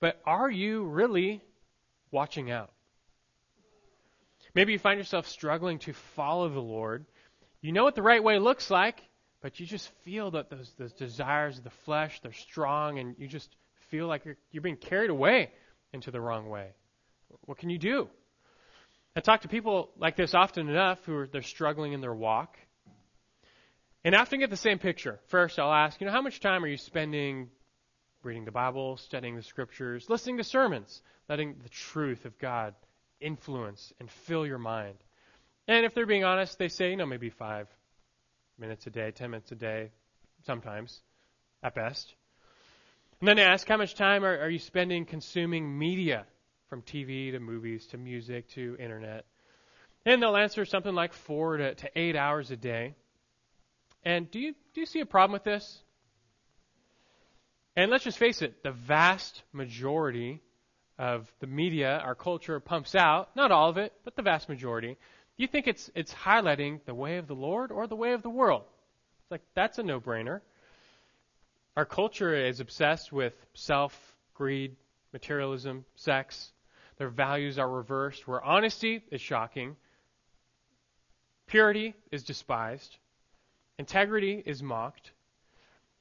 But 0.00 0.20
are 0.24 0.50
you 0.50 0.84
really 0.84 1.42
watching 2.10 2.50
out? 2.50 2.70
Maybe 4.54 4.72
you 4.72 4.78
find 4.78 4.98
yourself 4.98 5.28
struggling 5.28 5.78
to 5.80 5.92
follow 5.92 6.48
the 6.48 6.60
Lord. 6.60 7.04
You 7.60 7.72
know 7.72 7.84
what 7.84 7.94
the 7.94 8.02
right 8.02 8.22
way 8.22 8.38
looks 8.38 8.70
like, 8.70 9.02
but 9.42 9.60
you 9.60 9.66
just 9.66 9.88
feel 10.04 10.30
that 10.32 10.50
those, 10.50 10.72
those 10.78 10.92
desires 10.92 11.58
of 11.58 11.64
the 11.64 11.70
flesh, 11.70 12.20
they're 12.22 12.32
strong, 12.32 12.98
and 12.98 13.14
you 13.18 13.28
just 13.28 13.54
feel 13.90 14.06
like 14.06 14.24
you're, 14.24 14.36
you're 14.50 14.62
being 14.62 14.76
carried 14.76 15.10
away 15.10 15.50
into 15.92 16.10
the 16.10 16.20
wrong 16.20 16.48
way. 16.48 16.68
What 17.44 17.58
can 17.58 17.70
you 17.70 17.78
do? 17.78 18.08
I 19.16 19.20
talk 19.20 19.42
to 19.42 19.48
people 19.48 19.90
like 19.98 20.16
this 20.16 20.34
often 20.34 20.68
enough 20.68 21.04
who 21.04 21.16
are 21.16 21.26
they're 21.26 21.42
struggling 21.42 21.92
in 21.92 22.00
their 22.00 22.14
walk. 22.14 22.56
And 24.04 24.14
I 24.14 24.20
often 24.20 24.40
get 24.40 24.50
the 24.50 24.56
same 24.56 24.78
picture. 24.78 25.18
First, 25.26 25.58
I'll 25.58 25.72
ask, 25.72 26.00
you 26.00 26.06
know, 26.06 26.12
how 26.12 26.22
much 26.22 26.40
time 26.40 26.64
are 26.64 26.68
you 26.68 26.76
spending 26.76 27.48
reading 28.22 28.44
the 28.44 28.52
Bible, 28.52 28.96
studying 28.96 29.36
the 29.36 29.42
scriptures, 29.42 30.08
listening 30.08 30.38
to 30.38 30.44
sermons, 30.44 31.02
letting 31.28 31.56
the 31.62 31.68
truth 31.68 32.24
of 32.24 32.38
God 32.38 32.74
influence 33.20 33.92
and 34.00 34.10
fill 34.10 34.46
your 34.46 34.58
mind? 34.58 34.96
And 35.66 35.84
if 35.84 35.94
they're 35.94 36.06
being 36.06 36.24
honest, 36.24 36.58
they 36.58 36.68
say, 36.68 36.90
you 36.90 36.96
know, 36.96 37.06
maybe 37.06 37.30
five 37.30 37.68
minutes 38.58 38.86
a 38.86 38.90
day, 38.90 39.10
10 39.10 39.30
minutes 39.30 39.52
a 39.52 39.56
day, 39.56 39.90
sometimes, 40.46 41.00
at 41.62 41.74
best. 41.74 42.14
And 43.20 43.28
then 43.28 43.38
I 43.38 43.42
ask, 43.42 43.66
how 43.66 43.76
much 43.76 43.94
time 43.94 44.24
are, 44.24 44.38
are 44.38 44.48
you 44.48 44.58
spending 44.58 45.04
consuming 45.04 45.78
media, 45.78 46.24
from 46.68 46.82
TV 46.82 47.32
to 47.32 47.40
movies 47.40 47.86
to 47.88 47.98
music 47.98 48.48
to 48.50 48.76
internet? 48.78 49.24
And 50.04 50.22
they'll 50.22 50.36
answer 50.36 50.64
something 50.64 50.94
like 50.94 51.12
four 51.12 51.56
to, 51.56 51.74
to 51.74 51.90
eight 51.96 52.16
hours 52.16 52.50
a 52.50 52.56
day. 52.56 52.94
And 54.04 54.30
do 54.30 54.38
you, 54.38 54.54
do 54.74 54.80
you 54.80 54.86
see 54.86 55.00
a 55.00 55.06
problem 55.06 55.32
with 55.32 55.44
this? 55.44 55.82
And 57.76 57.90
let's 57.90 58.04
just 58.04 58.18
face 58.18 58.42
it, 58.42 58.62
the 58.62 58.72
vast 58.72 59.42
majority 59.52 60.42
of 60.98 61.32
the 61.38 61.46
media 61.46 62.00
our 62.04 62.14
culture 62.14 62.58
pumps 62.58 62.94
out, 62.94 63.34
not 63.36 63.52
all 63.52 63.68
of 63.68 63.76
it, 63.76 63.92
but 64.04 64.16
the 64.16 64.22
vast 64.22 64.48
majority, 64.48 64.96
do 65.36 65.42
you 65.42 65.46
think 65.46 65.68
it's 65.68 65.88
it's 65.94 66.12
highlighting 66.12 66.80
the 66.86 66.94
way 66.94 67.18
of 67.18 67.28
the 67.28 67.34
Lord 67.34 67.70
or 67.70 67.86
the 67.86 67.94
way 67.94 68.12
of 68.12 68.22
the 68.22 68.30
world? 68.30 68.64
It's 69.22 69.30
like 69.30 69.42
that's 69.54 69.78
a 69.78 69.84
no-brainer. 69.84 70.40
Our 71.76 71.84
culture 71.84 72.34
is 72.34 72.58
obsessed 72.58 73.12
with 73.12 73.34
self, 73.54 73.96
greed, 74.34 74.74
materialism, 75.12 75.84
sex. 75.94 76.50
Their 76.96 77.08
values 77.08 77.60
are 77.60 77.70
reversed, 77.70 78.26
where 78.26 78.42
honesty 78.42 79.04
is 79.12 79.20
shocking, 79.20 79.76
purity 81.46 81.94
is 82.10 82.24
despised, 82.24 82.96
integrity 83.78 84.42
is 84.44 84.62
mocked. 84.62 85.12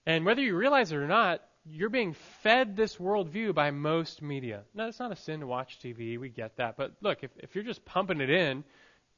And 0.05 0.25
whether 0.25 0.41
you 0.41 0.55
realize 0.55 0.91
it 0.91 0.97
or 0.97 1.07
not, 1.07 1.41
you're 1.69 1.89
being 1.89 2.13
fed 2.13 2.75
this 2.75 2.95
worldview 2.95 3.53
by 3.53 3.71
most 3.71 4.21
media. 4.21 4.61
Now, 4.73 4.87
it's 4.87 4.99
not 4.99 5.11
a 5.11 5.15
sin 5.15 5.41
to 5.41 5.47
watch 5.47 5.79
TV, 5.79 6.17
we 6.17 6.29
get 6.29 6.57
that. 6.57 6.77
But 6.77 6.93
look, 7.01 7.23
if, 7.23 7.31
if 7.37 7.55
you're 7.55 7.63
just 7.63 7.83
pumping 7.85 8.21
it 8.21 8.29
in, 8.29 8.63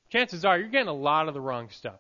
chances 0.10 0.46
are 0.46 0.58
you're 0.58 0.70
getting 0.70 0.88
a 0.88 0.94
lot 0.94 1.28
of 1.28 1.34
the 1.34 1.42
wrong 1.42 1.70
stuff. 1.70 2.00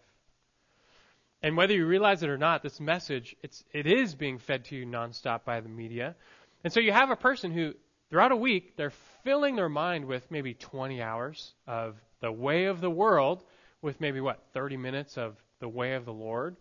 And 1.41 1.55
whether 1.55 1.73
you 1.73 1.85
realize 1.85 2.21
it 2.23 2.29
or 2.29 2.37
not, 2.37 2.63
this 2.63 2.79
message, 2.79 3.35
it's, 3.41 3.63
it 3.71 3.85
is 3.85 4.15
being 4.15 4.39
fed 4.39 4.65
to 4.65 4.75
you 4.75 4.85
nonstop 4.85 5.45
by 5.45 5.61
the 5.61 5.69
media. 5.69 6.15
And 6.63 6.73
so 6.73 6.79
you 6.79 6.91
have 6.91 7.11
a 7.11 7.15
person 7.15 7.51
who, 7.51 7.73
throughout 8.09 8.33
a 8.33 8.35
week, 8.35 8.75
they're 8.75 8.91
filling 9.23 9.55
their 9.55 9.69
mind 9.69 10.05
with 10.05 10.29
maybe 10.29 10.53
20 10.53 11.01
hours 11.01 11.53
of 11.65 11.95
the 12.19 12.31
way 12.31 12.65
of 12.65 12.81
the 12.81 12.89
world, 12.89 13.43
with 13.81 14.01
maybe, 14.01 14.19
what, 14.19 14.43
30 14.53 14.75
minutes 14.75 15.17
of 15.17 15.37
the 15.59 15.69
way 15.69 15.93
of 15.93 16.05
the 16.05 16.13
Lord. 16.13 16.55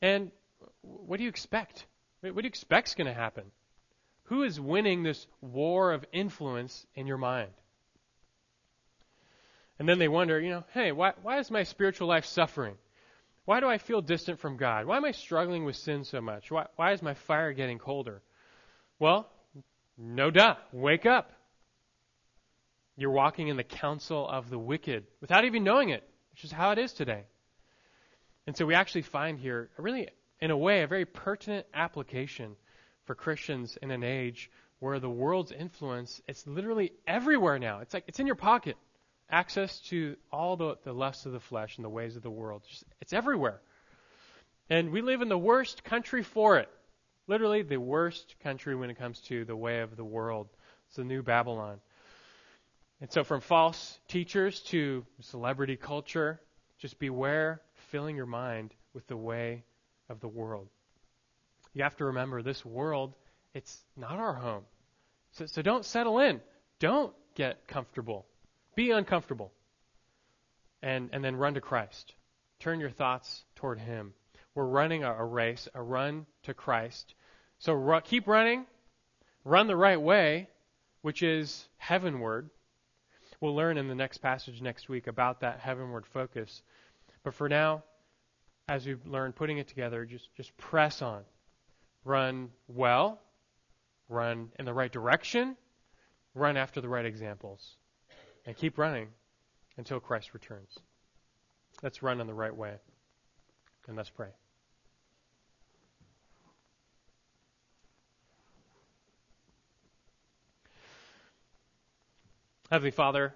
And 0.00 0.30
what 0.82 1.18
do 1.18 1.22
you 1.22 1.28
expect? 1.28 1.86
What 2.20 2.36
do 2.36 2.42
you 2.42 2.48
expect 2.48 2.88
is 2.88 2.94
going 2.94 3.06
to 3.06 3.14
happen? 3.14 3.44
Who 4.24 4.44
is 4.44 4.60
winning 4.60 5.02
this 5.02 5.26
war 5.40 5.92
of 5.92 6.04
influence 6.12 6.86
in 6.94 7.06
your 7.06 7.18
mind? 7.18 7.50
And 9.78 9.88
then 9.88 9.98
they 9.98 10.08
wonder, 10.08 10.40
you 10.40 10.50
know, 10.50 10.64
hey, 10.72 10.92
why, 10.92 11.12
why 11.22 11.38
is 11.38 11.50
my 11.50 11.64
spiritual 11.64 12.06
life 12.06 12.24
suffering? 12.24 12.76
Why 13.44 13.58
do 13.58 13.68
I 13.68 13.78
feel 13.78 14.00
distant 14.00 14.38
from 14.38 14.56
God? 14.56 14.86
Why 14.86 14.96
am 14.96 15.04
I 15.04 15.10
struggling 15.10 15.64
with 15.64 15.74
sin 15.74 16.04
so 16.04 16.20
much? 16.20 16.50
Why, 16.50 16.66
why 16.76 16.92
is 16.92 17.02
my 17.02 17.14
fire 17.14 17.52
getting 17.52 17.78
colder? 17.78 18.22
Well, 19.00 19.28
no 19.98 20.30
duh. 20.30 20.54
Wake 20.72 21.06
up. 21.06 21.32
You're 22.96 23.10
walking 23.10 23.48
in 23.48 23.56
the 23.56 23.64
counsel 23.64 24.28
of 24.28 24.50
the 24.50 24.58
wicked 24.58 25.04
without 25.20 25.44
even 25.44 25.64
knowing 25.64 25.88
it, 25.88 26.08
which 26.30 26.44
is 26.44 26.52
how 26.52 26.70
it 26.70 26.78
is 26.78 26.92
today. 26.92 27.24
And 28.46 28.56
so 28.56 28.66
we 28.66 28.74
actually 28.74 29.02
find 29.02 29.38
here, 29.38 29.70
really, 29.76 30.08
in 30.40 30.50
a 30.50 30.56
way, 30.56 30.82
a 30.82 30.86
very 30.86 31.04
pertinent 31.04 31.66
application 31.72 32.56
for 33.04 33.14
Christians 33.14 33.78
in 33.80 33.90
an 33.90 34.02
age 34.02 34.50
where 34.80 34.98
the 34.98 35.10
world's 35.10 35.52
influence, 35.52 36.20
it's 36.26 36.44
literally 36.46 36.92
everywhere 37.06 37.58
now. 37.58 37.80
It's 37.80 37.94
like 37.94 38.04
it's 38.08 38.18
in 38.18 38.26
your 38.26 38.36
pocket 38.36 38.76
access 39.30 39.78
to 39.80 40.16
all 40.30 40.56
the, 40.56 40.76
the 40.84 40.92
lusts 40.92 41.24
of 41.24 41.32
the 41.32 41.40
flesh 41.40 41.76
and 41.76 41.84
the 41.84 41.88
ways 41.88 42.16
of 42.16 42.22
the 42.22 42.30
world. 42.30 42.62
Just, 42.68 42.84
it's 43.00 43.12
everywhere. 43.12 43.60
And 44.68 44.90
we 44.90 45.00
live 45.00 45.22
in 45.22 45.28
the 45.28 45.38
worst 45.38 45.84
country 45.84 46.22
for 46.22 46.58
it. 46.58 46.68
Literally, 47.28 47.62
the 47.62 47.78
worst 47.78 48.34
country 48.42 48.74
when 48.74 48.90
it 48.90 48.98
comes 48.98 49.20
to 49.20 49.44
the 49.44 49.56
way 49.56 49.80
of 49.80 49.96
the 49.96 50.04
world. 50.04 50.48
It's 50.88 50.96
the 50.96 51.04
new 51.04 51.22
Babylon. 51.22 51.80
And 53.00 53.10
so, 53.10 53.24
from 53.24 53.40
false 53.40 53.98
teachers 54.08 54.60
to 54.64 55.06
celebrity 55.20 55.76
culture, 55.76 56.40
just 56.78 56.98
beware 56.98 57.60
filling 57.92 58.16
your 58.16 58.26
mind 58.26 58.74
with 58.94 59.06
the 59.06 59.16
way 59.16 59.62
of 60.08 60.18
the 60.18 60.26
world. 60.26 60.68
You 61.74 61.84
have 61.84 61.96
to 61.98 62.06
remember 62.06 62.42
this 62.42 62.64
world, 62.64 63.14
it's 63.54 63.78
not 63.96 64.18
our 64.18 64.34
home. 64.34 64.64
So, 65.32 65.46
so 65.46 65.62
don't 65.62 65.84
settle 65.84 66.18
in. 66.18 66.40
Don't 66.80 67.14
get 67.34 67.68
comfortable. 67.68 68.26
Be 68.74 68.90
uncomfortable. 68.90 69.52
And, 70.82 71.10
and 71.12 71.22
then 71.22 71.36
run 71.36 71.54
to 71.54 71.60
Christ. 71.60 72.14
turn 72.58 72.80
your 72.80 72.90
thoughts 72.90 73.44
toward 73.56 73.78
Him. 73.78 74.14
We're 74.54 74.66
running 74.66 75.04
a, 75.04 75.12
a 75.12 75.24
race, 75.24 75.68
a 75.74 75.82
run 75.82 76.26
to 76.44 76.54
Christ. 76.54 77.14
So 77.58 77.72
ru- 77.72 78.00
keep 78.00 78.26
running, 78.26 78.66
run 79.44 79.66
the 79.66 79.76
right 79.76 80.00
way, 80.00 80.48
which 81.02 81.22
is 81.22 81.68
heavenward. 81.76 82.50
We'll 83.40 83.54
learn 83.54 83.78
in 83.78 83.88
the 83.88 83.94
next 83.94 84.18
passage 84.18 84.60
next 84.60 84.88
week 84.88 85.06
about 85.06 85.40
that 85.40 85.60
heavenward 85.60 86.06
focus. 86.06 86.62
But 87.24 87.34
for 87.34 87.48
now, 87.48 87.84
as 88.68 88.86
we've 88.86 89.04
learned 89.06 89.36
putting 89.36 89.58
it 89.58 89.68
together, 89.68 90.04
just, 90.04 90.28
just 90.36 90.56
press 90.56 91.02
on. 91.02 91.22
Run 92.04 92.50
well, 92.66 93.20
run 94.08 94.50
in 94.58 94.64
the 94.64 94.74
right 94.74 94.90
direction, 94.90 95.56
run 96.34 96.56
after 96.56 96.80
the 96.80 96.88
right 96.88 97.06
examples, 97.06 97.76
and 98.44 98.56
keep 98.56 98.76
running 98.76 99.08
until 99.76 100.00
Christ 100.00 100.34
returns. 100.34 100.78
Let's 101.82 102.02
run 102.02 102.20
in 102.20 102.26
the 102.26 102.34
right 102.34 102.54
way, 102.54 102.74
and 103.86 103.96
let's 103.96 104.10
pray. 104.10 104.28
Heavenly 112.70 112.90
Father, 112.90 113.34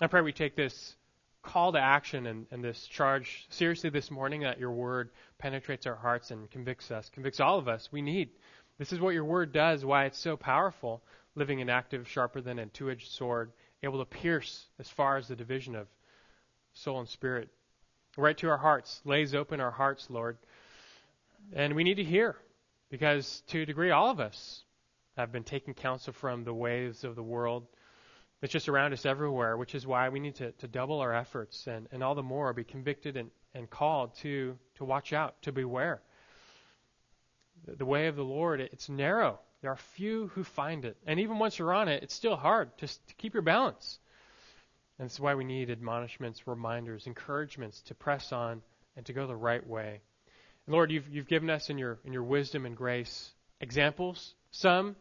I 0.00 0.08
pray 0.08 0.20
we 0.22 0.32
take 0.32 0.56
this 0.56 0.96
call 1.42 1.72
to 1.72 1.78
action 1.78 2.26
and, 2.26 2.46
and, 2.50 2.62
this 2.62 2.86
charge 2.86 3.46
seriously 3.50 3.90
this 3.90 4.10
morning 4.10 4.42
that 4.42 4.58
your 4.58 4.72
word 4.72 5.10
penetrates 5.38 5.86
our 5.86 5.94
hearts 5.94 6.30
and 6.30 6.50
convicts 6.50 6.90
us, 6.90 7.08
convicts 7.10 7.40
all 7.40 7.58
of 7.58 7.68
us. 7.68 7.88
We 7.92 8.02
need. 8.02 8.30
This 8.78 8.92
is 8.92 9.00
what 9.00 9.14
your 9.14 9.24
word 9.24 9.52
does, 9.52 9.84
why 9.84 10.04
it's 10.04 10.18
so 10.18 10.36
powerful, 10.36 11.02
living 11.34 11.60
and 11.60 11.70
active, 11.70 12.08
sharper 12.08 12.40
than 12.40 12.58
a 12.58 12.66
two 12.66 12.90
edged 12.90 13.10
sword, 13.10 13.52
able 13.82 13.98
to 13.98 14.04
pierce 14.04 14.66
as 14.78 14.88
far 14.88 15.16
as 15.16 15.28
the 15.28 15.36
division 15.36 15.74
of 15.74 15.88
soul 16.74 17.00
and 17.00 17.08
spirit. 17.08 17.48
Right 18.16 18.36
to 18.38 18.48
our 18.48 18.58
hearts, 18.58 19.00
lays 19.04 19.34
open 19.34 19.60
our 19.60 19.70
hearts, 19.70 20.08
Lord. 20.10 20.38
And 21.52 21.74
we 21.74 21.84
need 21.84 21.96
to 21.96 22.04
hear, 22.04 22.36
because 22.90 23.42
to 23.48 23.62
a 23.62 23.66
degree, 23.66 23.90
all 23.90 24.10
of 24.10 24.20
us 24.20 24.62
have 25.16 25.32
been 25.32 25.44
taking 25.44 25.74
counsel 25.74 26.12
from 26.12 26.44
the 26.44 26.54
waves 26.54 27.04
of 27.04 27.16
the 27.16 27.22
world 27.22 27.66
it's 28.40 28.52
just 28.52 28.68
around 28.68 28.92
us 28.92 29.04
everywhere, 29.04 29.56
which 29.56 29.74
is 29.74 29.86
why 29.86 30.08
we 30.08 30.20
need 30.20 30.36
to, 30.36 30.52
to 30.52 30.68
double 30.68 31.00
our 31.00 31.12
efforts 31.12 31.66
and, 31.66 31.88
and 31.90 32.02
all 32.02 32.14
the 32.14 32.22
more 32.22 32.52
be 32.52 32.64
convicted 32.64 33.16
and, 33.16 33.30
and 33.54 33.68
called 33.68 34.14
to, 34.18 34.56
to 34.76 34.84
watch 34.84 35.12
out, 35.12 35.40
to 35.42 35.52
beware. 35.52 36.00
The, 37.66 37.76
the 37.76 37.84
way 37.84 38.06
of 38.06 38.16
the 38.16 38.24
Lord, 38.24 38.60
it's 38.60 38.88
narrow. 38.88 39.40
There 39.60 39.72
are 39.72 39.76
few 39.96 40.28
who 40.28 40.44
find 40.44 40.84
it. 40.84 40.96
And 41.04 41.18
even 41.18 41.40
once 41.40 41.58
you're 41.58 41.74
on 41.74 41.88
it, 41.88 42.04
it's 42.04 42.14
still 42.14 42.36
hard 42.36 42.76
to, 42.78 42.86
to 42.86 43.14
keep 43.16 43.34
your 43.34 43.42
balance. 43.42 43.98
And 44.98 45.08
that's 45.08 45.18
why 45.18 45.34
we 45.34 45.44
need 45.44 45.70
admonishments, 45.70 46.46
reminders, 46.46 47.06
encouragements 47.06 47.82
to 47.82 47.94
press 47.94 48.32
on 48.32 48.62
and 48.96 49.04
to 49.06 49.12
go 49.12 49.26
the 49.26 49.36
right 49.36 49.66
way. 49.66 50.00
And 50.66 50.74
Lord, 50.74 50.92
you've, 50.92 51.08
you've 51.08 51.28
given 51.28 51.50
us 51.50 51.70
in 51.70 51.78
your, 51.78 51.98
in 52.04 52.12
your 52.12 52.22
wisdom 52.22 52.66
and 52.66 52.76
grace 52.76 53.32
examples, 53.60 54.34
some 54.50 54.94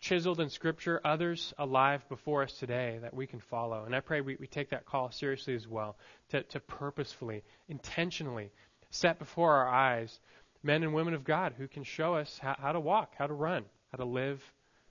chiseled 0.00 0.40
in 0.40 0.48
Scripture, 0.48 1.00
others 1.04 1.52
alive 1.58 2.02
before 2.08 2.42
us 2.42 2.52
today 2.52 2.98
that 3.02 3.14
we 3.14 3.26
can 3.26 3.40
follow. 3.40 3.84
And 3.84 3.94
I 3.94 4.00
pray 4.00 4.20
we, 4.20 4.36
we 4.40 4.46
take 4.46 4.70
that 4.70 4.86
call 4.86 5.10
seriously 5.10 5.54
as 5.54 5.68
well, 5.68 5.96
to, 6.30 6.42
to 6.42 6.60
purposefully, 6.60 7.42
intentionally 7.68 8.50
set 8.90 9.18
before 9.18 9.54
our 9.54 9.68
eyes 9.68 10.18
men 10.62 10.82
and 10.82 10.92
women 10.92 11.14
of 11.14 11.24
God 11.24 11.54
who 11.56 11.68
can 11.68 11.84
show 11.84 12.14
us 12.14 12.38
how, 12.40 12.56
how 12.58 12.72
to 12.72 12.80
walk, 12.80 13.14
how 13.16 13.26
to 13.26 13.34
run, 13.34 13.64
how 13.92 13.98
to 13.98 14.04
live 14.04 14.42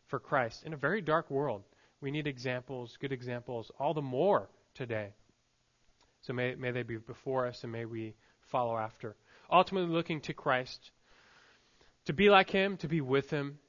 for 0.08 0.20
Christ 0.20 0.64
in 0.66 0.74
a 0.74 0.78
very 0.78 1.02
dark 1.02 1.30
world. 1.30 1.64
We 2.02 2.12
need 2.12 2.28
examples, 2.28 2.98
good 3.00 3.12
examples, 3.12 3.72
all 3.80 3.94
the 3.94 4.02
more 4.02 4.50
today. 4.74 5.10
So 6.22 6.34
may, 6.34 6.56
may 6.56 6.72
they 6.72 6.84
be 6.84 6.98
before 6.98 7.48
us 7.48 7.64
and 7.64 7.72
may 7.72 7.86
we 7.86 8.16
follow 8.52 8.78
after. 8.78 9.16
Ultimately, 9.52 9.94
looking 9.94 10.22
to 10.22 10.34
Christ, 10.34 10.92
to 12.06 12.14
be 12.14 12.30
like 12.30 12.50
Him, 12.50 12.78
to 12.78 12.88
be 12.88 13.02
with 13.02 13.30
Him, 13.30 13.60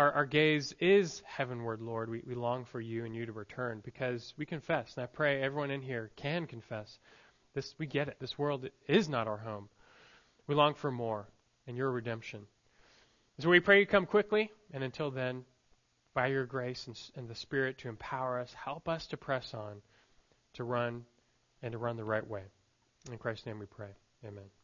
our, 0.00 0.12
our 0.12 0.24
gaze 0.24 0.74
is 0.80 1.22
heavenward, 1.26 1.82
Lord. 1.82 2.08
We, 2.08 2.22
we 2.26 2.34
long 2.34 2.64
for 2.64 2.80
you 2.80 3.04
and 3.04 3.14
you 3.14 3.26
to 3.26 3.32
return 3.32 3.82
because 3.84 4.32
we 4.38 4.46
confess, 4.46 4.94
and 4.96 5.04
I 5.04 5.06
pray 5.06 5.42
everyone 5.42 5.70
in 5.70 5.82
here 5.82 6.10
can 6.16 6.46
confess. 6.46 6.98
This 7.54 7.74
we 7.78 7.86
get 7.86 8.08
it. 8.08 8.16
This 8.18 8.38
world 8.38 8.66
is 8.88 9.10
not 9.10 9.28
our 9.28 9.36
home. 9.36 9.68
We 10.46 10.54
long 10.54 10.72
for 10.72 10.90
more 10.90 11.28
and 11.66 11.76
your 11.76 11.90
redemption. 11.90 12.46
So 13.40 13.50
we 13.50 13.60
pray 13.60 13.80
you 13.80 13.86
come 13.86 14.06
quickly, 14.06 14.50
and 14.72 14.82
until 14.82 15.10
then, 15.10 15.44
by 16.14 16.28
your 16.28 16.46
grace 16.46 16.86
and, 16.86 16.98
and 17.14 17.28
the 17.28 17.34
Spirit 17.34 17.76
to 17.78 17.88
empower 17.88 18.38
us, 18.38 18.54
help 18.54 18.88
us 18.88 19.06
to 19.08 19.18
press 19.18 19.52
on, 19.52 19.82
to 20.54 20.64
run, 20.64 21.04
and 21.62 21.72
to 21.72 21.78
run 21.78 21.96
the 21.96 22.04
right 22.04 22.26
way. 22.26 22.44
In 23.10 23.18
Christ's 23.18 23.44
name 23.44 23.58
we 23.58 23.66
pray. 23.66 23.90
Amen. 24.26 24.59